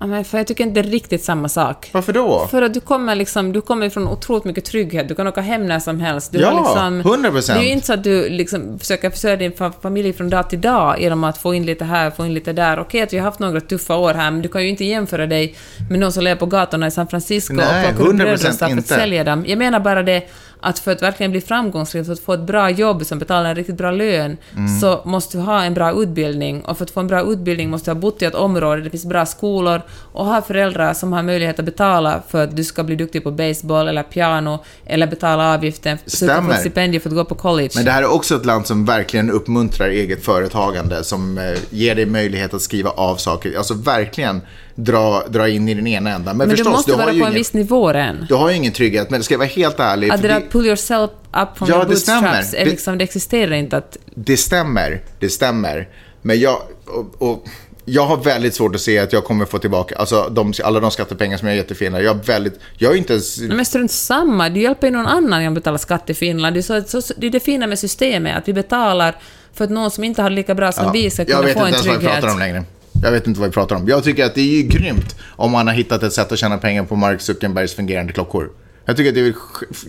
Men 0.00 0.24
för 0.24 0.38
jag 0.38 0.46
tycker 0.46 0.64
inte 0.64 0.82
det 0.82 0.88
är 0.88 0.90
riktigt 0.90 1.24
samma 1.24 1.48
sak. 1.48 1.90
Varför 1.92 2.12
då? 2.12 2.46
För 2.50 2.62
att 2.62 2.74
du 2.74 2.80
kommer 2.80 3.14
liksom, 3.14 3.52
du 3.52 3.60
kommer 3.60 3.90
från 3.90 4.08
otroligt 4.08 4.44
mycket 4.44 4.64
trygghet, 4.64 5.08
du 5.08 5.14
kan 5.14 5.26
åka 5.26 5.40
hem 5.40 5.66
när 5.66 5.78
som 5.78 6.00
helst. 6.00 6.32
Du 6.32 6.38
Ja, 6.38 6.58
liksom, 6.60 7.02
100%. 7.02 7.52
Det 7.54 7.58
är 7.60 7.62
ju 7.62 7.68
inte 7.72 7.86
så 7.86 7.92
att 7.92 8.04
du 8.04 8.28
liksom 8.28 8.78
försöker 8.78 9.10
försörja 9.10 9.36
din 9.36 9.52
fa- 9.52 9.72
familj 9.82 10.12
från 10.12 10.30
dag 10.30 10.50
till 10.50 10.60
dag 10.60 11.00
genom 11.00 11.24
att 11.24 11.38
få 11.38 11.54
in 11.54 11.66
lite 11.66 11.84
här, 11.84 12.10
få 12.10 12.26
in 12.26 12.34
lite 12.34 12.52
där. 12.52 12.78
Okej 12.80 13.02
att 13.02 13.12
vi 13.12 13.18
har 13.18 13.24
haft 13.24 13.38
några 13.38 13.60
tuffa 13.60 13.96
år 13.96 14.14
här, 14.14 14.30
men 14.30 14.42
du 14.42 14.48
kan 14.48 14.62
ju 14.62 14.68
inte 14.68 14.84
jämföra 14.84 15.26
dig 15.26 15.54
med 15.90 16.00
någon 16.00 16.12
som 16.12 16.24
lever 16.24 16.36
på 16.40 16.46
gatorna 16.46 16.86
i 16.86 16.90
San 16.90 17.08
Francisco 17.08 17.54
Nej, 17.54 17.88
och 17.90 17.96
plockar 17.96 18.10
upp 18.10 18.14
100% 18.14 18.18
brödrostar 18.18 18.68
för 18.68 18.78
att 18.78 18.86
sälja 18.86 19.24
dem. 19.24 19.44
Jag 19.46 19.58
menar 19.58 19.80
bara 19.80 20.02
det 20.02 20.22
att 20.60 20.78
för 20.78 20.92
att 20.92 21.02
verkligen 21.02 21.30
bli 21.32 21.40
framgångsrik, 21.40 22.06
för 22.06 22.12
att 22.12 22.20
få 22.20 22.32
ett 22.32 22.40
bra 22.40 22.70
jobb 22.70 23.06
som 23.06 23.18
betalar 23.18 23.50
en 23.50 23.56
riktigt 23.56 23.76
bra 23.76 23.90
lön, 23.90 24.36
Mm. 24.56 24.80
så 24.80 25.00
måste 25.04 25.36
du 25.38 25.42
ha 25.42 25.62
en 25.64 25.74
bra 25.74 25.92
utbildning. 26.02 26.60
Och 26.64 26.78
för 26.78 26.84
att 26.84 26.90
få 26.90 27.00
en 27.00 27.06
bra 27.06 27.22
utbildning 27.22 27.70
måste 27.70 27.90
du 27.90 27.94
ha 27.94 28.00
bott 28.00 28.22
i 28.22 28.24
ett 28.24 28.34
område 28.34 28.82
det 28.82 28.90
finns 28.90 29.06
bra 29.06 29.26
skolor 29.26 29.82
och 30.12 30.24
ha 30.26 30.42
föräldrar 30.42 30.94
som 30.94 31.12
har 31.12 31.22
möjlighet 31.22 31.58
att 31.58 31.64
betala 31.64 32.22
för 32.28 32.44
att 32.44 32.56
du 32.56 32.64
ska 32.64 32.84
bli 32.84 32.96
duktig 32.96 33.24
på 33.24 33.30
baseball 33.30 33.88
eller 33.88 34.02
piano 34.02 34.58
eller 34.86 35.06
betala 35.06 35.54
avgiften 35.54 35.98
får 35.98 36.10
Stämmer. 36.10 36.54
ett 36.54 36.60
stipendium 36.60 37.02
för 37.02 37.08
att 37.10 37.16
gå 37.16 37.24
på 37.24 37.34
college. 37.34 37.70
Men 37.74 37.84
det 37.84 37.90
här 37.90 38.02
är 38.02 38.12
också 38.14 38.34
ett 38.36 38.46
land 38.46 38.66
som 38.66 38.84
verkligen 38.84 39.30
uppmuntrar 39.30 39.88
eget 39.88 40.24
företagande, 40.24 41.04
som 41.04 41.38
eh, 41.38 41.44
ger 41.70 41.94
dig 41.94 42.06
möjlighet 42.06 42.54
att 42.54 42.62
skriva 42.62 42.90
av 42.90 43.16
saker. 43.16 43.58
Alltså 43.58 43.74
verkligen 43.74 44.40
dra, 44.84 45.22
dra 45.28 45.48
in 45.48 45.68
i 45.68 45.74
den 45.74 45.86
ena 45.86 46.10
ändan. 46.10 46.36
Men, 46.36 46.48
Men 46.48 46.56
förstås, 46.56 46.66
du 46.66 46.76
måste 46.76 46.92
har 46.92 46.98
vara 46.98 47.06
på 47.06 47.10
en 47.12 47.16
ingen, 47.18 47.34
viss 47.34 47.52
nivå 47.52 47.88
än. 47.90 48.26
du 48.28 48.34
har 48.34 48.50
ju 48.50 48.56
ingen 48.56 48.72
trygghet, 48.72 49.10
men 49.10 49.22
ska 49.22 49.34
jag 49.34 49.38
vara 49.38 49.48
helt 49.48 49.80
ärlig, 49.80 50.10
Att 50.10 50.22
det 50.22 50.28
där 50.28 50.42
pull 50.50 50.66
yourself 50.66 51.10
up 51.42 51.48
from 51.58 51.68
Ja, 51.68 51.74
your 51.74 51.84
det 51.84 51.88
bootstraps, 51.88 52.54
är 52.54 52.64
Det- 52.64 52.70
liksom, 52.70 52.98
det 52.98 53.04
existerar 53.04 53.52
inte 53.52 53.76
att... 53.76 53.96
det 54.14 54.36
stämmer, 54.36 55.00
det 55.20 55.28
stämmer. 55.30 55.88
Men 56.22 56.40
jag, 56.40 56.62
och, 56.86 57.30
och, 57.30 57.44
jag 57.84 58.06
har 58.06 58.16
väldigt 58.16 58.54
svårt 58.54 58.74
att 58.74 58.80
se 58.80 58.98
att 58.98 59.12
jag 59.12 59.24
kommer 59.24 59.44
få 59.44 59.58
tillbaka 59.58 59.96
alltså, 59.96 60.28
de, 60.30 60.52
alla 60.64 60.80
de 60.80 60.90
skattepengar 60.90 61.38
som 61.38 61.48
jag 61.48 61.56
gett 61.56 61.66
till 61.66 61.76
Finland. 61.76 62.04
Jag 62.04 62.14
har 62.14 62.22
väldigt, 62.22 62.60
jag 62.76 62.92
är 62.92 62.96
inte 62.96 63.12
ens... 63.12 63.38
Men 63.40 63.64
strunt 63.64 63.90
samma, 63.90 64.48
du 64.48 64.60
hjälper 64.60 64.86
ju 64.86 64.92
någon 64.92 65.06
annan 65.06 65.40
genom 65.42 65.52
att 65.56 65.62
betala 65.62 65.78
skatt 65.78 66.10
i 66.10 66.14
Finland. 66.14 66.56
Det 66.56 66.60
är, 66.70 66.82
så, 66.82 67.02
så, 67.02 67.14
det 67.16 67.26
är 67.26 67.30
det 67.30 67.40
fina 67.40 67.66
med 67.66 67.78
systemet, 67.78 68.36
att 68.36 68.48
vi 68.48 68.52
betalar 68.52 69.16
för 69.54 69.64
att 69.64 69.70
någon 69.70 69.90
som 69.90 70.04
inte 70.04 70.22
har 70.22 70.30
lika 70.30 70.54
bra 70.54 70.72
som 70.72 70.84
Ja, 70.84 70.90
vi 70.92 71.10
ska 71.10 71.22
jag 71.22 71.28
kunna 71.30 71.42
vet 71.42 71.52
få 71.52 71.58
inte 71.58 71.68
en 71.68 71.74
ens 71.74 71.86
vad 71.86 71.96
trygghet. 71.96 72.20
pratar 72.20 72.32
om 72.34 72.38
längre. 72.38 72.64
Jag 73.02 73.10
vet 73.10 73.26
inte 73.26 73.40
vad 73.40 73.48
vi 73.48 73.52
pratar 73.52 73.76
om. 73.76 73.88
Jag 73.88 74.04
tycker 74.04 74.24
att 74.24 74.34
det 74.34 74.40
är 74.40 74.56
ju 74.56 74.62
grymt 74.62 75.16
om 75.36 75.50
man 75.50 75.66
har 75.66 75.74
hittat 75.74 76.02
ett 76.02 76.12
sätt 76.12 76.32
att 76.32 76.38
tjäna 76.38 76.58
pengar 76.58 76.84
på 76.84 76.96
Mark 76.96 77.20
Zuckerbergs 77.20 77.74
fungerande 77.74 78.12
klockor. 78.12 78.50
Jag 78.84 78.96
tycker 78.96 79.08
att 79.08 79.14
det 79.14 79.20
är 79.20 79.34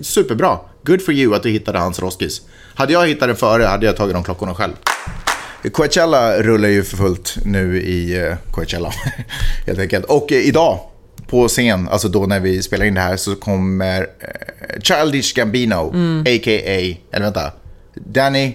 superbra. 0.04 0.58
Good 0.84 1.02
for 1.06 1.14
you 1.14 1.36
att 1.36 1.44
du 1.44 1.50
hittade 1.50 1.80
hans 1.80 2.00
Roskis. 2.00 2.42
Hade 2.76 2.94
jag 2.94 3.08
hittat 3.08 3.28
den 3.30 3.36
före 3.36 3.64
hade 3.64 3.86
jag 3.86 3.96
tagit 3.98 4.14
de 4.14 4.24
klockorna 4.24 4.56
själv. 4.56 4.74
Coachella 5.72 6.42
rullar 6.42 6.70
ju 6.70 6.84
för 6.84 6.98
fullt 6.98 7.38
nu 7.46 7.82
i 7.82 8.26
eh, 8.28 8.36
Coachella, 8.52 8.92
helt 9.68 9.80
enkelt. 9.80 10.06
Och 10.06 10.32
eh, 10.32 10.38
idag, 10.38 10.80
på 11.28 11.48
scen, 11.48 11.90
alltså 11.90 12.08
då 12.08 12.26
när 12.26 12.40
vi 12.40 12.62
spelar 12.62 12.86
in 12.86 12.94
det 12.94 13.02
här, 13.02 13.18
så 13.18 13.36
kommer 13.36 14.02
eh, 14.02 14.82
Childish 14.82 15.34
Gambino, 15.36 15.92
Mm. 15.94 16.22
a.k.a. 16.22 16.98
Eller 17.12 17.26
vänta. 17.26 17.52
Danny... 17.96 18.54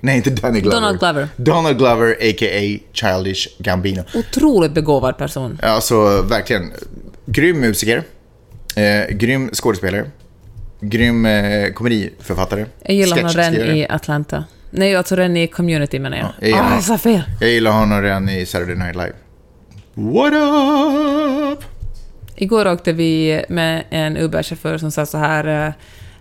Nej, 0.00 0.16
inte 0.16 0.30
Danny 0.30 0.60
Glover. 0.60 0.76
Donald 0.80 0.98
Glover. 0.98 1.28
Donald 1.36 1.78
Glover, 1.78 2.16
a.k.a. 2.20 2.78
Childish 2.92 3.48
Gambino. 3.58 4.02
Otroligt 4.14 4.72
begåvad 4.72 5.18
person. 5.18 5.58
Alltså 5.62 6.22
verkligen. 6.22 6.72
Grym 7.26 7.60
musiker. 7.60 8.02
Eh, 8.76 9.16
grym 9.16 9.50
skådespelare. 9.52 10.10
Grym 10.80 11.26
eh, 11.26 11.72
komediförfattare. 11.72 12.66
Jag 12.82 12.94
gillar 12.96 13.16
honom 13.16 13.32
redan 13.32 13.54
i 13.54 13.86
Atlanta. 13.88 14.44
Nej, 14.70 14.96
alltså 14.96 15.16
redan 15.16 15.36
i 15.36 15.46
Community 15.46 15.98
menar 15.98 16.16
jag. 16.16 16.26
Ja, 16.26 16.32
jag 16.40 16.46
gillar 16.48 16.58
ah, 16.58 16.62
honom. 16.62 16.74
jag 16.76 16.84
sa 16.84 16.98
fel. 16.98 17.22
Jag 17.40 17.50
gillar 17.50 17.70
honom 17.70 18.02
redan 18.02 18.28
i 18.28 18.46
Saturday 18.46 18.76
Night 18.76 18.96
Live. 18.96 19.12
What 19.94 20.32
up? 21.52 21.64
Igår 22.36 22.72
åkte 22.72 22.92
vi 22.92 23.44
med 23.48 23.84
en 23.90 24.16
Uber-chaufför 24.16 24.78
som 24.78 24.90
sa 24.90 25.06
så 25.06 25.18
här... 25.18 25.66
eh, 25.66 25.72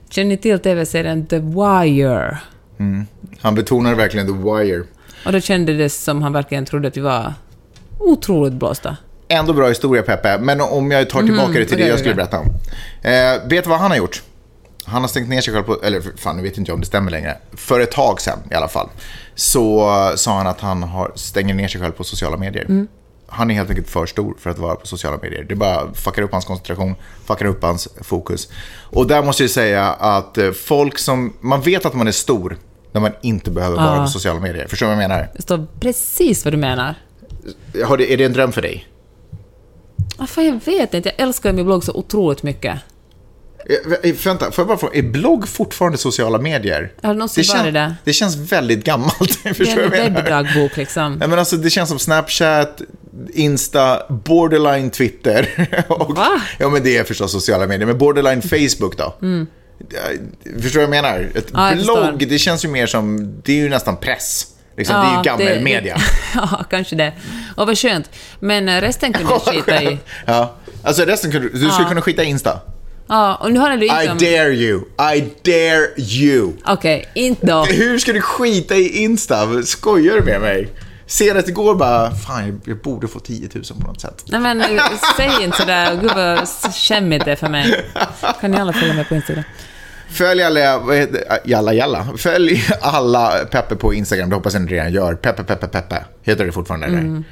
Känner 0.10 0.30
ni 0.30 0.38
till 0.38 0.60
tv-serien 0.60 1.26
The 1.28 1.40
Wire? 1.40 2.38
Han 3.42 3.56
betonade 3.56 3.96
verkligen 3.96 4.28
The 4.28 4.34
Wire. 4.34 4.84
Och 5.26 5.32
då 5.32 5.40
kändes 5.40 5.78
det 5.78 5.90
som 5.90 6.22
han 6.22 6.34
verkligen 6.34 6.66
trodde 6.66 6.88
att 6.88 6.98
vi 6.98 7.02
var 7.02 7.34
otroligt 8.00 8.54
blåsta. 8.54 8.98
Ändå 9.28 9.54
bra 9.54 9.68
historia 9.68 10.04
Peppe, 10.04 10.38
men 10.38 10.62
om 10.62 10.92
jag 10.92 11.10
tar 11.10 11.24
tillbaka 11.24 11.48
det 11.48 11.66
till 11.66 11.76
okej, 11.76 11.78
det 11.78 11.88
jag 11.88 12.00
skulle 12.00 12.16
berätta 12.16 12.40
om. 12.40 12.46
Eh, 13.02 13.50
vet 13.50 13.64
du 13.64 13.70
vad 13.70 13.80
han 13.80 13.92
har 13.92 13.98
gjort? 13.98 14.24
Han 14.86 15.02
har 15.02 15.08
stängt 15.08 15.30
ner 15.30 15.42
sig 15.42 15.54
själv 15.54 15.64
på, 15.64 15.82
eller 15.84 16.02
fan 16.18 16.38
nu 16.38 16.44
vet 16.44 16.58
inte 16.58 16.70
jag 16.70 16.74
om 16.74 16.80
det 16.82 16.88
stämmer 16.88 17.12
längre. 17.12 17.38
För 17.54 17.80
ett 17.80 17.92
tag 17.92 18.22
sedan 18.22 18.40
i 18.52 18.54
alla 18.54 18.68
fall. 18.68 18.90
Så 19.36 19.90
sa 20.16 20.38
han 20.38 20.48
att 20.48 20.62
han 20.62 20.84
har, 20.84 21.12
stänger 21.16 21.54
ner 21.54 21.68
sig 21.68 21.82
själv 21.82 21.92
på 21.92 22.04
sociala 22.04 22.38
medier. 22.38 22.66
Mm. 22.66 22.88
Han 23.30 23.52
är 23.52 23.56
helt 23.56 23.70
enkelt 23.70 23.90
för 23.90 24.06
stor 24.06 24.36
för 24.40 24.50
att 24.50 24.60
vara 24.60 24.76
på 24.76 24.88
sociala 24.88 25.18
medier. 25.22 25.44
Det 25.50 25.56
bara 25.56 25.94
fuckar 25.94 26.22
upp 26.22 26.32
hans 26.32 26.46
koncentration, 26.46 26.96
fuckar 27.26 27.46
upp 27.46 27.64
hans 27.64 27.88
fokus. 28.02 28.50
Och 28.84 29.08
där 29.08 29.24
måste 29.24 29.44
jag 29.44 29.50
säga 29.50 29.86
att 29.94 30.38
eh, 30.38 30.52
folk 30.52 30.98
som, 31.00 31.34
man 31.42 31.62
vet 31.62 31.86
att 31.86 31.94
man 31.94 32.08
är 32.08 32.12
stor 32.12 32.58
när 32.92 33.02
man 33.02 33.12
inte 33.22 33.52
behöver 33.52 33.76
vara 33.78 33.96
Ja. 33.96 34.02
på 34.02 34.08
sociala 34.08 34.40
medier. 34.40 34.68
Förstår 34.68 34.86
du 34.88 34.94
vad 34.96 35.04
jag 35.04 35.10
menar? 35.10 35.30
Det 35.36 35.42
står 35.42 35.68
precis 35.80 36.46
vad 36.46 36.54
du 36.54 36.58
menar. 36.58 36.96
Har 37.86 37.98
det, 37.98 38.14
är 38.14 38.18
det 38.18 38.24
en 38.24 38.34
dröm 38.34 38.52
för 38.52 38.62
dig? 38.62 38.88
Ah, 40.18 40.28
fan, 40.28 40.46
jag 40.46 40.60
vet 40.66 40.94
inte. 40.94 41.10
Jag 41.18 41.28
älskar 41.28 41.54
min 41.54 41.66
blogg 41.66 41.84
så 41.84 41.94
otroligt 41.94 42.44
mycket. 42.44 42.80
Eh, 44.04 44.14
Vänta, 44.26 44.52
får 44.52 44.62
jag 44.62 44.68
bara 44.68 44.78
fråga, 44.78 44.98
är 44.98 45.02
blogg 45.04 45.48
fortfarande 45.48 45.98
sociala 45.98 46.38
medier? 46.38 46.94
Har 47.02 47.10
det 47.10 47.14
någonsin 47.20 47.44
kän- 47.44 47.72
det? 47.72 47.96
det 48.04 48.14
känns 48.14 48.36
väldigt 48.36 48.84
gammalt. 48.84 49.40
Det 49.44 49.54
Förstår 49.54 49.82
är 49.82 49.86
en 49.86 50.04
jag 50.06 50.12
webbdagbok 50.14 50.78
liksom. 50.78 51.18
Ja, 51.22 51.28
men 51.28 51.40
alltså, 51.40 51.56
det 51.58 51.70
känns 51.70 51.90
som 51.90 52.00
Snapchat, 52.00 52.82
Insta, 53.34 54.02
borderline 54.10 54.90
Twitter. 54.90 55.68
Och, 55.88 56.16
Va? 56.16 56.26
Mm. 56.28 56.40
Ja, 56.60 56.70
men 56.70 56.84
det 56.84 56.98
är 56.98 57.04
förstås 57.04 57.32
sociala 57.32 57.68
medier. 57.68 57.88
Men 57.88 57.98
borderline 57.98 58.42
Facebook 58.42 58.98
då? 58.98 59.16
Ja, 59.22 60.00
Förstår 60.62 60.80
du 60.80 60.86
vad 60.88 60.96
jag 60.96 61.04
menar? 61.04 61.30
Ett 61.36 61.48
Ja, 61.54 61.70
jag 61.70 61.78
blogg, 61.84 61.98
förstår. 61.98 62.26
det 62.30 62.40
känns 62.40 62.66
ju 62.66 62.70
mer 62.70 62.88
som, 62.88 63.34
det 63.44 63.52
är 63.52 63.56
ju 63.58 63.70
nästan 63.70 63.98
press. 63.98 64.46
Liksom, 64.78 64.96
det 64.96 65.02
är 65.08 65.18
ju 65.18 65.24
gammelmedia. 65.24 65.96
det- 65.96 66.02
ja, 66.36 66.66
kanske 66.70 66.96
det. 66.96 67.14
Och 67.56 67.68
vad 67.68 67.78
skönt. 67.78 68.10
Men 68.40 68.70
eh, 68.70 68.82
resten 68.82 69.14
kunde 69.14 69.32
jag 69.34 69.42
skita 69.42 69.84
i. 69.84 69.98
Ja. 70.26 70.56
Alltså 70.84 71.04
resten 71.04 71.32
kunde, 71.32 71.50
du 71.50 71.70
skulle 71.70 71.88
kunna 71.88 72.02
skita 72.02 72.24
i 72.24 72.26
Insta. 72.26 72.60
Ja, 73.10 73.36
och 73.36 73.52
nu 73.52 73.60
har 73.60 73.70
du 73.70 73.76
I 73.76 73.80
liksom... 73.80 74.18
dare 74.18 74.54
you, 74.54 74.82
I 75.16 75.22
dare 75.44 75.88
you. 75.98 76.52
Okej, 76.66 77.06
inte 77.14 77.46
då. 77.48 77.64
Hur 77.64 78.00
ska 78.00 78.14
du 78.14 78.22
skita 78.22 78.76
i 78.76 78.98
Insta? 79.04 79.64
Skojar 79.64 80.16
du 80.16 80.22
med 80.24 80.42
mig? 80.42 80.70
Senast 81.08 81.48
igår 81.48 81.76
bara, 81.76 82.12
fan 82.16 82.62
jag- 82.66 82.82
borde 82.82 83.08
få 83.08 83.20
10 83.20 83.50
000 83.54 83.64
på 83.82 83.88
något 83.88 84.02
sätt. 84.02 84.24
Nej 84.28 84.40
men 84.40 84.62
eh, 84.62 84.82
säg 85.18 85.44
inte 85.44 85.58
sådär. 85.58 86.00
Gud 86.02 86.12
vad 86.16 86.48
skämmigt 86.74 87.26
det 87.26 87.32
är 87.32 87.36
för 87.36 87.50
mig. 87.50 87.86
Kan 88.42 88.52
ni 88.52 88.58
alla 88.58 88.74
följa 88.74 88.94
mig 88.94 89.06
på 89.06 89.16
Instagram? 89.16 89.44
Följ 90.10 90.44
alla, 90.44 90.94
heter, 90.94 91.24
jalla 91.46 91.74
jalla. 91.74 92.08
Följ 92.18 92.64
alla 92.82 93.46
Peppe 93.52 93.76
på 93.76 93.94
Instagram, 93.94 94.30
det 94.30 94.36
hoppas 94.36 94.54
jag 94.54 94.62
ni 94.64 94.72
redan 94.72 94.92
gör. 94.94 95.16
Peppe 95.16 95.44
Peppe 95.44 95.68
Peppe. 95.68 96.06
Heter 96.24 96.46
det 96.46 96.52
fortfarande 96.52 96.86
eller? 96.88 97.24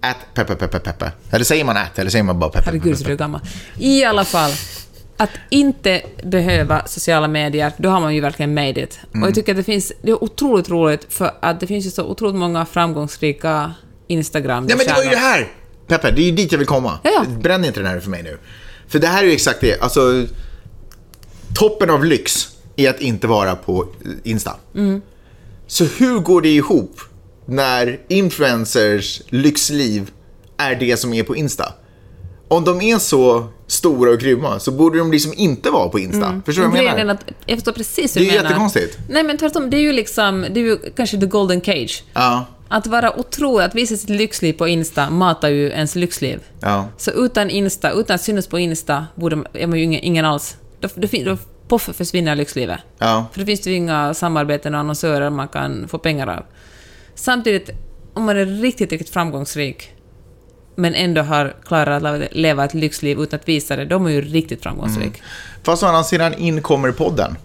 At 0.00 0.16
Peppe 0.34 0.54
Peppe 0.54 0.78
Peppe. 0.78 1.12
Eller 1.30 1.44
säger 1.44 1.64
man 1.64 1.76
at 1.76 1.98
eller 1.98 2.10
säger 2.10 2.22
man 2.24 2.38
bara 2.38 2.50
Peppe? 2.50 2.64
Herregud, 2.64 2.98
så 2.98 3.04
du 3.04 3.12
är 3.12 3.16
gammal. 3.16 3.40
I 3.78 4.04
alla 4.04 4.24
fall, 4.24 4.50
att 5.16 5.30
inte 5.50 6.02
behöva 6.24 6.86
sociala 6.86 7.28
medier, 7.28 7.72
då 7.76 7.88
har 7.88 8.00
man 8.00 8.14
ju 8.14 8.20
verkligen 8.20 8.54
made 8.54 8.82
it. 8.82 8.98
Och 9.08 9.14
Mm. 9.14 9.26
jag 9.26 9.34
tycker 9.34 9.52
att 9.52 9.56
det 9.56 9.64
finns, 9.64 9.92
det 10.02 10.10
är 10.10 10.24
otroligt 10.24 10.70
roligt, 10.70 11.06
för 11.08 11.30
att 11.40 11.60
det 11.60 11.66
finns 11.66 11.86
ju 11.86 11.90
så 11.90 12.04
otroligt 12.04 12.36
många 12.36 12.66
framgångsrika 12.66 13.72
instagram 14.06 14.66
Ja 14.68 14.76
men 14.76 14.86
det 14.86 14.92
var 14.92 15.02
ju 15.02 15.10
det 15.10 15.16
här! 15.16 15.48
Peppe, 15.86 16.10
det 16.10 16.22
är 16.22 16.26
ju 16.26 16.32
dit 16.32 16.52
jag 16.52 16.58
vill 16.58 16.68
komma. 16.68 16.98
Ja, 17.02 17.10
ja. 17.10 17.24
Bränn 17.40 17.64
inte 17.64 17.80
den 17.80 17.88
här 17.88 18.00
för 18.00 18.10
mig 18.10 18.22
nu. 18.22 18.38
För 18.88 18.98
det 18.98 19.06
här 19.06 19.22
är 19.22 19.26
ju 19.26 19.32
exakt 19.32 19.60
det, 19.60 19.80
alltså 19.80 20.26
toppen 21.54 21.90
av 21.90 22.04
lyx 22.04 22.48
är 22.76 22.90
att 22.90 23.00
inte 23.00 23.26
vara 23.26 23.56
på 23.56 23.88
Insta. 24.22 24.56
Så 25.66 25.84
hur 25.84 26.18
går 26.18 26.42
det 26.42 26.48
ihop 26.48 27.00
när 27.46 28.00
influencers 28.08 29.22
lyxliv 29.28 30.10
är 30.56 30.74
det 30.74 30.96
som 30.96 31.12
är 31.14 31.22
på 31.22 31.36
Insta? 31.36 31.72
Om 32.52 32.64
de 32.64 32.80
är 32.80 32.98
så 32.98 33.46
stora 33.66 34.10
och 34.10 34.18
grymma 34.20 34.58
så 34.60 34.70
borde 34.72 34.98
de 34.98 35.12
liksom 35.12 35.32
inte 35.36 35.70
vara 35.70 35.88
på 35.88 35.98
Insta. 35.98 36.40
Förstår 36.46 36.62
du 36.62 36.68
vad 36.68 36.78
jag 36.78 36.84
är 36.86 36.96
menar? 36.96 37.14
att, 37.14 37.24
jag 37.46 37.56
förstår 37.58 37.72
precis 37.72 38.16
hur 38.16 38.20
Det 38.20 38.26
är 38.26 38.30
du 38.30 38.36
menar. 38.36 38.50
jättekonstigt. 38.50 38.98
Nej 39.08 39.22
men 39.22 39.38
tvärtom, 39.38 39.70
det 39.70 39.76
är 39.76 39.80
ju 39.80 39.92
liksom, 39.92 40.46
det 40.50 40.60
är 40.60 40.64
ju 40.64 40.76
kanske 40.96 41.20
the 41.20 41.26
golden 41.26 41.60
cage. 41.60 42.04
Ja, 42.12 42.44
Att 42.68 42.86
vara 42.86 43.18
otrolig, 43.18 43.64
att 43.64 43.74
visa 43.74 43.96
sitt 43.96 44.10
lyxliv 44.10 44.52
på 44.52 44.68
Insta 44.68 45.10
matar 45.10 45.48
ju 45.48 45.68
ens 45.70 45.94
lyxliv. 45.94 46.40
ja. 46.60 46.88
Så 46.96 47.10
utan 47.10 47.50
Insta, 47.50 47.90
utan 47.92 48.14
att 48.14 48.22
synas 48.22 48.46
på 48.46 48.58
Insta, 48.58 49.06
borde 49.14 49.36
man, 49.36 49.46
är 49.52 49.66
man 49.66 49.78
ju 49.78 49.84
ingen, 49.84 50.00
ingen 50.02 50.24
alls. 50.24 50.56
Då, 50.80 50.88
då, 50.94 51.08
då 51.24 51.36
poff 51.68 51.90
försvinner 51.96 52.36
lyxlivet. 52.36 52.78
Ja. 52.98 53.26
För 53.32 53.40
då 53.40 53.46
finns 53.46 53.60
det 53.60 53.70
ju 53.70 53.76
inga 53.76 54.14
samarbeten 54.14 54.74
och 54.74 54.80
annonsörer 54.80 55.30
man 55.30 55.48
kan 55.48 55.88
få 55.88 55.98
pengar 55.98 56.26
av. 56.26 56.42
Samtidigt, 57.14 57.70
om 58.14 58.24
man 58.24 58.36
är 58.36 58.46
riktigt, 58.46 58.92
riktigt 58.92 59.10
framgångsrik, 59.10 59.90
men 60.74 60.94
ändå 60.94 61.22
har 61.22 61.56
klarat 61.66 62.04
att 62.04 62.34
leva 62.34 62.64
ett 62.64 62.74
lyxliv 62.74 63.20
utan 63.20 63.40
att 63.40 63.48
visa 63.48 63.76
det, 63.76 63.84
då 63.84 64.06
är 64.06 64.10
ju 64.10 64.20
riktigt 64.20 64.62
framgångsrik. 64.62 65.04
Mm. 65.04 65.20
Fast 65.62 65.82
å 65.82 65.86
andra 65.86 66.04
sidan 66.04 66.34
in 66.34 66.62
kommer 66.62 66.92
podden. 66.92 67.36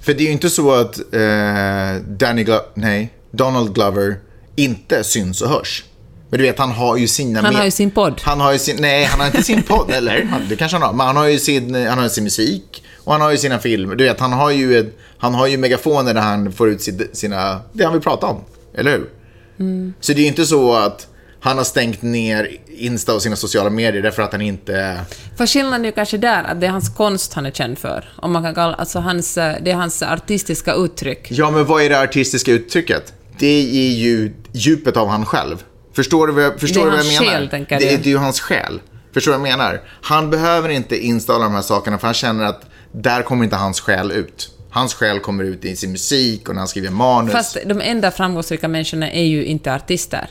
För 0.00 0.14
det 0.14 0.22
är 0.22 0.26
ju 0.26 0.32
inte 0.32 0.50
så 0.50 0.74
att 0.74 0.98
eh, 0.98 2.02
Danny 2.08 2.44
Glo- 2.44 2.70
nej, 2.74 3.12
Donald 3.30 3.74
Glover 3.74 4.16
inte 4.56 5.04
syns 5.04 5.42
och 5.42 5.48
hörs. 5.48 5.84
Men 6.30 6.38
du 6.38 6.46
vet, 6.46 6.58
han 6.58 6.70
har 6.70 6.96
ju 6.96 7.08
sina... 7.08 7.40
Han 7.40 7.54
har 7.54 7.64
ju 7.64 7.70
sin 7.70 7.90
podd. 7.90 8.20
Han 8.22 8.40
har 8.40 8.52
ju 8.52 8.58
sin... 8.58 8.76
Nej, 8.80 9.04
han 9.04 9.20
har 9.20 9.26
inte 9.26 9.42
sin 9.42 9.62
podd, 9.62 9.90
eller? 9.90 10.28
Det 10.48 10.56
kanske 10.56 10.76
han 10.76 10.82
har. 10.82 10.92
Men 10.92 11.06
han 11.06 11.16
har 11.16 11.26
ju 11.26 11.38
sin, 11.38 11.74
han 11.74 11.98
har 11.98 12.08
sin 12.08 12.24
musik 12.24 12.84
och 13.04 13.12
han 13.12 13.20
har 13.20 13.30
ju 13.30 13.36
sina 13.36 13.58
filmer. 13.58 13.94
Du 13.94 14.04
vet, 14.04 14.20
han 14.20 14.32
har 14.32 14.50
ju, 14.50 14.78
ett, 14.78 14.98
han 15.18 15.34
har 15.34 15.46
ju 15.46 15.56
megafoner 15.56 16.14
där 16.14 16.20
han 16.20 16.52
får 16.52 16.68
ut 16.68 16.82
sina... 17.12 17.60
Det 17.72 17.84
han 17.84 17.92
vill 17.92 18.02
prata 18.02 18.26
om. 18.26 18.40
Eller 18.74 18.92
hur? 18.92 19.10
Mm. 19.58 19.94
Så 20.00 20.12
det 20.12 20.18
är 20.18 20.22
ju 20.22 20.28
inte 20.28 20.46
så 20.46 20.74
att 20.74 21.08
han 21.40 21.56
har 21.56 21.64
stängt 21.64 22.02
ner 22.02 22.56
Insta 22.68 23.14
och 23.14 23.22
sina 23.22 23.36
sociala 23.36 23.70
medier 23.70 24.02
därför 24.02 24.22
att 24.22 24.32
han 24.32 24.40
inte... 24.40 25.00
För 25.36 25.46
skillnaden 25.46 25.80
är 25.80 25.86
ju 25.86 25.92
kanske 25.92 26.18
där 26.18 26.44
att 26.44 26.60
det 26.60 26.66
är 26.66 26.70
hans 26.70 26.88
konst 26.88 27.32
han 27.34 27.46
är 27.46 27.50
känd 27.50 27.78
för. 27.78 28.08
Om 28.16 28.32
man 28.32 28.42
kan 28.42 28.54
kalla, 28.54 28.74
alltså 28.74 28.98
hans, 28.98 29.38
eh, 29.38 29.56
det 29.62 29.70
är 29.70 29.74
hans 29.74 30.02
artistiska 30.02 30.74
uttryck. 30.74 31.26
Ja, 31.30 31.50
men 31.50 31.64
vad 31.64 31.82
är 31.82 31.88
det 31.88 32.00
artistiska 32.00 32.52
uttrycket? 32.52 33.12
Det 33.38 33.46
är 33.46 33.90
ju 33.90 34.32
djupet 34.52 34.96
av 34.96 35.08
han 35.08 35.26
själv. 35.26 35.64
Förstår 35.92 36.26
du 36.26 36.32
vad 36.32 36.44
jag, 36.44 36.60
förstår 36.60 36.80
Det 36.80 36.86
är 36.86 36.90
vad 36.90 36.98
jag 36.98 37.04
hans 37.04 37.20
menar? 37.20 37.48
själ, 37.48 37.66
det, 37.68 37.76
det 37.76 38.06
är 38.06 38.10
ju 38.10 38.16
hans 38.16 38.40
själ. 38.40 38.80
Förstår 39.14 39.32
du 39.32 39.38
vad 39.38 39.48
jag 39.48 39.58
menar? 39.58 39.80
Han 40.02 40.30
behöver 40.30 40.68
inte 40.68 40.96
installa 40.96 41.44
de 41.44 41.54
här 41.54 41.62
sakerna 41.62 41.98
för 41.98 42.06
han 42.06 42.14
känner 42.14 42.44
att 42.44 42.62
där 42.92 43.22
kommer 43.22 43.44
inte 43.44 43.56
hans 43.56 43.80
själ 43.80 44.12
ut. 44.12 44.50
Hans 44.70 44.94
själ 44.94 45.20
kommer 45.20 45.44
ut 45.44 45.64
i 45.64 45.76
sin 45.76 45.92
musik 45.92 46.48
och 46.48 46.54
när 46.54 46.60
han 46.60 46.68
skriver 46.68 46.90
manus. 46.90 47.32
Fast 47.32 47.56
de 47.66 47.80
enda 47.80 48.10
framgångsrika 48.10 48.68
människorna 48.68 49.10
är 49.10 49.24
ju 49.24 49.44
inte 49.44 49.74
artister. 49.74 50.28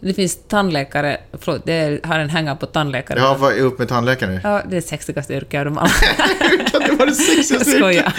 Det 0.00 0.14
finns 0.14 0.38
tandläkare, 0.48 1.16
förlåt, 1.32 1.62
det 1.64 1.72
är, 1.72 2.00
har 2.04 2.18
en 2.18 2.30
hänga 2.30 2.56
på 2.56 2.66
tandläkare. 2.66 3.18
Jag 3.18 3.38
var 3.38 3.58
upp 3.58 3.78
med 3.78 3.88
tandläkaren 3.88 4.34
nu. 4.34 4.40
Ja, 4.44 4.62
det 4.70 4.76
är 4.76 4.80
sexigaste 4.80 5.34
yrke 5.34 5.58
av 5.58 5.64
dem 5.64 5.78
alla. 5.78 5.88
Kan 6.70 6.80
det 6.80 6.92
vara 6.92 7.08
det 7.08 7.14
sexigaste 7.14 7.70
Jag 7.70 7.94
yrket? 7.94 8.12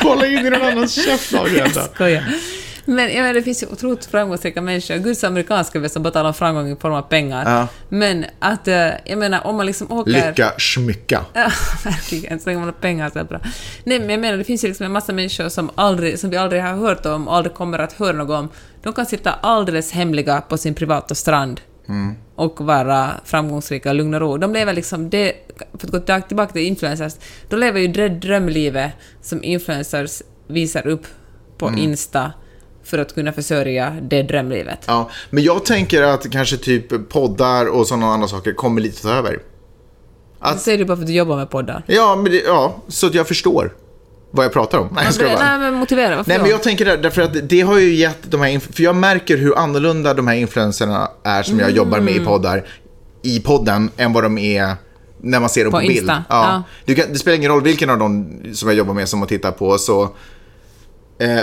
Kolla 0.00 0.26
in 0.26 0.46
i 0.46 0.50
någon 0.50 0.62
annans 0.62 1.04
käft, 1.04 1.32
Margareta. 1.32 1.80
Skojar. 1.80 2.24
Men 2.88 3.04
jag 3.12 3.14
menar, 3.22 3.34
det 3.34 3.42
finns 3.42 3.62
ju 3.62 3.66
otroligt 3.66 4.04
framgångsrika 4.06 4.60
människor. 4.62 4.96
Guds 4.96 5.24
amerikanska 5.24 5.78
väl 5.78 5.90
som 5.90 6.02
bara 6.02 6.10
talar 6.10 6.28
om 6.28 6.34
framgång 6.34 6.72
i 6.72 6.76
form 6.76 6.94
av 6.94 7.02
pengar. 7.02 7.42
Ja. 7.58 7.68
Men 7.88 8.24
att, 8.38 8.68
eh, 8.68 8.88
jag 9.04 9.18
menar, 9.18 9.46
om 9.46 9.56
man 9.56 9.66
liksom 9.66 9.92
åker... 9.92 10.10
Lycka, 10.12 10.52
smycka. 10.58 11.24
Ja, 11.32 11.50
verkligen. 11.84 12.40
Så 12.40 12.48
länge 12.48 12.58
man 12.58 12.68
har 12.68 12.72
pengar 12.72 13.10
så 13.10 13.18
är 13.18 13.22
det 13.22 13.28
bra. 13.28 13.40
Nej, 13.84 14.00
men 14.00 14.10
jag 14.10 14.20
menar, 14.20 14.38
det 14.38 14.44
finns 14.44 14.64
ju 14.64 14.68
liksom 14.68 14.86
en 14.86 14.92
massa 14.92 15.12
människor 15.12 15.48
som, 15.48 15.70
aldrig, 15.74 16.18
som 16.18 16.30
vi 16.30 16.36
aldrig 16.36 16.62
har 16.62 16.74
hört 16.76 17.06
om 17.06 17.28
och 17.28 17.34
aldrig 17.36 17.54
kommer 17.54 17.78
att 17.78 17.92
höra 17.92 18.12
något 18.16 18.38
om. 18.38 18.48
De 18.82 18.92
kan 18.92 19.06
sitta 19.06 19.32
alldeles 19.32 19.92
hemliga 19.92 20.40
på 20.40 20.58
sin 20.58 20.74
privata 20.74 21.14
strand 21.14 21.60
och 22.34 22.60
vara 22.60 23.10
framgångsrika 23.24 23.90
i 23.90 23.94
lugn 23.94 24.14
och 24.14 24.20
ro. 24.20 24.36
De 24.38 24.52
lever 24.52 24.72
liksom 24.72 25.10
det 25.10 25.32
för 25.78 25.86
att 25.86 25.92
gå 26.06 26.20
tillbaka- 26.28 26.52
till 26.52 26.62
influencers, 26.62 27.12
då 27.48 27.56
lever 27.56 27.80
ju 27.80 27.88
det 27.88 28.08
drömlivet 28.08 28.90
som 29.22 29.44
influencers 29.44 30.22
visar 30.46 30.86
upp 30.86 31.06
på 31.58 31.68
Mm. 31.68 31.80
Insta 31.80 32.32
för 32.86 32.98
att 32.98 33.14
kunna 33.14 33.32
försörja 33.32 33.96
det 34.02 34.22
drömlivet. 34.22 34.78
Ja, 34.86 35.10
men 35.30 35.44
jag 35.44 35.64
tänker 35.64 36.02
att 36.02 36.30
kanske 36.30 36.56
typ 36.56 37.08
poddar 37.08 37.66
och 37.66 37.86
sådana 37.86 38.06
andra 38.06 38.28
saker 38.28 38.52
kommer 38.52 38.80
lite 38.80 39.02
ta 39.02 39.10
över. 39.10 39.38
Det 40.52 40.58
säger 40.58 40.78
du 40.78 40.84
bara 40.84 40.96
för 40.96 41.02
att 41.02 41.06
du 41.06 41.14
jobbar 41.14 41.36
med 41.36 41.50
poddar. 41.50 41.82
Ja, 41.86 42.16
men 42.16 42.32
det, 42.32 42.42
ja, 42.46 42.76
så 42.88 43.06
att 43.06 43.14
jag 43.14 43.28
förstår 43.28 43.74
vad 44.30 44.44
jag 44.44 44.52
pratar 44.52 44.78
om. 44.78 44.88
Nej, 44.92 45.06
jag 45.18 45.38
bara. 45.38 45.44
Nej, 45.44 45.58
men 45.58 45.74
motivera. 45.74 46.16
Varför 46.16 46.28
Nej, 46.30 46.38
då? 46.38 46.42
men 46.42 46.50
jag 46.50 46.62
tänker 46.62 46.84
det, 46.84 46.96
därför 46.96 47.22
att 47.22 47.48
det 47.48 47.60
har 47.60 47.78
ju 47.78 47.94
gett 47.94 48.18
de 48.30 48.40
här, 48.40 48.58
för 48.58 48.82
jag 48.82 48.96
märker 48.96 49.36
hur 49.36 49.58
annorlunda 49.58 50.14
de 50.14 50.26
här 50.26 50.34
influencerna 50.36 51.10
är 51.22 51.42
som 51.42 51.58
jag 51.58 51.70
jobbar 51.70 52.00
med 52.00 52.14
i 52.14 52.16
Mm. 52.16 52.26
poddar, 52.28 52.66
i 53.22 53.40
podden, 53.40 53.90
än 53.96 54.12
vad 54.12 54.22
de 54.22 54.38
är 54.38 54.74
när 55.20 55.40
man 55.40 55.48
ser 55.48 55.64
dem 55.64 55.72
På 55.72 55.80
på, 55.80 55.86
bild. 55.86 56.10
Ja. 56.10 56.62
ja. 56.86 56.94
Kan, 56.94 57.12
det 57.12 57.18
spelar 57.18 57.36
ingen 57.36 57.50
roll 57.50 57.62
vilken 57.62 57.90
av 57.90 57.98
dem 57.98 58.40
som 58.52 58.68
jag 58.68 58.78
jobbar 58.78 58.94
med 58.94 59.08
som 59.08 59.18
man 59.18 59.28
tittar 59.28 59.50
på, 59.52 59.78
så 59.78 60.08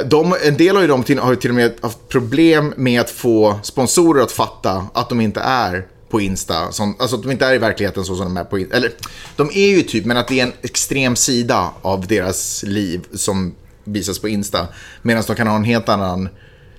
de, 0.05 0.35
en 0.43 0.57
del 0.57 0.75
har 0.75 0.81
ju 0.81 0.87
de 0.87 1.03
till, 1.03 1.19
har 1.19 1.29
ju 1.31 1.35
till 1.35 1.49
och 1.49 1.55
med 1.55 1.73
haft 1.81 2.09
problem 2.09 2.73
med 2.77 3.01
att 3.01 3.09
få 3.09 3.59
sponsorer 3.63 4.23
att 4.23 4.31
fatta 4.31 4.87
att 4.93 5.09
de 5.09 5.21
inte 5.21 5.39
är 5.39 5.87
på 6.09 6.21
Insta, 6.21 6.71
som, 6.71 6.95
alltså 6.99 7.15
att 7.15 7.21
de 7.23 7.31
inte 7.31 7.45
är 7.45 7.53
i 7.53 7.57
verkligheten 7.57 8.05
så 8.05 8.15
som 8.15 8.25
de 8.25 8.37
är 8.37 8.43
på 8.43 8.59
Insta. 8.59 8.75
Eller, 8.77 8.91
de 9.35 9.49
är 9.53 9.67
ju 9.67 9.81
typ, 9.81 10.05
men 10.05 10.17
att 10.17 10.27
det 10.27 10.39
är 10.39 10.43
en 10.43 10.53
extrem 10.61 11.15
sida 11.15 11.69
av 11.81 12.07
deras 12.07 12.63
liv 12.67 13.01
som 13.13 13.55
visas 13.83 14.19
på 14.19 14.27
Insta. 14.29 14.67
Medan 15.01 15.23
de 15.27 15.35
kan 15.35 15.47
ha 15.47 15.55
en 15.55 15.63
helt 15.63 15.89
annan... 15.89 16.29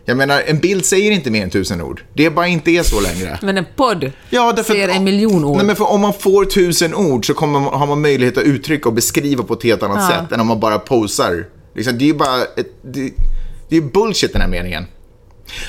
Jag 0.07 0.17
menar, 0.17 0.43
en 0.47 0.59
bild 0.59 0.85
säger 0.87 1.11
inte 1.13 1.31
mer 1.31 1.43
än 1.43 1.51
tusen 1.51 1.81
ord. 1.81 2.05
Det 2.15 2.31
bara 2.31 2.47
inte 2.47 2.71
är 2.71 2.83
så 2.83 3.01
längre. 3.01 3.39
Men 3.43 3.59
en 3.59 3.67
podd 3.77 4.13
Ja, 4.31 4.53
därför 4.53 4.73
säger 4.75 4.89
en 4.89 5.05
miljon 5.05 5.45
ord. 5.45 5.57
Nej, 5.57 5.67
men 5.67 5.77
för 5.77 5.91
om 5.91 6.01
man 6.01 6.13
får 6.13 6.45
tusen 6.45 6.95
ord 6.95 7.27
så 7.27 7.35
kommer 7.35 7.61
man, 7.61 7.75
har 7.75 7.87
man 7.87 8.01
möjlighet 8.01 8.39
att 8.39 8.45
uttrycka 8.45 8.89
och 8.89 8.95
beskriva 8.95 9.43
på 9.43 9.55
ett 9.55 9.63
helt 9.63 9.83
annat 9.83 10.11
Ja. 10.11 10.17
sätt 10.21 10.33
än 10.33 10.41
om 10.41 10.47
man 10.47 10.61
bara 10.61 10.79
posar. 10.79 11.45
Liksom, 11.75 11.99
det 11.99 12.05
är 12.05 12.07
ju 12.07 12.15
bara 12.15 12.43
ett, 12.43 12.73
det, 12.83 13.13
det 13.69 13.77
är 13.77 13.81
bullshit 13.81 14.33
den 14.33 14.43
här 14.43 14.49
meningen. 14.49 14.87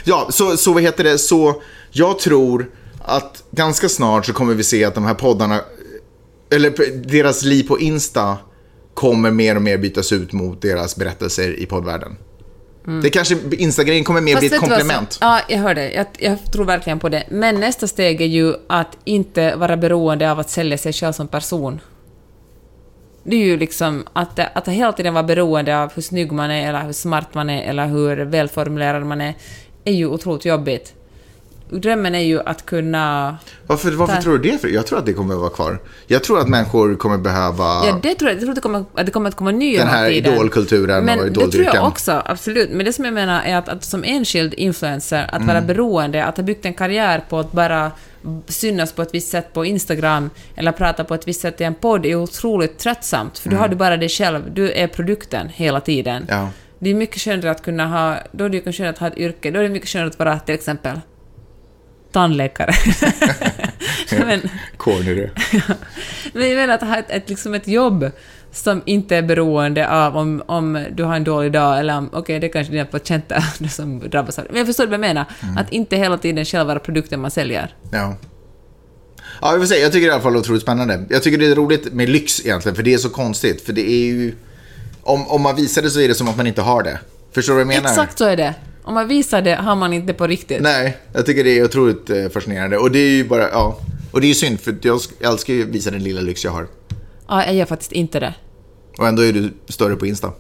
Ja, 0.04 0.28
så, 0.30 0.58
så 0.58 0.74
vad 0.74 0.84
heter 0.84 1.04
det? 1.04 1.18
Så 1.18 1.62
jag 1.92 2.20
tror 2.20 2.72
att 3.02 3.44
ganska 3.52 3.90
snart 3.90 4.26
så 4.26 4.34
kommer 4.34 4.54
vi 4.54 4.64
se 4.64 4.86
att 4.86 4.96
de 4.96 5.06
här 5.06 5.14
poddarna, 5.14 5.62
eller 6.52 6.74
deras 7.08 7.44
liv 7.44 7.68
på 7.68 7.80
Insta 7.80 8.38
kommer 8.94 9.32
mer 9.32 9.56
och 9.56 9.62
mer 9.62 9.78
bytas 9.78 10.12
ut 10.12 10.34
mot 10.34 10.62
deras 10.62 10.96
berättelser 10.96 11.60
i 11.60 11.66
poddvärlden. 11.66 12.18
Det 13.02 13.10
kanske, 13.10 13.38
Instagram 13.52 14.04
kommer 14.04 14.22
mer 14.22 14.40
bli 14.40 14.48
ett 14.48 14.60
komplement. 14.60 15.18
Ja, 15.22 15.40
jag 15.50 15.58
hör 15.58 15.76
det. 15.76 15.92
Jag, 15.92 16.06
jag 16.18 16.52
tror 16.52 16.66
verkligen 16.66 17.00
på 17.00 17.10
det. 17.10 17.24
Men 17.30 17.60
nästa 17.60 17.88
steg 17.88 18.22
är 18.22 18.26
ju 18.26 18.54
att 18.68 18.98
inte 19.04 19.56
vara 19.56 19.78
beroende 19.78 20.32
av 20.32 20.40
att 20.40 20.50
sälja 20.50 20.78
sig 20.78 20.94
själv 20.94 21.14
som 21.14 21.28
person. 21.28 21.80
Det 23.28 23.36
är 23.36 23.46
ju 23.46 23.58
liksom 23.58 24.04
att, 24.14 24.40
att 24.54 24.68
hela 24.68 24.92
tiden 24.92 25.14
vara 25.14 25.24
beroende 25.24 25.82
av 25.84 25.92
hur 25.96 26.02
snygg 26.02 26.32
man 26.32 26.52
är, 26.52 26.70
eller 26.70 26.84
hur 26.84 26.94
smart 26.94 27.34
man 27.34 27.50
är, 27.50 27.64
eller 27.70 27.88
hur 27.88 28.16
välformulerad 28.26 29.06
man 29.06 29.22
är, 29.22 29.34
är 29.84 29.94
ju 29.94 30.08
otroligt 30.08 30.46
jobbigt. 30.46 30.94
Drömmen 31.70 32.16
är 32.16 32.20
ju 32.20 32.40
att 32.46 32.66
kunna... 32.66 33.38
Varför, 33.68 33.92
varför 33.92 34.14
Där. 34.16 34.22
tror 34.22 34.38
du 34.38 34.52
det? 34.52 34.58
För? 34.58 34.68
Jag 34.68 34.88
tror 34.88 35.00
att 35.00 35.06
det 35.06 35.14
kommer 35.14 35.34
att 35.34 35.40
vara 35.40 35.50
kvar. 35.50 35.80
Jag 36.08 36.24
tror 36.24 36.40
att 36.40 36.48
människor 36.50 36.96
kommer 36.96 37.18
behöva... 37.18 37.64
Ja, 37.64 38.00
det 38.04 38.16
tror 38.16 38.30
jag. 38.32 38.36
Jag 38.36 38.42
tror 38.42 38.50
att 38.50 38.56
det 38.56 38.62
kommer 38.62 38.80
att, 38.96 39.06
det 39.06 39.12
kommer 39.12 39.30
att 39.30 39.36
komma 39.36 39.52
nya 39.52 39.80
Den 39.80 39.88
här 39.88 40.10
idolkulturen 40.10 41.06
Men 41.06 41.20
och 41.20 41.26
det 41.26 41.32
tror 41.34 41.44
jag 41.44 41.54
idoldyrkan. 41.54 41.86
också, 41.86 42.22
absolut. 42.26 42.70
Men 42.72 42.86
det 42.86 42.94
som 42.94 43.06
jag 43.06 43.14
menar 43.14 43.44
är 43.44 43.56
att, 43.58 43.70
att 43.70 43.84
som 43.84 44.04
enskild 44.04 44.54
influencer, 44.54 45.30
att 45.32 45.42
vara 45.46 45.58
Mm. 45.58 45.68
beroende, 45.68 46.26
att 46.26 46.38
ha 46.38 46.44
byggt 46.44 46.66
en 46.66 46.74
karriär 46.74 47.24
på 47.30 47.40
att 47.40 47.52
bara 47.52 47.92
synas 48.48 48.94
på 48.94 49.02
ett 49.02 49.14
visst 49.14 49.30
sätt 49.30 49.54
på 49.54 49.66
Instagram 49.66 50.30
eller 50.56 50.72
prata 50.72 51.04
på 51.04 51.16
ett 51.16 51.28
visst 51.28 51.42
sätt 51.42 51.62
i 51.62 51.64
en 51.64 51.76
podd 51.76 52.06
är 52.06 52.16
otroligt 52.16 52.80
tröttsamt, 52.80 53.40
för 53.40 53.50
då 53.50 53.58
har 53.58 53.68
du 53.68 53.76
bara 53.76 53.98
dig 53.98 54.10
själv. 54.10 54.54
Du 54.54 54.72
är 54.72 54.88
produkten 54.88 55.50
hela 55.50 55.82
tiden. 55.82 56.24
Mm. 56.24 56.28
Ja. 56.30 56.50
Det 56.80 56.90
är 56.90 56.94
mycket 56.94 57.22
skönare 57.22 57.52
att 57.52 57.64
kunna 57.64 57.88
ha... 57.88 58.18
Då 58.32 58.46
är 58.46 58.50
det 58.50 58.58
ju 58.58 58.72
skönare 58.72 58.90
att 58.94 59.00
ha 59.00 59.08
ett 59.08 59.18
yrke. 59.18 59.52
Då 59.52 59.60
är 59.60 59.64
det 59.64 59.70
mycket 59.70 59.90
skönare 59.90 60.10
att 60.10 60.20
vara 60.20 60.40
till 60.40 60.56
exempel 60.56 61.00
tandläkare. 62.16 62.74
men, 64.26 64.50
Corny 64.78 65.16
du. 65.16 65.30
men 66.34 66.50
jag 66.50 66.56
menar 66.56 66.74
att 66.74 66.82
ha 66.82 66.98
ett, 66.98 67.10
ett, 67.10 67.30
liksom 67.30 67.54
ett 67.54 67.68
jobb 67.68 68.12
som 68.56 68.82
inte 68.86 69.16
är 69.16 69.22
beroende 69.22 69.90
av 69.90 70.18
om, 70.18 70.44
om 70.46 70.86
du 70.92 71.04
har 71.04 71.16
en 71.16 71.24
dålig 71.24 71.52
dag 71.52 71.80
eller 71.80 71.98
om, 71.98 72.10
okej, 72.14 72.40
det 72.40 72.48
är 72.48 72.52
kanske 72.52 72.74
dina 72.74 72.86
patienter 72.86 73.44
som 73.70 74.10
drabbas 74.10 74.40
av 74.40 74.46
det. 74.46 74.50
Men 74.52 74.58
jag 74.58 74.68
förstår 74.68 74.86
vad 74.86 74.94
jag 74.94 75.00
menar. 75.00 75.26
Mm. 75.44 75.58
Att 75.58 75.72
inte 75.72 75.96
hela 75.96 76.18
tiden 76.18 76.46
själv 76.46 76.68
vara 76.68 76.80
produkten 76.80 77.22
man 77.22 77.32
säljer. 77.32 77.76
Ja. 77.92 78.16
Ja, 79.42 79.52
jag 79.52 79.60
får 79.60 79.66
säga, 79.66 79.82
jag 79.84 79.92
tycker 79.92 80.08
det 80.08 80.10
är 80.10 80.12
i 80.12 80.14
alla 80.14 80.24
fall 80.24 80.38
otroligt 80.38 80.62
spännande. 80.62 81.06
Jag 81.10 81.24
tycker 81.24 81.38
det 81.38 81.48
är 81.48 81.56
roligt 81.56 81.94
med 81.94 82.10
lyx 82.10 82.46
egentligen, 82.46 82.76
för 82.76 82.84
det 82.84 82.94
är 82.94 82.98
så 82.98 83.10
konstigt. 83.10 83.66
För 83.66 83.74
det 83.74 83.92
är 83.92 84.06
ju... 84.06 84.36
Om, 85.04 85.28
om 85.28 85.42
man 85.42 85.56
visar 85.56 85.82
det 85.82 85.90
så 85.90 86.00
är 86.00 86.08
det 86.08 86.16
som 86.16 86.28
att 86.28 86.38
man 86.38 86.48
inte 86.48 86.62
har 86.62 86.84
det. 86.84 87.00
Förstår 87.32 87.54
du 87.54 87.56
vad 87.56 87.74
jag 87.74 87.82
menar? 87.82 87.90
Exakt 87.90 88.18
så 88.18 88.26
är 88.26 88.38
det. 88.38 88.54
Om 88.84 88.94
man 88.94 89.08
visar 89.08 89.42
det 89.42 89.56
har 89.56 89.76
man 89.76 89.94
inte 89.94 90.14
på 90.14 90.28
riktigt. 90.28 90.62
Nej, 90.62 90.98
jag 91.14 91.26
tycker 91.26 91.44
det 91.44 91.60
är 91.60 91.64
otroligt 91.64 92.10
eh, 92.10 92.30
fascinerande. 92.30 92.78
Och 92.78 92.92
det 92.92 93.00
är 93.00 93.10
ju 93.10 93.28
bara, 93.28 93.50
ja. 93.50 93.80
Och 94.12 94.22
det 94.22 94.28
är 94.28 94.30
ju 94.30 94.34
synd, 94.34 94.62
för 94.62 94.76
jag 94.82 95.00
älskar 95.20 95.54
ju 95.54 95.64
att 95.64 95.70
visa 95.70 95.92
den 95.92 96.04
lilla 96.04 96.22
lyx 96.22 96.44
jag 96.44 96.52
har. 96.52 96.68
Ja, 97.28 97.46
jag 97.46 97.56
gör 97.56 97.66
faktiskt 97.66 97.92
inte 97.92 98.20
det. 98.20 98.34
Och 98.98 99.08
ändå 99.08 99.22
är 99.22 99.34
du 99.34 99.54
större 99.70 99.96
på 99.96 100.06
Insta. 100.06 100.32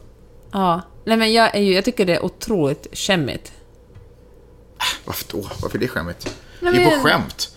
Ja. 0.51 0.81
Nej, 1.05 1.17
men 1.17 1.33
jag, 1.33 1.55
är 1.55 1.61
ju, 1.61 1.73
jag 1.73 1.85
tycker 1.85 2.05
det 2.05 2.15
är 2.15 2.25
otroligt 2.25 2.87
skämmigt. 2.93 3.51
Varför 5.05 5.25
då? 5.31 5.49
Varför 5.61 5.77
är 5.77 5.81
det 5.81 5.87
skämmigt? 5.87 6.35
Nej, 6.59 6.73
det 6.73 6.81
är 6.83 6.85
på 6.85 6.91
men- 6.91 7.03
skämt. 7.03 7.51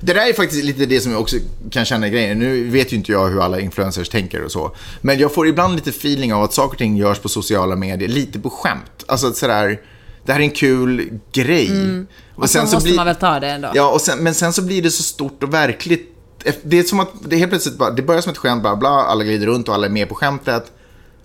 Det 0.00 0.12
där 0.12 0.28
är 0.28 0.32
faktiskt 0.32 0.64
lite 0.64 0.86
det 0.86 1.00
som 1.00 1.12
jag 1.12 1.20
också 1.20 1.36
kan 1.70 1.84
känna 1.84 2.06
i 2.06 2.10
grejen. 2.10 2.38
Nu 2.38 2.68
vet 2.68 2.92
ju 2.92 2.96
inte 2.96 3.12
jag 3.12 3.28
hur 3.28 3.44
alla 3.44 3.60
influencers 3.60 4.08
tänker 4.08 4.42
och 4.44 4.52
så. 4.52 4.76
Men 5.00 5.18
jag 5.18 5.34
får 5.34 5.48
ibland 5.48 5.74
lite 5.74 5.90
feeling 5.90 6.34
av 6.34 6.42
att 6.42 6.52
saker 6.52 6.72
och 6.74 6.78
ting 6.78 6.96
görs 6.96 7.18
på 7.18 7.28
sociala 7.28 7.76
medier 7.76 8.08
lite 8.08 8.38
på 8.38 8.50
skämt. 8.50 9.04
Alltså 9.06 9.26
att 9.26 9.36
sådär, 9.36 9.80
det 10.24 10.32
här 10.32 10.40
är 10.40 10.44
en 10.44 10.50
kul 10.50 11.18
grej. 11.32 11.66
Mm. 11.66 12.06
Och 12.34 12.50
så 12.50 12.62
måste 12.62 12.94
man 12.94 13.06
väl 13.06 13.16
ta 13.16 13.40
det 13.40 13.48
ändå. 13.50 13.68
Ja, 13.74 13.92
och 13.92 14.00
sen, 14.00 14.18
men 14.18 14.34
sen 14.34 14.52
så 14.52 14.62
blir 14.62 14.82
det 14.82 14.90
så 14.90 15.02
stort 15.02 15.42
och 15.42 15.54
verkligt. 15.54 16.16
Det 16.62 16.78
är 16.78 16.82
som 16.82 17.00
att 17.00 17.08
det 17.24 17.36
helt 17.36 17.50
plötsligt 17.50 17.78
bara, 17.78 17.90
det 17.90 18.02
börjar 18.02 18.20
som 18.20 18.32
ett 18.32 18.38
skämt, 18.38 18.62
bla 18.62 18.76
bla, 18.76 18.88
alla 18.88 19.24
glider 19.24 19.46
runt 19.46 19.68
och 19.68 19.74
alla 19.74 19.86
är 19.86 19.90
med 19.90 20.08
på 20.08 20.14
skämtet. 20.14 20.72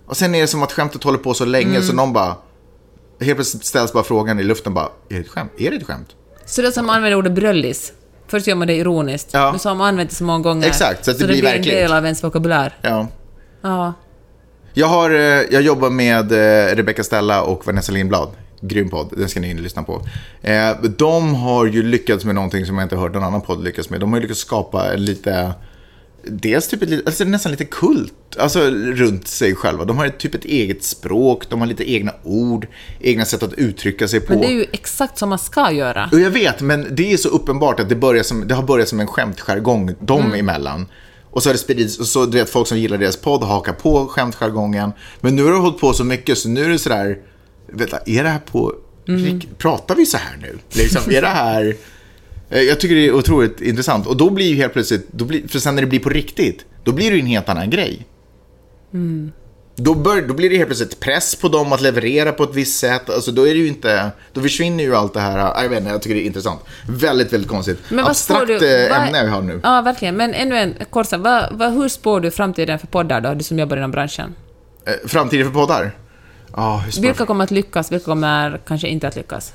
Och 0.06 0.16
sen 0.16 0.34
är 0.34 0.40
det 0.40 0.46
som 0.46 0.62
att 0.62 0.72
skämtet 0.72 1.02
håller 1.04 1.18
på 1.18 1.34
så 1.34 1.44
länge 1.44 1.82
så 1.82 1.92
någon 1.92 2.12
bara, 2.12 2.34
helt 3.20 3.36
plötsligt 3.36 3.64
ställs 3.64 3.92
bara 3.92 4.04
frågan 4.04 4.40
i 4.40 4.42
luften 4.42 4.74
bara, 4.74 4.84
är 5.08 5.14
det 5.14 5.20
ett 5.20 5.28
skämt? 5.28 5.52
Är 5.58 5.70
det 5.70 5.76
ett 5.76 5.86
skämt? 5.86 6.08
Så 6.46 6.62
det 6.62 6.68
är 6.68 6.72
som 6.72 6.86
man 6.86 6.96
använder 6.96 7.18
ordet 7.18 7.32
bröllis. 7.32 7.92
Först 8.28 8.46
gör 8.46 8.54
man 8.54 8.66
det 8.66 8.74
ironiskt, 8.74 9.28
Ja. 9.32 9.50
men 9.50 9.58
så 9.58 9.68
har 9.68 9.76
man 9.76 9.88
använt 9.88 10.10
det 10.10 10.16
så 10.16 10.24
många 10.24 10.42
gånger. 10.42 10.66
Exakt, 10.68 11.04
så 11.04 11.10
att 11.10 11.18
det 11.18 11.24
det 11.24 11.28
blir 11.28 11.40
blir 11.42 11.50
verkligt. 11.50 11.74
en 11.74 11.80
del 11.80 11.92
av 11.92 12.04
ens 12.04 12.24
vokabulär. 12.24 12.78
Ja. 12.82 13.08
Ja. 13.62 13.92
Jag, 14.74 14.86
har, 14.86 15.10
eh, 15.10 15.16
jag 15.50 15.62
jobbar 15.62 15.90
med 15.90 16.32
eh, 16.32 16.76
Rebecca 16.76 17.04
Stella 17.04 17.42
och 17.42 17.66
Vanessa 17.66 17.92
Lindblad. 17.92 18.28
Grym 18.68 18.88
podd, 18.90 19.12
den 19.16 19.28
ska 19.28 19.40
ni 19.40 19.50
in 19.50 19.56
och 19.56 19.62
lyssna 19.62 19.82
på. 19.82 20.02
Eh, 20.42 20.70
De 20.98 21.34
har 21.34 21.66
ju 21.66 21.82
lyckats 21.82 22.24
med 22.24 22.34
någonting 22.34 22.66
som 22.66 22.78
jag 22.78 22.84
inte 22.84 22.96
hört 22.96 23.14
någon 23.14 23.24
annan 23.24 23.40
podd 23.40 23.64
lyckas 23.64 23.90
med. 23.90 24.00
De 24.00 24.10
har 24.12 24.16
ju 24.18 24.22
lyckats 24.22 24.40
skapa 24.40 24.92
lite, 24.94 25.52
dels 26.24 26.68
typ 26.68 26.82
ett, 26.82 27.06
alltså 27.06 27.24
nästan 27.24 27.52
lite 27.52 27.64
kult, 27.64 28.12
alltså 28.38 28.60
runt 28.70 29.28
sig 29.28 29.54
själva. 29.54 29.84
De 29.84 29.98
har 29.98 30.06
ett, 30.06 30.18
typ 30.18 30.34
ett 30.34 30.44
eget 30.44 30.84
språk, 30.84 31.50
de 31.50 31.60
har 31.60 31.66
lite 31.66 31.90
egna 31.92 32.12
ord, 32.24 32.66
egna 33.00 33.24
sätt 33.24 33.42
att 33.42 33.52
uttrycka 33.54 34.08
sig 34.08 34.20
på. 34.20 34.32
Men 34.32 34.40
det 34.40 34.46
är 34.46 34.52
ju 34.52 34.66
exakt 34.72 35.18
som 35.18 35.28
man 35.28 35.38
ska 35.38 35.70
göra. 35.72 36.08
Och 36.12 36.20
jag 36.20 36.30
vet, 36.30 36.60
men 36.60 36.86
det 36.90 37.12
är 37.12 37.16
så 37.16 37.28
uppenbart 37.28 37.80
att 37.80 37.88
det, 37.88 37.96
börjar 37.96 38.22
som, 38.22 38.48
det 38.48 38.54
har 38.54 38.62
börjat 38.62 38.88
som 38.88 39.00
en 39.00 39.06
skämtjargong 39.06 39.94
dem 40.00 40.20
Mm. 40.26 40.40
emellan. 40.40 40.86
Och 41.30 41.42
så 41.42 41.48
har 41.48 41.54
det 41.54 41.58
spridits, 41.58 41.98
och 41.98 42.06
så 42.06 42.26
du 42.26 42.38
vet 42.38 42.50
folk 42.50 42.66
som 42.68 42.78
gillar 42.78 42.98
deras 42.98 43.16
podd 43.16 43.42
hakar 43.42 43.72
på 43.72 44.06
skämtjargongen. 44.06 44.92
Men 45.20 45.36
nu 45.36 45.44
har 45.44 45.50
det 45.52 45.58
hållit 45.58 45.78
på 45.80 45.92
så 45.92 46.04
mycket 46.04 46.38
så 46.38 46.48
nu 46.48 46.64
är 46.64 46.68
det 46.68 46.78
sådär, 46.78 47.18
vänta, 47.68 47.98
är 48.06 48.22
det 48.22 48.28
här 48.28 48.38
på, 48.38 48.74
Mm. 49.08 49.40
pratar 49.58 49.94
vi 49.94 50.06
så 50.06 50.16
här 50.16 50.36
nu? 50.42 50.58
Liksom, 50.72 51.12
är 51.12 51.22
det 51.22 51.28
här, 51.28 51.76
Eh, 52.50 52.60
jag 52.62 52.80
tycker 52.80 52.94
det 52.94 53.06
är 53.06 53.12
otroligt 53.14 53.60
intressant. 53.60 54.06
Och 54.06 54.16
då 54.16 54.30
blir 54.30 54.46
ju 54.46 54.54
helt 54.56 54.72
plötsligt, 54.72 55.06
då 55.12 55.24
blir, 55.24 55.48
för 55.48 55.58
sen 55.58 55.74
när 55.74 55.82
det 55.82 55.88
blir 55.88 55.98
på 56.00 56.08
riktigt, 56.08 56.64
då 56.84 56.92
blir 56.92 57.10
det 57.10 57.16
ju 57.16 57.20
en 57.20 57.26
helt 57.26 57.48
annan 57.48 57.70
grej. 57.70 58.06
Då, 59.76 59.94
bör, 59.94 60.22
då 60.22 60.34
blir 60.34 60.50
det 60.50 60.56
helt 60.56 60.68
plötsligt 60.68 61.00
press 61.00 61.34
på 61.34 61.48
dem 61.48 61.72
att 61.72 61.80
leverera 61.80 62.32
på 62.32 62.42
ett 62.44 62.54
visst 62.54 62.78
sätt. 62.78 63.10
Alltså 63.10 63.32
då 63.32 63.42
är 63.48 63.54
det 63.54 63.60
ju 63.60 63.66
inte, 63.68 64.10
då 64.32 64.40
försvinner 64.40 64.84
ju 64.84 64.94
allt 64.96 65.14
det 65.14 65.20
här. 65.20 65.62
Jag 65.62 65.68
vet 65.68 65.78
inte, 65.78 65.90
jag 65.90 66.02
tycker 66.02 66.14
det 66.14 66.22
är 66.22 66.26
intressant. 66.26 66.60
Väldigt, 66.88 67.32
väldigt 67.32 67.50
konstigt. 67.50 67.78
Men 67.88 67.96
vad 67.98 68.10
Abstrakt 68.10 68.46
du- 68.46 68.54
eh, 68.84 68.90
vad- 68.90 69.06
ämne 69.06 69.24
vi 69.24 69.30
har 69.30 69.42
nu. 69.42 69.60
Ja, 69.62 69.80
verkligen. 69.82 70.16
Men 70.16 70.34
ännu 70.34 70.56
en 70.58 70.74
kort. 70.90 71.06
Vad, 71.12 71.58
vad, 71.58 71.72
hur 71.72 71.88
spår 71.88 72.20
du 72.20 72.30
framtiden 72.30 72.78
för 72.78 72.86
poddar 72.86 73.20
då, 73.20 73.34
du 73.34 73.42
som 73.44 73.58
jobbar 73.58 73.76
inom 73.76 73.90
branschen? 73.90 74.34
Eh, 74.86 74.92
Framtiden 75.08 75.46
för 75.46 75.52
poddar? 75.52 75.96
Ja, 76.56 76.82
hur 76.84 77.02
Vilka 77.02 77.26
kommer 77.26 77.44
att 77.44 77.50
lyckas, 77.50 77.92
vilka 77.92 78.04
kommer 78.04 78.60
kanske 78.66 78.88
inte 78.88 79.08
att 79.08 79.16
lyckas? 79.16 79.52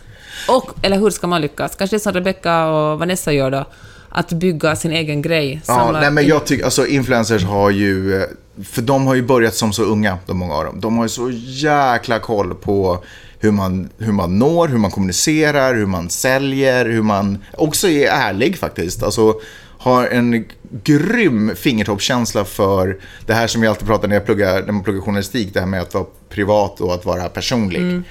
Och, 0.48 0.74
eller 0.82 0.98
hur 0.98 1.10
ska 1.10 1.28
man 1.28 1.42
lyckas? 1.42 1.76
Kanske 1.76 1.96
det 1.96 2.00
som 2.00 2.14
Rebecca 2.14 2.66
och 2.66 3.00
Vanessa 3.00 3.32
gör 3.32 3.52
då, 3.52 3.66
att 4.10 4.32
bygga 4.32 4.76
sin 4.76 4.92
egen 4.92 5.22
grej. 5.22 5.62
Ja, 5.68 5.92
nej 5.92 6.12
men 6.12 6.28
jag 6.28 6.46
tycker, 6.46 6.66
alltså 6.66 6.88
influencers 6.88 7.44
har 7.44 7.70
ju, 7.70 8.22
eh, 8.22 8.28
för 8.64 8.82
de 8.82 9.08
har 9.08 9.16
ju 9.16 9.22
börjat 9.22 9.56
som 9.56 9.74
så 9.74 9.84
unga, 9.84 10.18
de 10.26 10.38
många 10.38 10.54
av 10.54 10.66
dem. 10.66 10.80
De 10.82 10.98
har 10.98 11.06
ju 11.06 11.10
så 11.10 11.30
jäkla 11.34 12.20
koll 12.20 12.56
på 12.56 13.04
hur 13.40 13.52
man, 13.52 13.90
hur 13.98 14.12
man 14.12 14.40
når, 14.40 14.68
hur 14.68 14.78
man 14.78 14.92
kommunicerar, 14.92 15.76
hur 15.76 15.86
man 15.86 16.10
säljer, 16.10 16.86
hur 16.86 17.02
man 17.02 17.38
också 17.58 17.88
är 17.88 18.08
ärlig 18.08 18.58
faktiskt. 18.58 19.04
Alltså, 19.04 19.36
har 19.82 20.08
en 20.08 20.46
grym 20.84 21.52
fingertoppskänsla 21.56 22.46
för 22.46 22.98
det 23.26 23.34
här 23.34 23.48
som 23.48 23.64
jag 23.64 23.70
alltid 23.70 23.88
pratar 23.88 24.08
när 24.08 24.16
jag 24.16 24.26
pluggar, 24.26 24.64
när 24.64 24.72
man 24.72 24.84
pluggar 24.84 25.02
journalistik, 25.02 25.54
det 25.54 25.60
här 25.60 25.68
med 25.68 25.82
att 25.82 25.94
vara 25.94 26.06
privat 26.30 26.82
och 26.82 26.94
att 26.94 27.06
vara 27.06 27.30
personlig. 27.30 28.02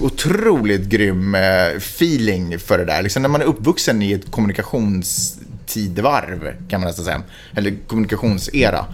Otroligt 0.00 0.88
grym 0.88 1.34
eh, 1.34 1.66
feeling 1.76 2.58
för 2.58 2.78
det 2.78 2.84
där. 2.84 3.02
Liksom 3.02 3.22
när 3.22 3.28
man 3.28 3.40
är 3.40 3.44
uppvuxen 3.44 4.02
i 4.02 4.12
ett 4.12 4.30
kommunikationstidevarv, 4.30 6.54
kan 6.68 6.80
man 6.80 6.86
nästan 6.86 7.04
säga. 7.04 7.22
Eller 7.56 7.74
kommunikationsera. 7.86 8.84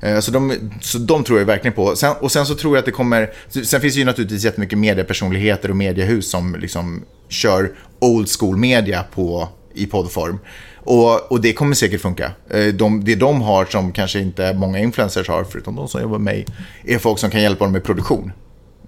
Eh, 0.00 0.20
Så 0.20 0.30
de, 0.30 0.52
så 0.80 0.98
de 0.98 1.24
tror 1.24 1.38
jag 1.38 1.46
verkligen 1.46 1.74
på. 1.74 1.96
Sen, 1.96 2.14
och 2.20 2.32
sen 2.32 2.46
så 2.46 2.54
tror 2.54 2.76
jag 2.76 2.78
att 2.78 2.86
det 2.86 2.92
kommer... 2.92 3.30
Sen 3.64 3.80
finns 3.80 3.94
det 3.94 3.98
ju 3.98 4.04
naturligtvis 4.04 4.44
jättemycket 4.44 4.78
mediepersonligheter 4.78 5.70
och 5.70 5.76
mediehus 5.76 6.30
som 6.30 6.56
liksom 6.60 7.04
kör 7.28 7.72
old 7.98 8.28
school 8.38 8.56
media 8.56 9.04
på, 9.14 9.48
i 9.74 9.86
poddform. 9.86 10.38
Och, 10.76 11.32
och 11.32 11.40
det 11.40 11.52
kommer 11.52 11.74
säkert 11.74 12.00
funka. 12.00 12.32
Eh, 12.50 12.66
de, 12.66 13.04
det 13.04 13.14
de 13.14 13.42
har 13.42 13.64
som 13.64 13.92
kanske 13.92 14.20
inte 14.20 14.54
många 14.54 14.78
influencers 14.78 15.28
har, 15.28 15.44
förutom 15.44 15.76
de 15.76 15.88
som 15.88 16.00
jobbar 16.00 16.18
med 16.18 16.34
mig, 16.34 16.46
är 16.84 16.98
folk 16.98 17.18
som 17.18 17.30
kan 17.30 17.42
hjälpa 17.42 17.64
dem 17.64 17.72
med 17.72 17.84
produktion. 17.84 18.32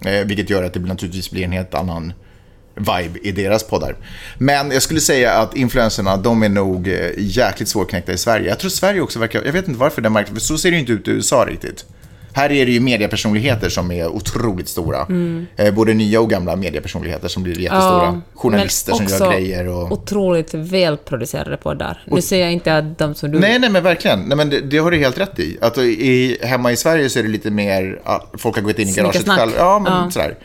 Eh, 0.05 0.25
Vilket 0.25 0.49
gör 0.49 0.63
att 0.63 0.73
det 0.73 0.79
naturligtvis 0.79 1.31
blir 1.31 1.43
en 1.43 1.51
helt 1.51 1.73
annan 1.73 2.13
vibe 2.75 3.19
i 3.23 3.31
deras 3.31 3.63
poddar. 3.63 3.95
Men 4.37 4.71
jag 4.71 4.81
skulle 4.81 4.99
säga 4.99 5.31
att 5.33 5.55
influencerna, 5.55 6.17
de 6.17 6.43
är 6.43 6.49
nog 6.49 6.87
eh, 6.87 7.09
jäkligt 7.17 7.69
svårknäckta 7.69 8.13
i 8.13 8.17
Sverige. 8.17 8.49
Jag 8.49 8.59
tror 8.59 8.69
Sverige 8.69 9.01
också 9.01 9.19
verkar, 9.19 9.43
jag 9.45 9.53
vet 9.53 9.67
inte 9.67 9.79
varför 9.79 10.01
den 10.01 10.11
marknaden, 10.11 10.35
för 10.35 10.41
så 10.41 10.57
ser 10.57 10.71
det 10.71 10.75
ju 10.75 10.79
inte 10.79 10.91
ut 10.91 11.07
i 11.07 11.11
USA 11.11 11.45
riktigt. 11.45 11.85
Här 12.37 12.51
är 12.51 12.65
det 12.65 12.71
ju 12.71 12.79
mediepersonligheter 12.79 13.69
som 13.69 13.91
är 13.91 14.07
otroligt 14.07 14.67
stora. 14.69 15.07
Eh, 15.55 15.73
både 15.73 15.93
nya 15.93 16.21
och 16.21 16.29
gamla 16.29 16.55
mediepersonligheter 16.55 17.27
som 17.27 17.43
blir 17.43 17.59
jättestora. 17.59 18.21
Journalister 18.33 18.93
som 18.93 19.05
gör 19.05 19.31
grejer 19.31 19.67
och... 19.67 19.91
otroligt 19.91 20.53
välproducerade 20.53 21.57
poddar. 21.57 22.03
Nu 22.05 22.21
säger 22.21 22.43
jag 22.43 22.53
inte 22.53 22.77
att 22.77 22.97
de 22.97 23.15
som 23.15 23.31
du... 23.31 23.39
Nej, 23.39 23.59
nej, 23.59 23.69
men 23.69 23.83
verkligen. 23.83 24.19
Nej, 24.19 24.37
men 24.37 24.49
det, 24.49 24.61
det 24.61 24.77
har 24.77 24.91
du 24.91 24.97
helt 24.97 25.17
rätt 25.19 25.39
i. 25.39 25.57
Att 25.61 25.77
i. 25.77 26.37
Hemma 26.41 26.71
i 26.71 26.75
Sverige 26.75 27.09
så 27.09 27.19
är 27.19 27.23
det 27.23 27.29
lite 27.29 27.51
mer, 27.51 28.01
ja, 28.05 28.27
folk 28.33 28.55
har 28.55 28.61
gått 28.63 28.79
in 28.79 28.87
i 28.89 28.93
garaget 28.93 29.15
Snickersnack. 29.15 29.39
själv. 29.39 29.51
Ja, 29.57 29.79
men 29.79 29.93
Ja. 29.93 30.11
sådär. 30.11 30.35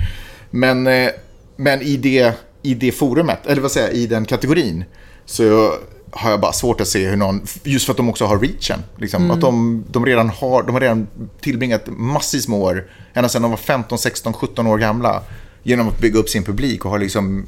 Men, 0.50 0.86
eh, 0.86 1.10
men 1.56 1.82
i, 1.82 1.96
det, 1.96 2.34
i 2.62 2.74
det 2.74 2.92
forumet, 2.92 3.46
eller 3.46 3.62
vad 3.62 3.70
säger 3.70 3.86
jag, 3.86 3.96
i 3.96 4.06
den 4.06 4.24
kategorin, 4.24 4.84
så 5.26 5.72
har 6.14 6.30
jag 6.30 6.40
bara 6.40 6.52
svårt 6.52 6.80
att 6.80 6.88
se 6.88 7.08
hur 7.08 7.16
någon, 7.16 7.42
just 7.62 7.86
för 7.86 7.92
att 7.92 7.96
de 7.96 8.08
också 8.08 8.24
har 8.24 8.38
reachen, 8.38 8.78
liksom, 8.96 9.22
Mm. 9.24 9.30
att 9.34 9.40
de, 9.40 9.84
de, 9.90 10.06
redan 10.06 10.28
har, 10.28 10.62
de 10.62 10.72
har 10.72 10.80
redan 10.80 11.06
tillbringat 11.40 11.82
massvis 11.86 12.48
med 12.48 12.58
år, 12.58 12.90
ända 13.14 13.28
sedan 13.28 13.42
de 13.42 13.50
var 13.50 13.58
15, 13.58 13.98
16, 13.98 14.32
17 14.32 14.66
år 14.66 14.78
gamla, 14.78 15.22
genom 15.62 15.88
att 15.88 15.98
bygga 15.98 16.18
upp 16.18 16.28
sin 16.28 16.44
publik 16.44 16.84
och 16.84 16.90
har 16.90 16.98
liksom 16.98 17.46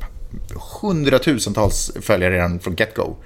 hundratusentals 0.82 1.92
följare 2.00 2.34
redan 2.34 2.58
från 2.60 2.76
get-go. 2.76 3.16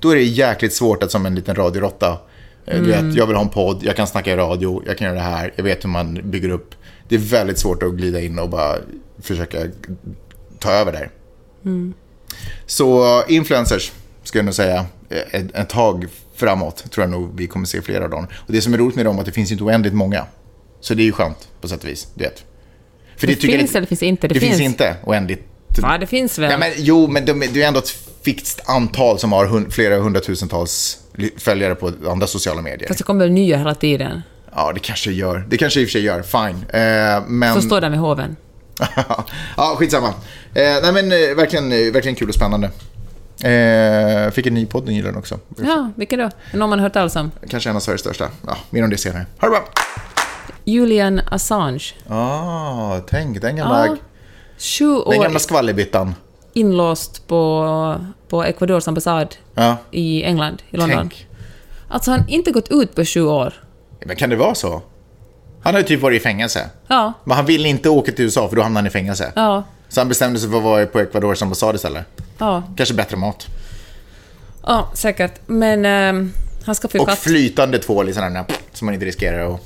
Då 0.00 0.10
är 0.10 0.14
det 0.16 0.22
jäkligt 0.22 0.72
svårt 0.74 1.02
att 1.02 1.10
som 1.10 1.26
en 1.26 1.34
liten 1.34 1.54
radioråtta, 1.54 2.18
eh, 2.66 2.80
du 2.80 2.86
vet, 2.86 3.14
jag 3.14 3.26
vill 3.26 3.36
ha 3.36 3.42
en 3.42 3.48
podd, 3.48 3.78
jag 3.82 3.96
kan 3.96 4.06
snacka 4.06 4.32
i 4.32 4.36
radio, 4.36 4.82
jag 4.86 4.98
kan 4.98 5.04
göra 5.06 5.16
det 5.16 5.22
här, 5.24 5.52
jag 5.56 5.64
vet 5.64 5.84
hur 5.84 5.88
man 5.88 6.20
bygger 6.30 6.48
upp. 6.48 6.74
Det 7.08 7.14
är 7.14 7.18
väldigt 7.18 7.58
svårt 7.58 7.82
att 7.82 7.92
glida 7.92 8.20
in 8.20 8.38
och 8.38 8.48
bara 8.48 8.76
försöka 9.22 9.58
ta 10.58 10.70
över 10.72 10.92
där. 10.92 11.10
Så 12.66 13.22
influencers, 13.28 13.92
skulle 14.28 14.40
jag 14.40 14.44
nog 14.44 14.54
säga, 14.54 14.86
ett, 15.08 15.54
ett 15.54 15.68
tag 15.68 16.06
framåt 16.36 16.90
tror 16.90 17.02
jag 17.04 17.10
nog 17.10 17.36
vi 17.36 17.46
kommer 17.46 17.66
se 17.66 17.82
flera 17.82 18.04
av 18.04 18.10
dem. 18.10 18.26
Och 18.46 18.52
det 18.52 18.60
som 18.60 18.74
är 18.74 18.78
roligt 18.78 18.96
med 18.96 19.04
dem 19.04 19.16
är 19.16 19.20
att 19.20 19.26
det 19.26 19.32
finns 19.32 19.52
inte 19.52 19.64
oändligt 19.64 19.94
många. 19.94 20.24
Så 20.80 20.94
det 20.94 21.02
är 21.02 21.04
ju 21.04 21.12
skönt 21.12 21.48
på 21.60 21.68
sätt 21.68 21.82
och 21.82 21.88
vis, 21.88 22.08
du 22.14 22.24
vet. 22.24 22.44
För 23.16 23.26
Det 23.26 23.32
jag 23.44 23.58
finns 23.58 23.74
eller 23.74 23.86
finns 23.86 24.02
inte? 24.02 24.28
Det 24.28 24.34
Det, 24.34 24.40
finns. 24.40 24.56
finns. 24.58 24.60
inte 24.60 24.96
oändligt. 25.04 25.44
Ja, 25.82 25.98
det 25.98 26.06
finns 26.06 26.38
väl. 26.38 26.50
Ja, 26.50 26.58
men, 26.58 26.72
jo, 26.76 27.06
men 27.08 27.24
de, 27.24 27.40
det 27.52 27.62
är 27.62 27.68
ändå 27.68 27.78
ett 27.78 27.96
fixt 28.22 28.60
antal 28.66 29.18
som 29.18 29.32
har 29.32 29.46
hun, 29.46 29.70
flera 29.70 29.96
hundratusentals 29.96 30.98
följare 31.36 31.74
på 31.74 31.92
andra 32.08 32.26
sociala 32.26 32.62
medier. 32.62 32.88
Fast 32.88 32.98
det 32.98 33.04
kommer 33.04 33.28
nya 33.28 33.56
hela 33.58 33.74
tiden. 33.74 34.22
Ja, 34.54 34.72
det 34.74 34.80
kanske 34.80 35.12
gör. 35.12 35.46
Det 35.48 35.56
kanske 35.56 35.80
i 35.80 35.84
och 35.84 35.88
för 35.88 35.92
sig 35.92 36.02
gör. 36.02 36.22
Fine. 36.22 36.64
Eh, 36.68 37.22
men... 37.28 37.54
Så 37.54 37.60
står 37.62 37.80
det 37.80 37.90
med 37.90 37.98
hoven. 37.98 38.36
ja, 39.56 39.74
skitsamma. 39.78 40.08
Eh, 40.08 40.14
nej, 40.82 40.92
men 40.92 41.12
eh, 41.12 41.36
verkligen, 41.36 41.72
eh, 41.72 41.92
verkligen 41.92 42.14
kul 42.14 42.28
och 42.28 42.34
spännande. 42.34 42.70
Eh, 43.44 44.30
fick 44.30 44.46
en 44.46 44.54
ny 44.54 44.66
podd 44.66 44.86
nyligen 44.86 45.16
också. 45.16 45.38
Ja, 45.58 45.90
vilken 45.96 46.18
då? 46.18 46.30
Någon 46.54 46.70
man 46.70 46.80
hört 46.80 46.92
talas 46.92 47.16
om? 47.16 47.30
Kanske 47.50 47.70
en 47.70 47.76
av 47.76 47.80
Sveriges 47.80 48.00
största. 48.00 48.28
Ja, 48.46 48.56
mer 48.70 48.84
om 48.84 48.90
det 48.90 48.96
senare. 48.98 49.26
Ha 49.40 49.48
det 49.48 49.50
bra! 49.50 49.64
Julian 50.64 51.20
Assange. 51.30 51.82
Ah, 52.08 52.98
tänk, 53.08 53.40
den 53.40 53.56
gamla, 53.56 53.86
Ja, 53.86 53.96
Sju 54.58 55.00
den 55.10 55.20
gamla 55.22 55.38
skvallerbyttan. 55.38 56.14
inlåst 56.52 57.26
på, 57.28 57.96
på 58.28 58.44
Ecuadors 58.44 58.88
ambassad 58.88 59.36
Ja, 59.54 59.76
i 59.90 60.22
England, 60.24 60.62
i 60.70 60.76
London. 60.76 60.98
tänk. 60.98 61.26
Alltså 61.88 62.10
han 62.10 62.20
har 62.20 62.30
inte 62.30 62.50
gått 62.50 62.68
ut 62.70 62.94
på 62.94 63.04
sju 63.04 63.22
år. 63.22 63.54
Men 64.06 64.16
kan 64.16 64.30
det 64.30 64.36
vara 64.36 64.54
så? 64.54 64.82
Han 65.62 65.74
har 65.74 65.80
ju 65.80 65.86
typ 65.86 66.00
varit 66.00 66.20
i 66.20 66.22
fängelse. 66.22 66.70
Ja, 66.88 67.12
Men 67.24 67.36
han 67.36 67.46
ville 67.46 67.68
inte 67.68 67.88
åka 67.88 68.12
till 68.12 68.24
USA 68.24 68.48
för 68.48 68.56
då 68.56 68.62
hamnade 68.62 68.78
han 68.82 68.86
i 68.86 68.90
fängelse. 68.90 69.32
ja, 69.36 69.64
Så 69.88 70.00
han 70.00 70.08
bestämde 70.08 70.38
sig 70.38 70.50
för 70.50 70.56
att 70.56 70.62
vara 70.62 70.86
på 70.86 71.00
Ecuadors 71.00 71.42
ambassad 71.42 71.74
istället. 71.74 72.04
ja. 72.38 72.62
Kanske 72.76 72.94
bättre 72.94 73.16
mat. 73.16 73.46
Ja, 74.66 74.90
säkert. 74.94 75.40
Men 75.46 75.84
ehm, 75.84 76.32
han 76.64 76.74
ska 76.74 76.88
få 76.88 76.98
Och 76.98 77.10
flytande 77.10 77.78
tvål 77.78 78.08
i 78.08 78.12
sådana 78.12 78.44
som 78.72 78.86
man 78.86 78.94
inte 78.94 79.06
riskerar 79.06 79.54
att... 79.54 79.60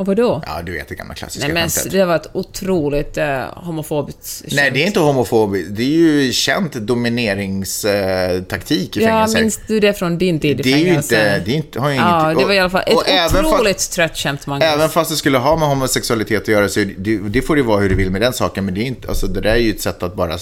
Och 0.00 0.06
vadå? 0.06 0.42
Ja, 0.46 0.62
du 0.62 0.72
vet 0.72 0.88
det 0.88 0.94
gamla 0.94 1.14
klassiska 1.14 1.46
Nej 1.46 1.54
men 1.54 1.68
skämtet. 1.70 1.92
det 1.92 2.04
var 2.04 2.16
ett 2.16 2.30
otroligt 2.32 3.18
uh, 3.18 3.24
homofobiskt 3.54 4.40
skämt. 4.42 4.52
Nej, 4.54 4.70
det 4.70 4.82
är 4.82 4.86
inte 4.86 5.00
homofobiskt. 5.00 5.68
Det 5.76 5.82
är 5.82 5.86
ju 5.86 6.32
känt 6.32 6.72
domineringstaktik 6.72 8.96
i 8.96 9.02
Ja, 9.02 9.08
fängelser. 9.08 9.40
minns 9.40 9.60
du 9.66 9.80
det 9.80 9.92
från 9.94 10.18
din 10.18 10.40
tid 10.40 10.60
i 10.60 10.62
det 10.62 10.72
är 10.72 10.76
ju 10.78 10.84
fängelse? 10.84 11.14
inte... 11.14 11.38
Det 11.44 11.50
är 11.52 11.56
inte, 11.56 11.80
har 11.80 11.90
ju 11.90 11.96
Ja, 11.96 12.26
inget, 12.30 12.38
det 12.38 12.44
var 12.46 12.52
i 12.54 12.58
alla 12.58 12.70
fall 12.70 12.82
ett 12.86 13.34
otroligt 13.44 13.76
Fast, 13.76 13.92
trött 13.92 14.16
skämt, 14.16 14.46
Magnus. 14.46 14.68
även 14.74 14.88
fast 14.88 15.10
det 15.10 15.16
skulle 15.16 15.38
ha 15.38 15.56
med 15.56 15.68
homosexualitet 15.68 16.42
att 16.42 16.48
göra 16.48 16.68
så 16.68 16.80
det, 16.98 17.18
det 17.18 17.42
får 17.42 17.56
det 17.56 17.62
vara 17.62 17.80
hur 17.80 17.88
det 17.88 17.94
vill 17.94 18.10
med 18.10 18.20
den 18.20 18.32
saken. 18.32 18.64
Men 18.64 18.74
det, 18.74 18.80
är 18.80 18.84
inte, 18.84 19.08
alltså, 19.08 19.26
det 19.26 19.40
där 19.40 19.50
är 19.50 19.56
ju 19.56 19.70
ett 19.70 19.80
sätt 19.80 20.02
att 20.02 20.16
bara 20.16 20.32
eh, 20.32 20.38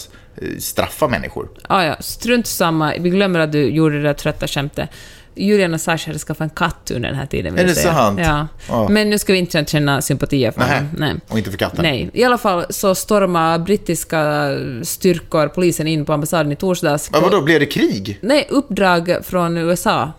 straffa 0.59 1.09
människor. 1.09 1.48
Ah, 1.68 1.82
ja, 1.84 1.96
strunt 2.00 2.46
samma. 2.46 2.94
Vi 3.00 3.11
glömmer 3.11 3.38
att 3.40 3.52
du 3.52 3.70
gjorde 3.70 3.96
det 3.96 4.02
där 4.02 4.14
trötta 4.14 4.46
skämtet. 4.46 4.88
Julian 5.39 5.74
och 5.74 5.80
Sasha 5.80 6.07
hade 6.09 6.18
skaffat 6.18 6.41
en 6.45 6.51
katt 6.51 6.91
under 6.95 7.09
den 7.09 7.18
här 7.18 7.26
tiden. 7.26 7.55
vill 7.55 7.64
Är 7.64 7.68
det 7.68 7.74
säga. 7.74 7.95
sant? 7.95 8.20
Ja. 8.22 8.47
Ja. 8.68 8.89
Men 8.89 9.11
nu 9.11 9.18
ska 9.18 9.32
vi 9.32 9.39
inte 9.39 9.64
känna 9.64 10.01
sympatier 10.03 10.51
för 10.51 10.61
honom. 10.61 10.89
Nej. 10.99 11.14
Och 11.28 11.39
inte 11.39 11.51
för 11.51 11.59
katten. 11.59 11.82
Nej. 11.82 12.11
I 12.12 12.24
alla 12.24 12.39
fall 12.39 12.64
så 12.70 12.95
stormar 12.95 13.59
brittiska 13.59 14.49
styrkor, 14.82 15.49
polisen, 15.49 15.86
in 15.86 16.05
på 16.05 16.12
ambassaden 16.12 16.53
i 16.53 16.57
torsdags. 16.57 17.11
Men 17.12 17.22
vadå, 17.22 17.41
blev 17.43 17.61
det 17.61 17.66
krig? 17.66 18.18
Nej, 18.22 18.47
uppdrag 18.51 19.16
från 19.22 19.57
USA. 19.59 20.12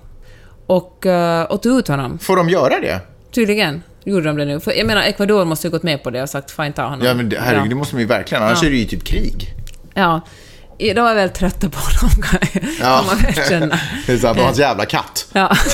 Och, 0.66 1.06
uh, 1.06 1.42
och 1.42 1.62
tog 1.62 1.80
ut 1.80 1.88
honom. 1.88 2.20
Får 2.20 2.36
de 2.38 2.50
göra 2.50 2.80
det? 2.80 3.00
Tydligen 3.32 3.84
gjorde 4.04 4.26
de 4.26 4.38
det 4.38 4.46
nu. 4.46 4.60
För 4.60 4.72
jag 4.74 4.88
menar, 4.88 5.02
Ecuador 5.02 5.46
måste 5.46 5.68
ju 5.68 5.72
gått 5.72 5.84
med 5.84 6.04
på 6.04 6.10
det 6.10 6.22
och 6.22 6.30
sagt 6.30 6.52
fine, 6.52 6.74
ta 6.74 6.84
honom. 6.84 7.08
Ja, 7.08 7.14
men 7.14 7.32
herregud, 7.40 7.70
det 7.70 7.76
måste 7.76 7.96
man 7.96 8.02
ju 8.02 8.08
verkligen. 8.08 8.44
Annars 8.44 8.60
Ja. 8.62 8.68
är 8.68 8.72
det 8.72 8.78
ju 8.78 8.86
typ 8.86 9.04
krig. 9.04 9.54
Ja. 9.94 10.22
I- 10.80 10.94
De 10.94 11.02
var 11.02 11.16
väl 11.16 11.30
trötta 11.30 11.70
på 11.70 11.80
honom, 11.80 12.22
kan 12.22 12.40
kan 12.80 13.06
man 13.06 13.18
väl 13.18 13.34
känna. 13.50 13.80
det 14.08 14.14
är 14.14 14.18
sant. 14.18 14.38
Och 14.40 14.46
hans 14.46 14.60
jävla 14.60 14.86
katt. 14.86 15.28
Ja. 15.34 15.56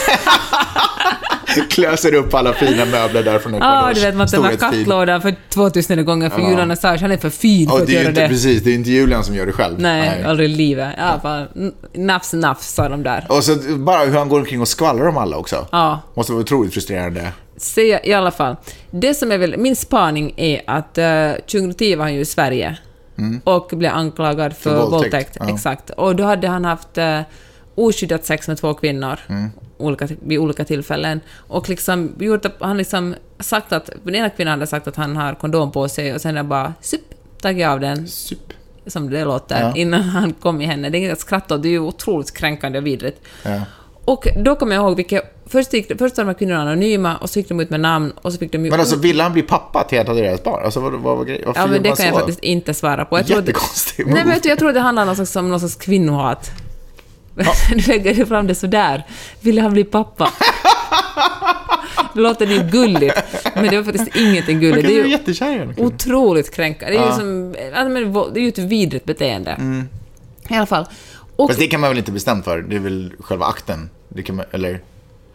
Klöser 1.70 2.14
upp 2.14 2.34
alla 2.34 2.54
fina 2.54 2.86
möbler 2.86 3.24
där 3.24 3.40
från 3.40 3.54
Ja, 3.54 3.58
Ecuadors 3.58 3.98
du 3.98 4.06
vet, 4.06 4.16
man 4.16 4.28
tömmer 4.28 4.56
kattlådan 4.56 5.22
för 5.22 5.36
2000 5.50 6.06
gånger 6.06 6.30
för 6.30 6.40
Ja. 6.42 6.50
Julian 6.50 6.72
Assange, 6.72 6.98
han 7.02 7.12
är 7.12 7.18
för 7.18 7.30
fin 7.30 7.68
för 7.68 7.76
Och 7.76 7.82
att 7.82 7.88
det 7.88 7.92
är 7.92 7.96
ju 7.96 8.00
göra 8.00 8.10
inte, 8.10 8.22
det. 8.22 8.28
precis, 8.28 8.64
det 8.64 8.72
är 8.72 8.76
inte 8.76 8.90
Julian 8.92 9.24
som 9.24 9.36
gör 9.36 9.46
det 9.46 9.52
själv. 9.52 9.80
Nej, 9.80 10.24
aldrig 10.24 10.50
i 10.52 10.56
livet. 10.56 10.94
Ja, 10.98 11.20
bara, 11.24 11.40
n- 11.56 11.74
nafs, 11.94 12.34
nafs, 12.34 12.74
sa 12.74 12.90
de 12.90 13.04
där. 13.04 13.26
Och 13.30 13.44
så 13.44 13.56
bara 13.78 14.06
hur 14.06 14.18
han 14.18 14.30
går 14.30 14.40
omkring 14.40 14.62
och 14.62 14.68
skvallrar 14.68 15.08
om 15.08 15.18
alla 15.18 15.38
också. 15.38 15.68
Ja. 15.72 16.00
Måste 16.14 16.32
vara 16.32 16.42
otroligt 16.42 16.74
frustrerande. 16.74 17.32
Se, 17.58 18.00
i 18.04 18.14
alla 18.14 18.32
fall. 18.32 18.56
Det 18.92 19.14
som 19.14 19.32
är 19.32 19.38
väl, 19.38 19.58
min 19.58 19.76
spaning 19.76 20.34
är 20.38 20.62
att 20.68 20.98
uh, 20.98 21.42
2010 21.52 21.96
var 21.96 22.04
han 22.04 22.14
ju 22.14 22.20
i 22.20 22.26
Sverige 22.26 22.78
och 23.44 23.72
blev 23.74 23.92
anklagad 23.94 24.56
för, 24.58 24.70
Mm. 24.70 24.82
För 24.84 24.90
våldtäkt. 24.92 25.14
våldtäkt, 25.14 25.38
ja. 25.40 25.50
Exakt. 25.54 25.90
Och 25.90 26.16
då 26.16 26.24
hade 26.24 26.48
han 26.48 26.66
haft 26.66 26.98
uh, 26.98 27.20
oskyddat 27.76 28.26
sex 28.26 28.48
med 28.48 28.58
två 28.58 28.74
kvinnor 28.74 29.20
Mm. 29.28 29.50
olika, 29.78 30.08
vid 30.24 30.40
olika 30.40 30.66
tillfällen. 30.66 31.20
Och 31.48 31.70
liksom 31.70 32.16
gjort 32.20 32.46
att 32.46 32.56
han 32.60 32.78
liksom 32.78 33.16
sagt 33.40 33.74
att, 33.74 33.90
den 34.04 34.16
ena 34.16 34.30
kvinnan 34.30 34.52
hade 34.52 34.68
sagt 34.68 34.88
att 34.88 34.96
han 34.96 35.16
har 35.16 35.34
kondom 35.36 35.72
på 35.72 35.88
sig 35.90 36.14
och 36.14 36.22
sen 36.22 36.36
jag 36.36 36.46
bara 36.46 36.74
sup, 36.82 37.02
tagit 37.42 37.68
av 37.68 37.80
den 37.80 38.08
Sup. 38.08 38.54
som 38.88 39.10
det 39.10 39.26
låter, 39.26 39.62
Ja. 39.62 39.76
innan 39.76 40.02
han 40.02 40.34
kom 40.34 40.62
i 40.62 40.66
henne. 40.66 40.90
Det 40.90 40.98
är 40.98 41.00
inget 41.00 41.14
att 41.14 41.20
skratta 41.20 41.56
åt, 41.56 41.62
det 41.64 41.68
är 41.68 41.72
ju 41.72 41.80
otroligt 41.80 42.34
kränkande 42.34 42.80
och 42.80 42.86
vidrigt. 42.88 43.22
Ja. 43.44 43.62
Och 44.06 44.28
då 44.36 44.56
kommer 44.56 44.76
jag 44.76 44.84
ihåg 44.86 44.96
vilka... 44.96 45.22
Först, 45.48 45.74
gick, 45.74 45.88
först 45.88 46.18
var 46.18 46.24
de 46.24 46.28
här 46.28 46.34
kvinnorna 46.34 46.62
anonyma 46.62 47.18
och 47.18 47.30
så 47.30 47.40
gick 47.40 47.50
de 47.50 47.60
ut 47.60 47.70
med 47.70 47.80
namn 47.80 48.12
och 48.22 48.34
så 48.34 48.40
fick 48.40 48.52
de 48.52 48.66
ju... 48.66 48.72
Men 48.72 48.80
alltså, 48.80 48.96
ville 48.96 49.24
han 49.24 49.34
bli 49.34 49.42
pappa 49.42 49.84
till 49.84 49.98
ett 49.98 50.10
av 50.10 50.16
deras 50.16 50.44
barn? 50.44 50.66
Alltså, 50.66 50.80
vad, 50.80 50.94
vad 50.94 51.28
grejen? 51.28 51.44
Varför 51.46 51.62
ja, 51.62 51.68
men 51.68 51.84
det 51.84 51.96
kan 51.96 52.06
jag 52.06 52.14
så? 52.14 52.20
faktiskt 52.20 52.40
inte 52.40 52.74
svara 52.74 53.06
på. 53.06 53.18
Jag 53.18 53.28
tror 53.28 53.40
att- 53.40 53.48
Jättekonstig 53.48 54.08
Nej, 54.08 54.26
men 54.26 54.40
jag 54.44 54.60
tror 54.60 54.74
det 54.74 54.80
handlar 54.80 55.04
om 55.04 55.08
någon 55.08 55.16
slags, 55.16 55.36
om 55.36 55.50
någon 55.50 55.60
slags 55.60 55.76
kvinnohat. 55.76 56.52
du 57.70 57.76
lägger 57.88 58.14
du 58.14 58.26
fram 58.26 58.48
det 58.48 58.56
sådär. 58.56 59.04
Ville 59.42 59.62
han 59.62 59.74
bli 59.74 59.84
pappa? 59.84 60.30
det 62.14 62.22
låter 62.22 62.46
ju 62.48 62.64
gulligt, 62.64 63.22
men 63.54 63.68
det 63.68 63.78
var 63.78 63.84
faktiskt 63.84 64.16
ingenting 64.16 64.60
gulligt. 64.60 64.88
kan 64.88 64.94
Det 64.96 65.02
är 65.02 65.78
ju 65.78 65.86
otroligt 65.86 66.56
kränkande. 66.56 66.94
Det 66.98 67.00
är 67.00 67.04
ju 67.04 67.10
Ja. 67.10 67.16
som, 67.16 67.56
ja, 67.74 67.82
vå- 67.84 68.34
det 68.34 68.40
är 68.40 68.42
ju 68.42 68.48
ett 68.50 68.58
vidrigt 68.58 69.06
beteende. 69.06 69.52
Mm. 69.52 69.90
I 70.50 70.56
alla 70.56 70.66
fall. 70.66 70.86
Och- 71.36 71.50
Fast 71.50 71.60
det 71.60 71.68
kan 71.68 71.80
man 71.82 71.90
väl 71.90 71.98
inte 71.98 72.12
bestämt 72.12 72.46
för? 72.46 72.62
Det 72.62 72.76
är 72.76 72.80
väl 72.80 73.14
själva 73.20 73.46
akten? 73.46 73.90
Det 74.10 74.24
kan 74.24 74.36
man, 74.36 74.46
eller? 74.52 74.82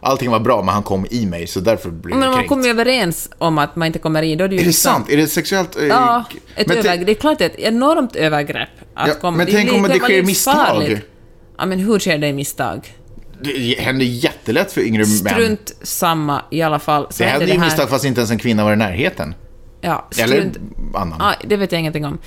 Allting 0.03 0.31
var 0.31 0.39
bra, 0.39 0.61
men 0.63 0.73
han 0.73 0.83
kom 0.83 1.05
i 1.09 1.25
mig, 1.25 1.47
så 1.47 1.59
därför 1.59 1.89
blev 1.89 2.15
Men 2.17 2.27
jag 2.29 2.35
man 2.37 2.47
kommer 2.47 2.69
överens 2.69 3.29
om 3.37 3.57
att 3.57 3.75
man 3.75 3.85
inte 3.85 3.99
kommer 3.99 4.21
in, 4.23 4.37
då 4.37 4.43
är 4.43 4.47
det 4.47 4.55
ju 4.55 4.59
Är 4.59 4.63
det 4.63 4.67
liksom- 4.67 4.91
sant? 4.93 5.09
Är 5.09 5.17
det 5.17 5.27
sexuellt... 5.27 5.75
eh, 5.77 5.85
Ja, 5.87 6.25
ett 6.55 6.71
övergrepp. 6.71 7.05
Det 7.05 7.11
är 7.11 7.15
klart 7.15 7.37
det 7.37 7.45
är 7.45 7.49
ett 7.49 7.59
enormt 7.59 8.15
övergrepp. 8.15 8.69
Att 8.93 9.07
Ja, 9.07 9.13
komma. 9.13 9.37
men 9.37 9.47
tänk 9.47 9.69
blir- 9.69 9.77
om 9.79 9.83
det 9.87 9.99
sker 9.99 10.23
misstag? 10.23 11.01
Ja, 11.57 11.65
men 11.65 11.79
hur 11.79 11.99
sker 11.99 12.17
det 12.17 12.27
i 12.27 12.33
misstag? 12.33 12.95
Det 13.43 13.79
händer 13.79 14.05
jättelätt 14.05 14.71
för 14.71 14.81
yngre 14.81 14.99
män. 14.99 15.07
Strunt 15.33 15.71
samma 15.81 16.41
i 16.51 16.61
alla 16.61 16.79
fall. 16.79 17.07
Så 17.09 17.23
Det 17.23 17.29
hände 17.29 17.39
hände 17.45 17.53
ju 17.55 17.59
här- 17.59 17.65
misstag 17.67 17.89
fast 17.89 18.05
inte 18.05 18.19
ens 18.21 18.31
en 18.31 18.37
kvinna 18.37 18.63
var 18.63 18.73
i 18.73 18.75
närheten. 18.75 19.35
Ja, 19.81 20.07
Eller 20.17 20.37
strunt. 20.37 20.57
annan. 20.95 21.17
Ja, 21.19 21.33
det 21.47 21.55
vet 21.57 21.71
jag 21.71 21.79
ingenting 21.79 22.05
om. 22.05 22.17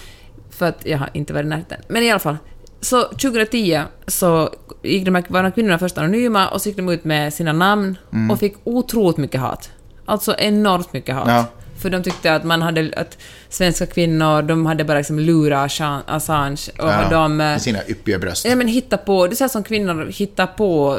För 0.50 0.66
att 0.66 0.86
jag 0.86 0.98
har 0.98 1.10
inte 1.12 1.32
varit 1.32 1.46
i 1.46 1.48
närheten. 1.48 1.80
Men 1.88 2.02
i 2.02 2.10
alla 2.10 2.18
fall. 2.20 2.36
Så 2.84 3.02
2010 3.08 3.82
så 4.06 4.50
gick 4.82 5.04
de 5.04 5.14
här, 5.14 5.24
var 5.28 5.40
de 5.42 5.44
här 5.44 5.50
kvinnorna 5.54 5.78
först 5.78 5.98
anonyma 5.98 6.48
och 6.48 6.62
så 6.62 6.68
gick 6.68 6.76
de 6.76 6.88
ut 6.88 7.04
med 7.04 7.34
sina 7.34 7.52
namn 7.52 7.98
och 8.30 8.38
fick 8.38 8.54
otroligt 8.64 9.16
mycket 9.16 9.40
hat. 9.40 9.70
Alltså 10.04 10.34
enormt 10.38 10.92
mycket 10.92 11.14
hat. 11.14 11.24
Mm. 11.24 11.36
Ja. 11.36 11.44
För 11.82 11.90
de 11.90 12.02
tyckte 12.02 12.34
att 12.34 12.44
man 12.44 12.62
hade, 12.62 12.92
att 12.96 13.18
svenska 13.48 13.86
kvinnor, 13.86 14.42
de 14.42 14.66
hade 14.66 14.84
bara 14.84 14.98
liksom 14.98 15.18
lurat 15.18 15.70
Assange- 15.70 16.02
Assange 16.06 16.60
och 16.78 16.88
Ja, 16.88 17.08
de... 17.10 17.22
eh, 17.32 17.36
med 17.36 17.62
sina 17.62 17.78
yppiga 17.88 18.18
bröst. 18.18 18.44
Ja 18.44 18.56
men 18.56 18.68
hitta 18.68 18.96
på, 18.96 19.26
det 19.26 19.32
är 19.32 19.36
så 19.36 19.44
här 19.44 19.48
som 19.48 19.62
kvinnor 19.64 20.06
hittar 20.14 20.46
på 20.46 20.98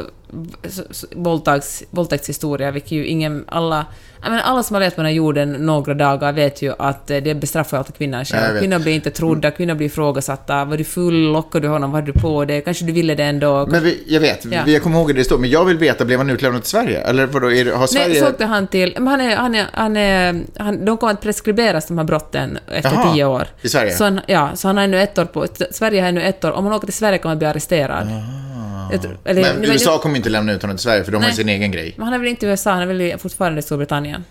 s- 0.62 0.80
s- 0.90 1.04
våldtäkts, 1.16 1.82
våldtäktshistoria, 1.90 2.70
vilket 2.70 2.90
ju 2.92 3.06
ingen, 3.06 3.44
alla, 3.48 3.86
menar, 4.22 4.38
alla 4.40 4.62
som 4.62 4.74
har 4.74 4.80
levt 4.80 4.94
på 4.96 5.00
den 5.02 5.06
här 5.06 5.14
jorden 5.16 5.52
några 5.52 5.94
dagar 5.94 6.32
vet 6.32 6.62
ju 6.62 6.72
att 6.78 7.10
eh, 7.10 7.16
det 7.16 7.34
bestraffar 7.34 7.78
alltid 7.78 7.94
kvinnan 7.94 8.24
själv. 8.24 8.58
Kvinnor 8.60 8.78
blir 8.78 8.92
inte 8.94 9.10
trodda, 9.10 9.50
kvinnor 9.50 9.74
blir 9.74 9.86
ifrågasatta. 9.86 10.64
Var 10.64 10.76
du 10.76 10.84
full? 10.84 11.32
Lockade 11.32 11.66
du 11.66 11.70
honom? 11.72 11.90
Vad 11.92 12.00
hade 12.02 12.12
du 12.12 12.20
på 12.20 12.44
dig? 12.44 12.60
Kanske 12.62 12.84
du 12.84 12.92
ville 12.92 13.14
det 13.14 13.24
ändå? 13.24 13.66
Men 13.70 13.82
vi, 13.82 14.02
jag 14.06 14.20
vet, 14.20 14.44
Ja. 14.44 14.62
vi, 14.66 14.72
jag 14.72 14.82
kommer 14.82 14.98
ihåg 14.98 15.10
att 15.10 15.16
det 15.16 15.24
står, 15.24 15.38
men 15.38 15.50
jag 15.50 15.64
vill 15.64 15.78
veta, 15.78 16.04
blev 16.04 16.18
han 16.18 16.30
utlämnad 16.30 16.62
till 16.62 16.70
Sverige? 16.70 17.00
Eller 17.00 17.26
vadå, 17.26 17.52
är 17.52 17.72
har 17.72 17.86
Sverige... 17.86 18.08
Nej, 18.08 18.20
så 18.20 18.28
åkte 18.28 18.44
han 18.44 18.66
till... 18.66 18.94
Men 18.98 19.06
han 19.08 19.20
är, 19.20 19.36
han 19.36 19.54
är, 19.54 19.66
han 19.72 19.96
är, 19.96 20.42
han, 20.58 20.84
de 20.84 20.96
kommer 20.96 21.12
att 21.12 21.20
preskriberas, 21.20 21.86
de 21.86 21.98
här 21.98 22.04
brotten, 22.04 22.58
efter 22.72 22.90
Jaha, 22.94 23.12
tio 23.14 23.24
år. 23.24 23.46
i 23.62 23.68
Sverige? 23.68 23.92
Så 23.92 24.04
han, 24.04 24.20
ja, 24.26 24.50
så 24.54 24.68
han 24.68 24.76
har 24.76 24.84
ännu 24.84 25.00
ett 25.02 25.18
år 25.18 25.24
på... 25.24 25.46
Sverige 25.70 26.00
har 26.00 26.08
ännu 26.08 26.22
ett 26.22 26.44
år. 26.44 26.52
Om 26.52 26.64
han 26.64 26.74
åker 26.74 26.86
till 26.86 26.94
Sverige 26.94 27.18
kommer 27.18 27.30
han 27.30 27.38
bli 27.38 27.48
arresterad. 27.48 28.08
Jag 28.10 28.55
tror- 29.02 29.18
eller- 29.24 29.42
men 29.42 29.60
men- 29.60 29.70
USA 29.70 29.98
kommer 29.98 30.16
inte 30.16 30.28
lämna 30.28 30.52
ut 30.52 30.62
honom 30.62 30.76
till 30.76 30.84
Sverige, 30.84 31.04
för 31.04 31.12
de 31.12 31.16
har 31.16 31.22
Nej. 31.28 31.36
sin 31.36 31.48
egen 31.48 31.70
grej. 31.70 31.94
Men 31.96 32.04
han 32.04 32.14
är 32.14 32.18
väl 32.18 32.28
inte 32.28 32.46
i 32.46 32.48
USA, 32.48 32.70
han 32.70 32.82
är 32.82 32.86
väl 32.86 33.18
fortfarande 33.18 33.58
i 33.58 33.62
Storbritannien. 33.62 34.24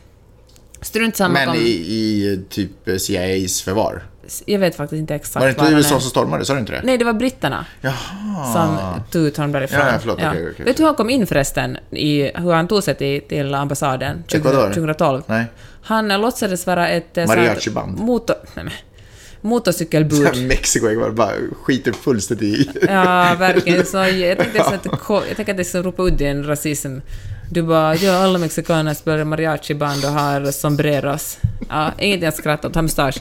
Strunt 0.82 1.16
samma 1.16 1.34
Men 1.34 1.48
kom, 1.48 1.56
i, 1.56 1.70
i 1.70 2.40
typ 2.50 2.72
CIAs 3.02 3.62
förvar. 3.62 4.04
Jag 4.46 4.60
vet 4.60 4.76
faktiskt 4.76 5.00
inte 5.00 5.16
exakt 5.16 5.36
Var 5.36 5.46
det 5.46 5.52
inte 5.70 5.74
USA 5.74 6.00
som 6.00 6.10
stormade? 6.10 6.46
Sa 6.46 6.54
du 6.54 6.60
inte 6.60 6.72
det? 6.72 6.82
Nej, 6.84 6.98
det 6.98 7.06
var 7.06 7.14
britterna 7.14 7.66
Jaha. 7.82 8.54
som 8.54 8.78
tog 9.12 9.22
ut 9.28 9.38
honom 9.38 9.52
därifrån. 9.52 9.80
Ja, 9.80 9.92
ja, 9.92 9.98
förlåt, 10.00 10.18
okej, 10.18 10.30
okej, 10.30 10.50
okej. 10.54 10.66
Vet 10.66 10.78
du 10.78 10.84
hur 10.84 10.88
han 10.88 10.96
kom 10.96 11.10
in 11.10 11.28
förresten? 11.28 11.78
I, 11.92 12.32
hur 12.36 12.52
han 12.54 12.68
tog 12.68 12.84
sig 12.84 12.96
till, 12.96 13.22
till 13.22 13.54
ambassaden 13.54 14.24
20, 14.28 14.38
Ecuador? 14.38 14.68
2012? 14.68 15.22
Nej. 15.28 15.46
Han 15.82 16.12
eh, 16.12 16.20
låtsades 16.20 16.68
vara 16.68 16.88
ett... 16.90 17.18
eh, 17.18 17.26
Mariachi-band. 17.28 18.00
Motor... 18.00 18.36
Nej, 18.56 18.66
men, 18.66 18.74
motorcykelbud. 19.46 20.48
Mexiko, 20.48 20.90
jag 20.90 21.16
bara, 21.16 21.32
skiter 21.64 21.92
fullständigt 21.92 22.60
i. 22.60 22.70
Ja, 22.82 23.36
verkligen. 23.40 23.86
Så 23.86 23.98
jag 23.98 24.38
tänkte 24.38 24.64
så 24.64 24.74
att, 24.74 24.86
jag 25.28 25.36
tänkte 25.36 25.52
att 25.52 25.58
det 25.58 25.66
ska 25.66 25.82
ropa 25.82 26.04
ut 26.04 26.22
i 26.22 26.26
en 26.26 26.44
rasism. 26.44 26.98
Du 27.52 27.62
bara, 27.62 27.96
ja, 27.96 28.24
alla 28.24 28.40
mexikaner 28.40 28.94
spelar 28.94 29.24
mariachi-band 29.24 30.06
och 30.06 30.12
har 30.12 30.52
sombreros. 30.52 31.38
Ja, 31.70 31.92
ingenting 32.00 32.28
att 32.28 32.36
skratta 32.36 32.68
åt, 32.68 32.76
har 32.76 32.82
mustasch. 32.82 33.16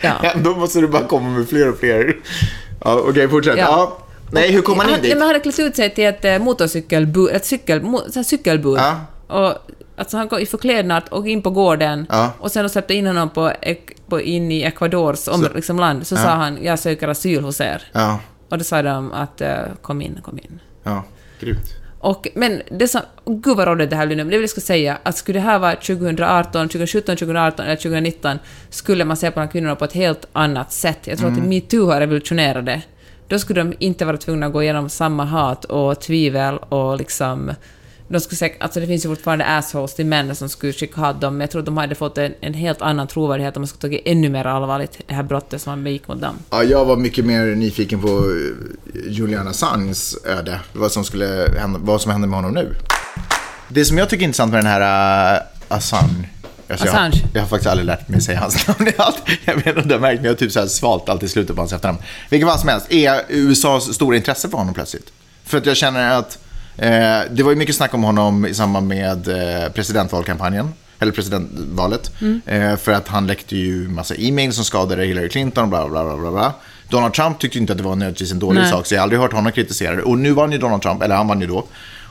Ja. 0.00 0.12
Ja, 0.22 0.32
då 0.44 0.56
måste 0.56 0.80
du 0.80 0.88
bara 0.88 1.06
komma 1.06 1.28
med 1.30 1.48
fler 1.48 1.68
och 1.68 1.78
fler. 1.78 2.16
Ja, 2.84 2.94
Okej, 3.08 3.28
fortsätt. 3.28 3.58
Ja. 3.58 3.64
Ja. 3.68 3.98
Nej, 4.30 4.52
hur 4.52 4.62
kom 4.62 4.78
han 4.78 4.88
in 4.88 4.94
han, 4.94 5.02
dit? 5.02 5.12
han 5.12 5.22
hade 5.22 5.40
klätt 5.40 5.58
ut 5.58 5.76
sig 5.76 5.94
till 5.94 6.04
ett 6.04 6.24
eh, 6.24 6.38
motorcykelbud, 6.38 7.30
ett 7.30 7.46
cykel, 7.46 7.82
mo, 7.82 8.00
cykelbud. 8.24 8.78
Ja. 8.78 9.00
Och, 9.26 9.54
alltså 9.96 10.16
han 10.16 10.28
kom 10.28 10.38
i 10.38 10.46
förklädnad 10.46 11.02
och 11.10 11.28
in 11.28 11.42
på 11.42 11.50
gården 11.50 12.06
Ja. 12.08 12.32
och 12.38 12.52
sen 12.52 12.62
de 12.64 12.68
släppte 12.68 12.94
in 12.94 13.06
honom 13.06 13.30
på, 13.30 13.52
på, 14.08 14.20
in 14.20 14.52
i 14.52 14.62
Ecuadors 14.62 15.28
om, 15.28 15.42
Så- 15.44 15.54
liksom 15.54 15.78
land. 15.78 16.06
Så 16.06 16.16
sa 16.16 16.28
han, 16.28 16.58
jag 16.62 16.78
söker 16.78 17.08
asyl 17.08 17.42
hos 17.44 17.60
er. 17.60 17.82
Ja, 17.92 18.20
Och 18.48 18.58
då 18.58 18.64
sa 18.64 18.82
de 18.82 19.12
att 19.12 19.40
eh, 19.40 19.56
kom 19.82 20.02
in, 20.02 20.18
kom 20.22 20.38
in. 20.38 20.60
ja, 20.82 21.04
grymt. 21.40 21.74
Och, 21.98 22.28
men 22.34 22.62
det 22.70 22.88
som... 22.88 23.00
Gud 23.24 23.56
vad 23.56 23.68
rådigt 23.68 23.90
det 23.90 23.96
här 23.96 24.06
blir 24.06 24.16
nu. 24.16 24.24
Men 24.24 24.30
det 24.30 24.36
vill 24.36 24.42
jag 24.42 24.50
ska 24.50 24.60
säga 24.60 24.98
att 25.02 25.16
skulle 25.16 25.38
det 25.38 25.42
här 25.44 25.58
vara 25.58 25.74
2018, 25.74 26.68
2017, 26.68 27.16
2018 27.16 27.64
eller 27.66 27.76
2019 27.76 28.38
skulle 28.70 29.04
man 29.04 29.16
se 29.16 29.30
på 29.30 29.40
de 29.40 29.46
här 29.46 29.52
kvinnorna 29.52 29.76
på 29.76 29.84
ett 29.84 29.92
helt 29.92 30.26
annat 30.32 30.72
sätt. 30.72 30.98
Jag 31.06 31.18
tror 31.18 31.28
Mm. 31.28 31.42
att 31.42 31.48
metoo 31.48 31.86
har 31.90 32.00
revolutionerat 32.00 32.66
det. 32.66 32.82
Då 33.28 33.38
skulle 33.38 33.60
de 33.60 33.74
inte 33.78 34.04
vara 34.04 34.16
tvungna 34.16 34.46
att 34.46 34.52
gå 34.52 34.62
igenom 34.62 34.88
samma 34.88 35.24
hat 35.24 35.64
och 35.64 36.00
tvivel 36.00 36.58
och 36.58 36.96
liksom... 36.98 37.50
De 38.12 38.20
skulle 38.20 38.36
säkert, 38.36 38.62
alltså 38.62 38.80
det 38.80 38.86
finns 38.86 39.04
ju 39.04 39.08
fortfarande 39.08 39.44
assholes 39.46 39.94
till 39.94 40.06
män 40.06 40.36
som 40.36 40.48
skulle 40.48 40.72
skicka 40.72 41.00
hat 41.00 41.20
dem, 41.20 41.34
men 41.34 41.40
jag 41.40 41.50
tror 41.50 41.62
de 41.62 41.76
hade 41.76 41.94
fått 41.94 42.18
en, 42.18 42.34
en 42.40 42.54
helt 42.54 42.82
annan 42.82 43.06
trovärdighet 43.06 43.56
om 43.56 43.60
man 43.60 43.68
skulle 43.68 43.80
tagit 43.80 44.02
ännu 44.04 44.28
mer 44.28 44.46
allvarligt 44.46 44.98
det 45.06 45.14
här 45.14 45.22
brottet 45.22 45.62
som 45.62 45.70
man 45.70 45.84
begick 45.84 46.08
mot 46.08 46.20
dem. 46.20 46.34
Ja, 46.50 46.62
jag 46.62 46.84
var 46.84 46.96
mycket 46.96 47.24
mer 47.24 47.46
nyfiken 47.46 48.00
på 48.00 48.08
eh, 48.08 49.12
Julian 49.12 49.48
Assanges 49.48 50.16
öde. 50.24 50.60
Vad 50.72 50.92
som, 50.92 51.04
skulle 51.04 51.54
hända, 51.58 51.78
vad 51.82 52.00
som 52.00 52.12
händer 52.12 52.28
med 52.28 52.36
honom 52.36 52.54
nu. 52.54 52.74
Det 53.68 53.84
som 53.84 53.98
jag 53.98 54.08
tycker 54.08 54.22
är 54.22 54.26
intressant 54.26 54.52
med 54.52 54.64
den 54.64 54.70
här 54.70 55.36
uh, 55.36 55.42
Assange. 55.68 56.28
Alltså 56.68 56.86
jag, 56.86 56.94
Assange. 56.94 57.22
jag 57.34 57.40
har 57.40 57.48
faktiskt 57.48 57.70
aldrig 57.70 57.86
lärt 57.86 58.08
mig 58.08 58.20
säga 58.20 58.40
hans 58.40 58.66
namn 58.68 58.88
i 58.88 58.92
allt. 58.96 59.22
Jag 59.44 59.54
vet 59.54 59.66
inte 59.66 59.80
om 59.80 59.88
du 59.88 59.94
har 59.94 60.00
märkt, 60.00 60.16
men 60.16 60.24
jag 60.24 60.32
har 60.32 60.36
typ 60.36 60.52
så 60.52 60.60
här 60.60 60.66
svalt 60.66 61.08
alltid 61.08 61.28
i 61.28 61.32
slutet 61.32 61.56
på 61.56 61.62
hans 61.62 61.72
efternamn. 61.72 61.98
Vilket 62.30 62.48
fall 62.48 62.58
som 62.58 62.68
helst, 62.68 62.92
är 62.92 63.22
USAs 63.28 63.94
stora 63.94 64.16
intresse 64.16 64.48
för 64.48 64.58
honom 64.58 64.74
plötsligt? 64.74 65.12
För 65.44 65.58
att 65.58 65.66
jag 65.66 65.76
känner 65.76 66.18
att 66.18 66.38
det 67.30 67.42
var 67.42 67.50
ju 67.50 67.56
mycket 67.56 67.76
snack 67.76 67.94
om 67.94 68.02
honom 68.02 68.46
i 68.46 68.54
samband 68.54 68.88
med 68.88 69.28
eh, 69.28 69.68
presidentvalkampanjen. 69.72 70.72
Eller 70.98 71.12
presidentvalet. 71.12 72.10
Eh, 72.46 72.76
för 72.76 72.92
att 72.92 73.08
han 73.08 73.26
läckte 73.26 73.56
ju 73.56 73.88
massa 73.88 74.14
e-mail 74.14 74.52
som 74.52 74.64
skadade 74.64 75.04
Hillary 75.04 75.28
Clinton, 75.28 75.70
bla 75.70 75.88
bla 75.88 76.04
bla 76.04 76.16
bla 76.16 76.30
bla. 76.30 76.54
Donald 76.88 77.14
Trump 77.14 77.38
tyckte 77.38 77.58
inte 77.58 77.72
att 77.72 77.78
det 77.78 77.84
var 77.84 77.94
nödvändigtvis 77.94 78.32
en 78.32 78.38
dålig 78.38 78.60
Nej. 78.60 78.70
sak, 78.70 78.86
så 78.86 78.94
jag 78.94 79.00
har 79.00 79.02
aldrig 79.02 79.20
hört 79.20 79.32
honom 79.32 79.52
kritisera 79.52 79.96
det. 79.96 80.02
Och 80.02 80.18
nu 80.18 80.32
vann 80.32 80.52
ju 80.52 80.58
Donald 80.58 80.82
Trump, 80.82 81.02
eller 81.02 81.14
han 81.14 81.28
vann 81.28 81.40
ju 81.40 81.46
då. 81.46 81.64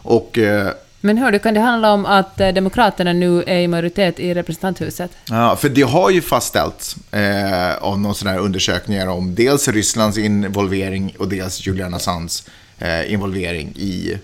Och 0.03 0.37
eh, 0.37 0.71
Men 1.01 1.17
hör 1.17 1.31
du, 1.31 1.39
kan 1.39 1.53
det 1.53 1.59
handla 1.59 1.91
om 1.91 2.05
att 2.05 2.39
eh, 2.39 2.49
Demokraterna 2.49 3.13
nu 3.13 3.43
är 3.47 3.59
i 3.59 3.67
majoritet 3.67 4.19
i 4.19 4.33
representanthuset? 4.33 5.11
Ja, 5.29 5.55
för 5.55 5.69
det 5.69 5.81
har 5.81 6.09
ju 6.09 6.21
fastställts 6.21 6.95
eh, 7.11 7.75
av 7.75 7.99
någon 7.99 8.15
sån 8.15 8.27
här 8.27 8.37
undersökningar 8.37 9.07
om 9.07 9.35
dels 9.35 9.67
Rysslands 9.67 10.17
involvering 10.17 11.15
och 11.19 11.27
dels 11.27 11.67
Julian 11.67 11.93
Assanges 11.93 12.43
eh, 12.79 13.13
involvering 13.13 13.73
i 13.75 14.17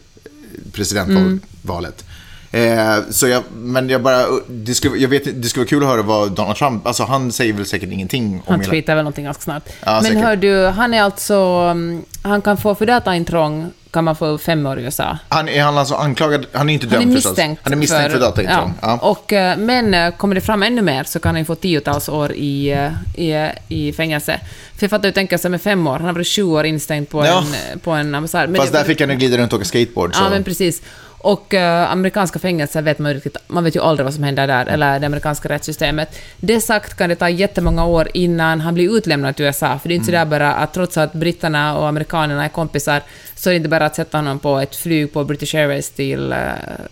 presidentvalet. 0.74 2.06
Eh, 2.52 2.98
så 3.10 3.28
jag, 3.28 3.44
men 3.56 3.90
jag 3.90 4.02
bara, 4.04 4.26
det 4.50 4.76
skulle, 4.76 4.98
jag 4.98 5.10
vet, 5.10 5.42
det 5.42 5.50
skulle 5.50 5.62
vara 5.62 5.70
kul 5.70 5.84
att 5.84 5.90
höra 5.90 6.02
vad 6.02 6.32
Donald 6.32 6.58
Trump, 6.58 6.88
alltså 6.88 7.04
han 7.04 7.32
säger 7.32 7.54
väl 7.54 7.66
säkert 7.66 7.92
ingenting 7.92 8.34
om 8.34 8.42
Han 8.48 8.60
hela... 8.60 8.72
tweetar 8.72 8.96
väl 8.96 9.04
någonting 9.04 9.26
ganska 9.26 9.42
snart. 9.44 9.64
Ja, 9.86 9.94
Men 9.94 10.04
säkert. 10.04 10.22
hör 10.24 10.36
du, 10.36 10.66
han 10.66 10.94
är 10.94 11.02
alltså... 11.02 11.36
mm, 11.72 12.02
Han 12.22 12.42
kan 12.42 12.58
få, 12.58 12.76
för 12.76 12.86
dataintrång 12.86 13.72
kan 13.98 14.04
man 14.04 14.16
få 14.16 14.38
fem 14.38 14.66
år 14.66 14.80
i 14.80 14.84
USA. 14.84 15.18
Han 15.30 15.50
är 15.50 15.64
han 15.64 15.78
alltså 15.78 15.96
anklagad, 15.96 16.46
han 16.52 16.70
är 16.70 16.74
inte 16.74 16.88
dömd 16.88 17.14
förstås. 17.14 17.32
misstänkt, 17.32 17.62
Han 17.64 17.74
är 17.74 17.78
misstänkt 17.78 18.12
för, 18.12 18.20
dataintrång. 18.20 18.74
Ja. 18.82 18.98
Och, 19.02 19.34
eh, 19.34 19.58
men 19.58 19.94
eh, 19.94 20.12
kommer 20.12 20.36
det 20.36 20.42
fram 20.42 20.64
ännu 20.64 20.82
mer 20.82 21.04
så 21.04 21.20
kan 21.20 21.36
han 21.36 21.46
få 21.46 21.56
tiotals 21.56 22.10
år 22.10 22.32
i, 22.34 22.70
eh, 22.72 23.22
i, 23.24 23.52
i 23.68 23.94
fängelse. 23.94 24.40
För 24.76 24.84
jag 24.84 24.90
fattar 24.90 25.04
du 25.04 25.12
tänker 25.12 25.38
sig 25.38 25.52
med 25.52 25.62
fem 25.62 25.88
år. 25.88 25.92
Han 25.94 26.06
har 26.06 26.14
varit 26.14 26.28
sju 26.28 26.44
år 26.44 26.66
instängd 26.66 27.10
på 27.10 27.26
Ja. 27.26 27.44
en, 27.74 27.80
på 27.80 27.92
en 27.92 28.16
ambassad. 28.16 28.50
Men 28.50 28.56
Fast 28.62 28.72
det- 28.72 28.78
där 28.78 28.86
fick 28.86 29.00
han 29.02 29.10
ju 29.10 29.16
glida 29.16 29.38
runt 29.38 29.54
och 29.54 29.58
åka 29.60 29.66
skateboard. 29.66 30.16
Så. 30.16 30.24
Ja, 30.24 30.30
men 30.30 30.44
precis. 30.44 30.82
Och 31.20 31.54
eh, 31.54 31.92
amerikanska 31.92 32.40
fängelser 32.40 32.82
vet 32.82 33.00
man 33.00 33.12
ju 33.12 33.16
riktigt, 33.16 33.38
man 33.48 33.64
vet 33.64 33.76
ju 33.76 33.82
aldrig 33.82 34.04
vad 34.04 34.14
som 34.14 34.24
händer 34.24 34.48
där, 34.48 34.66
eller 34.66 35.00
det 35.00 35.06
amerikanska 35.06 35.50
rättssystemet. 35.50 36.20
Det 36.38 36.62
sagt 36.62 36.98
kan 36.98 37.10
det 37.10 37.16
ta 37.16 37.30
jättemånga 37.30 37.86
år 37.86 38.08
innan 38.14 38.62
han 38.62 38.74
blir 38.74 38.98
utlämnad 38.98 39.36
till 39.36 39.46
USA, 39.46 39.80
för 39.80 39.90
det 39.90 39.94
är 39.94 39.96
inte 39.96 40.12
Mm. 40.12 40.22
sådär 40.22 40.40
bara 40.40 40.54
att 40.54 40.74
trots 40.74 40.98
att 40.98 41.14
britterna 41.14 41.78
och 41.78 41.88
amerikanerna 41.88 42.44
är 42.46 42.50
kompisar, 42.50 43.02
så 43.36 43.50
är 43.50 43.52
det 43.54 43.58
inte 43.58 43.70
bara 43.70 43.86
att 43.86 43.96
sätta 43.96 44.18
honom 44.18 44.40
på 44.40 44.58
ett 44.60 44.76
flyg 44.76 45.14
på 45.14 45.24
British 45.24 45.56
Airways 45.56 45.90
till 45.90 46.32
eh, 46.32 46.38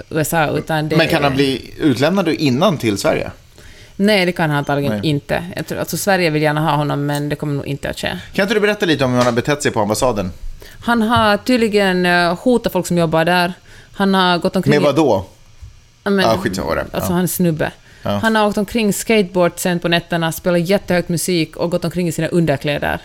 USA, 0.09 0.47
utan 0.47 0.89
det 0.89 0.97
men 0.97 1.07
kan 1.07 1.23
han 1.23 1.33
bli 1.35 1.71
utlämnad 1.79 2.27
innan 2.27 2.77
till 2.77 2.97
Sverige? 2.97 3.31
Nej, 3.95 4.25
det 4.25 4.31
kan 4.31 4.49
han 4.49 4.57
antagligen 4.59 4.91
Nej. 4.91 5.01
inte. 5.09 5.43
Jag 5.55 5.67
tror, 5.67 5.79
alltså 5.79 5.97
Sverige 5.97 6.29
vill 6.29 6.41
gärna 6.41 6.61
ha 6.61 6.71
honom, 6.75 7.05
men 7.05 7.29
det 7.29 7.35
kommer 7.35 7.53
nog 7.53 7.65
inte 7.65 7.89
att 7.89 7.99
ske. 7.99 8.17
Kan 8.33 8.43
inte 8.43 8.53
du 8.53 8.59
berätta 8.59 8.85
lite 8.85 9.05
om 9.05 9.11
hur 9.11 9.17
han 9.17 9.25
har 9.25 9.33
betett 9.33 9.63
sig 9.63 9.71
på 9.71 9.79
ambassaden? 9.81 10.31
Han 10.85 11.01
har 11.01 11.37
tydligen 11.37 12.05
eh, 12.05 12.37
hotat 12.39 12.71
folk 12.73 12.87
som 12.87 12.97
jobbar 12.97 13.25
där. 13.25 13.53
Han 13.95 14.13
har 14.13 14.37
gått 14.37 14.55
omkring... 14.55 14.73
Med 14.75 14.81
vad 14.81 14.95
då? 14.95 15.25
Ja, 16.03 16.09
men, 16.09 16.25
Ja, 16.25 16.37
skitsamma 16.37 16.75
det. 16.75 16.81
Alltså 16.81 17.11
Ja. 17.11 17.15
han 17.15 17.23
är 17.23 17.27
snubbe. 17.27 17.71
Ja. 18.03 18.09
Han 18.11 18.35
har 18.35 18.47
åkt 18.47 18.57
omkring 18.57 18.93
skateboard 18.93 19.51
sen 19.55 19.79
på 19.79 19.87
nätterna, 19.87 20.31
spelat 20.31 20.61
jättehögt 20.69 21.09
musik 21.09 21.55
och 21.55 21.71
gått 21.71 21.85
omkring 21.85 22.07
i 22.07 22.11
sina 22.11 22.27
underkläder. 22.27 22.99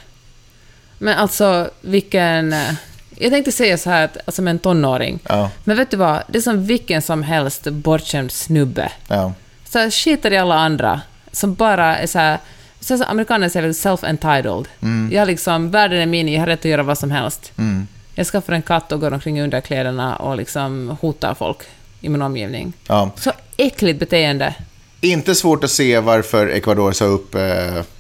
Men 0.99 1.19
alltså, 1.19 1.71
vilken... 1.81 2.53
eh, 2.53 2.73
Jag 3.19 3.31
tänkte 3.33 3.53
säga 3.53 3.79
så 3.79 3.91
här, 3.91 4.05
att, 4.05 4.17
alltså 4.25 4.43
med 4.43 4.51
en 4.51 4.59
tonåring. 4.59 5.19
Ja. 5.29 5.51
Men 5.65 5.77
vet 5.77 5.91
du 5.91 5.97
vad? 5.97 6.23
Det 6.27 6.39
är 6.39 6.43
som 6.43 6.67
vilken 6.67 7.03
som 7.03 7.23
helst 7.23 7.65
bortskämd 7.71 8.33
snubbe. 8.33 8.93
Ja. 9.09 9.33
Så 9.69 9.79
här, 9.79 9.91
skiter 9.91 10.33
i 10.33 10.39
alla 10.39 10.55
andra, 10.59 11.01
som 11.33 11.55
bara 11.55 11.99
är 11.99 12.07
så 12.07 12.19
här, 12.19 12.39
Sen 12.83 12.99
så 12.99 13.05
amerikaner 13.05 13.49
säger 13.49 13.67
väl 13.67 13.73
self-entitled. 13.75 14.65
Mm. 14.83 15.11
Jag 15.13 15.21
har 15.21 15.27
liksom, 15.27 15.71
världen 15.71 16.01
är 16.01 16.07
min, 16.07 16.29
jag 16.29 16.41
har 16.41 16.47
rätt 16.47 16.59
att 16.59 16.65
göra 16.65 16.83
vad 16.83 16.99
som 16.99 17.11
helst. 17.11 17.53
Jag 18.21 18.27
skaffar 18.27 18.53
en 18.53 18.63
katt 18.63 18.93
och 18.93 19.01
går 19.01 19.13
omkring 19.13 19.39
i 19.39 19.43
underkläderna 19.43 20.17
och 20.17 20.37
liksom 20.37 20.97
hotar 21.01 21.35
folk 21.35 21.59
i 22.01 22.09
min 22.09 22.23
omgivning. 22.23 22.73
Ja. 22.87 23.11
Så 23.17 23.33
äckligt 23.57 23.99
beteende. 23.99 24.55
Inte 25.01 25.35
svårt 25.35 25.65
att 25.65 25.71
se 25.71 25.99
varför 26.01 26.47
Ecuador 26.47 26.93
sa 26.93 27.05
upp 27.05 27.35
eh, 27.35 27.43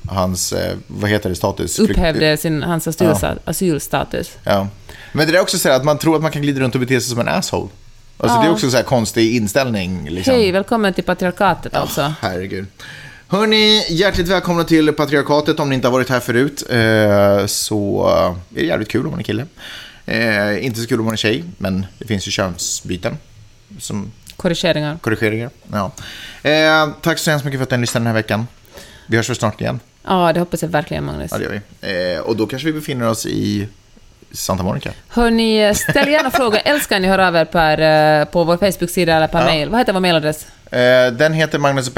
hans, 0.08 0.52
eh, 0.52 0.76
vad 0.86 1.10
heter 1.10 1.28
det, 1.28 1.34
status? 1.34 1.78
Upphävde 1.78 2.36
sin, 2.36 2.62
hans 2.62 2.88
asylsta, 2.88 3.36
asylstatus. 3.44 4.30
Ja. 4.44 4.68
Men 5.12 5.28
det 5.28 5.36
är 5.36 5.40
också 5.40 5.58
så 5.58 5.70
att 5.70 5.84
man 5.84 5.98
tror 5.98 6.16
att 6.16 6.22
man 6.22 6.30
kan 6.30 6.42
glida 6.42 6.60
runt 6.60 6.74
och 6.74 6.80
bete 6.80 7.00
sig 7.00 7.10
som 7.10 7.20
en 7.20 7.28
asshole. 7.28 7.68
Alltså 8.16 8.36
Ja. 8.38 8.42
det 8.42 8.48
är 8.48 8.52
också 8.52 8.70
så 8.70 8.76
här 8.76 8.84
konstig 8.84 9.36
inställning. 9.36 10.08
Liksom. 10.10 10.34
Hej, 10.34 10.52
välkommen 10.52 10.94
till 10.94 11.04
patriarkatet 11.04 11.74
alltså. 11.74 12.00
Ja, 12.00 12.14
herregud. 12.20 12.66
Hörni, 13.28 13.84
hjärtligt 13.90 14.28
välkomna 14.28 14.64
till 14.64 14.92
Patriarkatet. 14.92 15.60
Om 15.60 15.68
ni 15.68 15.74
inte 15.74 15.88
har 15.88 15.92
varit 15.92 16.08
här 16.08 16.20
förut 16.20 16.62
eh, 16.70 17.46
så 17.46 18.08
är 18.08 18.60
det 18.60 18.66
jävligt 18.66 18.88
kul 18.88 19.04
om 19.04 19.10
man 19.10 19.20
är 19.20 19.24
kille. 19.24 19.46
Eh, 20.10 20.64
inte 20.66 20.80
så 20.80 20.86
kul 20.86 20.98
om 20.98 21.04
man 21.04 21.12
är 21.12 21.16
tjej, 21.16 21.44
men 21.58 21.86
det 21.98 22.06
finns 22.06 22.26
ju 22.28 22.30
könsbyten 22.30 23.18
som 23.78 24.12
Korrigeringar. 24.36 24.98
korrigeringar. 25.00 25.50
Ja. 25.72 25.92
Eh, 26.50 26.88
tack 27.02 27.18
så 27.18 27.30
hemskt 27.30 27.44
mycket 27.44 27.58
för 27.60 27.64
att 27.64 27.70
ni 27.70 27.78
lyssnade 27.78 28.02
den 28.02 28.06
här 28.06 28.14
veckan. 28.22 28.46
Vi 29.06 29.16
hörs 29.16 29.28
väl 29.28 29.36
snart 29.36 29.60
igen. 29.60 29.80
Ja, 30.06 30.32
det 30.32 30.40
hoppas 30.40 30.62
jag 30.62 30.68
verkligen, 30.68 31.04
Magnus. 31.04 31.30
Ja, 31.32 31.38
det 31.38 31.44
gör 31.44 31.60
vi. 31.80 32.14
Eh, 32.14 32.20
och 32.20 32.36
då 32.36 32.46
kanske 32.46 32.66
vi 32.66 32.72
befinner 32.72 33.08
oss 33.08 33.26
i 33.26 33.68
Santa 34.32 34.62
Monica. 34.64 34.90
Hörni, 35.08 35.74
ställ 35.74 36.08
gärna 36.08 36.30
frågor. 36.40 36.58
Älskar 36.64 37.00
ni 37.00 37.08
höra 37.08 37.28
av 37.28 37.36
er 37.36 37.44
per, 37.44 38.20
eh, 38.20 38.24
på 38.24 38.44
vår 38.44 38.56
Facebook-sida 38.56 39.14
eller 39.16 39.26
per 39.26 39.38
Ja. 39.40 39.44
mail. 39.46 39.68
Vad 39.68 39.80
heter 39.80 39.92
vår 39.92 40.00
mailadress? 40.00 40.46
Eh, 40.72 41.12
den 41.12 41.32
heter 41.32 41.58
Magnus 41.58 41.88
och 41.88 41.94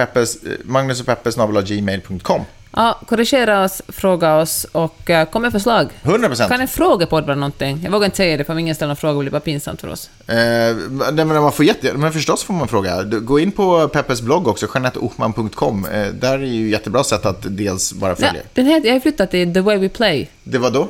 Eh. 2.76 2.82
Ja, 2.82 3.00
korrigera 3.08 3.64
oss, 3.64 3.82
fråga 3.88 4.36
oss 4.36 4.66
och 4.72 5.10
uh, 5.10 5.24
kom 5.24 5.42
med 5.42 5.52
förslag. 5.52 5.88
100 6.02 6.28
procent. 6.28 6.50
Kan 6.50 6.60
en 6.60 6.68
frågepodd 6.68 7.24
vara 7.26 7.36
någonting? 7.36 7.80
Jag 7.84 7.90
vågar 7.90 8.04
inte 8.04 8.16
säga 8.16 8.36
det, 8.36 8.44
för 8.44 8.52
om 8.52 8.58
ingen 8.58 8.74
ställer 8.74 8.88
någon 8.88 8.96
fråga 8.96 9.18
blir 9.18 9.24
det 9.24 9.30
bara 9.30 9.40
pinsamt 9.40 9.80
för 9.80 9.88
oss. 9.88 10.10
Eh, 10.26 10.36
nej, 10.36 11.12
men 11.12 11.28
man 11.28 11.52
får 11.52 11.64
jätte, 11.64 11.94
men 11.94 12.12
förstås 12.12 12.42
får 12.44 12.54
man 12.54 12.68
fråga. 12.68 13.02
Gå 13.02 13.38
in 13.40 13.52
på 13.52 13.88
Peppes 13.88 14.22
blogg 14.22 14.48
också, 14.48 14.66
jeanetteochman.com. 14.74 15.86
Eh, 15.86 16.06
där 16.06 16.38
är 16.38 16.42
ju 16.42 16.68
jättebra 16.70 17.04
sätt 17.04 17.26
att 17.26 17.38
dels 17.42 17.92
bara 17.92 18.10
Ja, 18.10 18.16
följa. 18.16 18.42
den 18.52 18.66
heter, 18.66 18.86
jag 18.88 18.94
har 18.94 19.00
flyttat 19.00 19.30
till 19.30 19.54
The 19.54 19.60
Way 19.60 19.78
We 19.78 19.88
Play. 19.88 20.28
Det 20.44 20.58
var 20.58 20.70
då? 20.70 20.88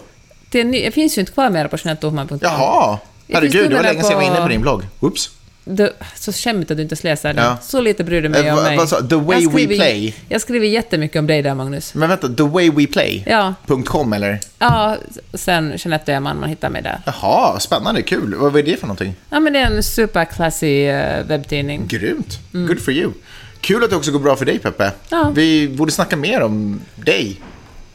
Det, 0.51 0.61
är 0.61 0.65
ny, 0.65 0.85
det 0.85 0.91
finns 0.91 1.17
ju 1.19 1.21
inte 1.21 1.33
kvar 1.33 1.51
mer 1.51 1.69
på 1.69 1.77
jeanetteohman.com. 1.77 2.39
Jaha! 2.43 2.99
Herregud, 3.33 3.71
det 3.71 3.77
var 3.77 3.83
länge 3.83 4.03
sedan 4.03 4.11
jag 4.11 4.17
var 4.17 4.25
inne 4.25 4.43
på 4.43 4.49
din 4.49 4.61
blogg. 4.61 4.83
Oops. 5.01 5.31
Det, 5.65 5.93
så 6.15 6.33
skämmigt 6.33 6.71
att 6.71 6.77
du 6.77 6.83
inte 6.83 6.97
läser 7.03 7.35
den. 7.35 7.45
Ja. 7.45 7.59
Så 7.63 7.81
lite 7.81 8.05
bryr 8.05 8.23
du 8.23 8.29
mig 8.29 8.47
Eh, 8.47 8.55
om 8.59 8.65
vad- 8.65 8.77
mig. 8.77 8.87
sa- 8.89 9.01
The 9.01 9.15
Way 9.15 9.43
Jag 9.43 9.53
We 9.53 9.59
skriver- 9.59 9.77
Play? 9.77 10.15
Jag 10.29 10.41
skriver 10.41 10.67
jättemycket 10.67 11.19
om 11.19 11.27
dig 11.27 11.43
där, 11.43 11.55
Magnus. 11.55 11.95
Men 11.95 12.09
vänta, 12.09 12.29
thewayweplay.com 12.29 14.13
Ja, 14.13 14.17
eller? 14.17 14.41
ja 14.59 14.97
sen 15.35 15.73
Jeanette 15.77 16.13
Öhman, 16.15 16.41
man 16.41 16.49
hittar 16.49 16.71
mig 16.71 16.83
där. 16.83 17.01
Jaha, 17.07 17.61
spännande, 17.61 18.03
kul. 18.03 18.35
Vad 18.35 18.57
är 18.57 18.63
det 18.63 18.77
för 18.81 18.87
någonting? 18.87 19.15
Ja, 19.31 19.41
men 19.41 19.53
det 19.53 19.59
är 19.59 19.67
en 19.67 19.83
superklassig 19.83 20.89
uh, 20.91 21.27
webbtidning. 21.27 21.87
Grymt. 21.87 22.39
Good 22.53 22.81
for 22.81 22.93
you. 22.95 23.13
Kul 23.61 23.85
att 23.85 23.91
det 23.91 23.97
också 23.97 24.11
går 24.13 24.19
bra 24.21 24.37
för 24.37 24.45
dig, 24.45 24.59
Peppe. 24.59 24.93
Ja. 25.09 25.33
Vi 25.35 25.69
borde 25.69 25.93
snacka 25.93 26.17
mer 26.17 26.41
om 26.43 26.81
dig. 26.97 27.41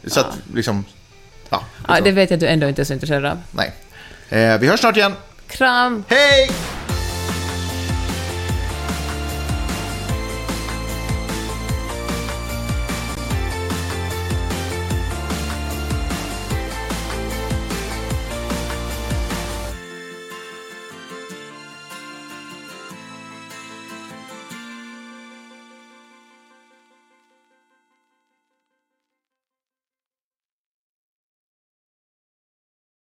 Så 0.06 0.20
att, 0.20 0.38
liksom... 0.54 0.84
Ja, 1.50 1.62
Ja, 1.88 1.96
så. 1.96 2.04
det 2.04 2.10
vet 2.10 2.30
jag 2.30 2.36
att 2.36 2.40
du 2.40 2.46
ändå 2.46 2.68
inte 2.68 2.82
är 2.82 2.84
så 2.84 2.92
intresserad 2.92 3.24
av. 3.24 3.38
Nej. 3.50 3.72
Eh, 4.28 4.58
vi 4.58 4.66
hörs 4.66 4.80
snart 4.80 4.96
igen. 4.96 5.12
Kram! 5.48 6.04
Hej! 6.08 6.50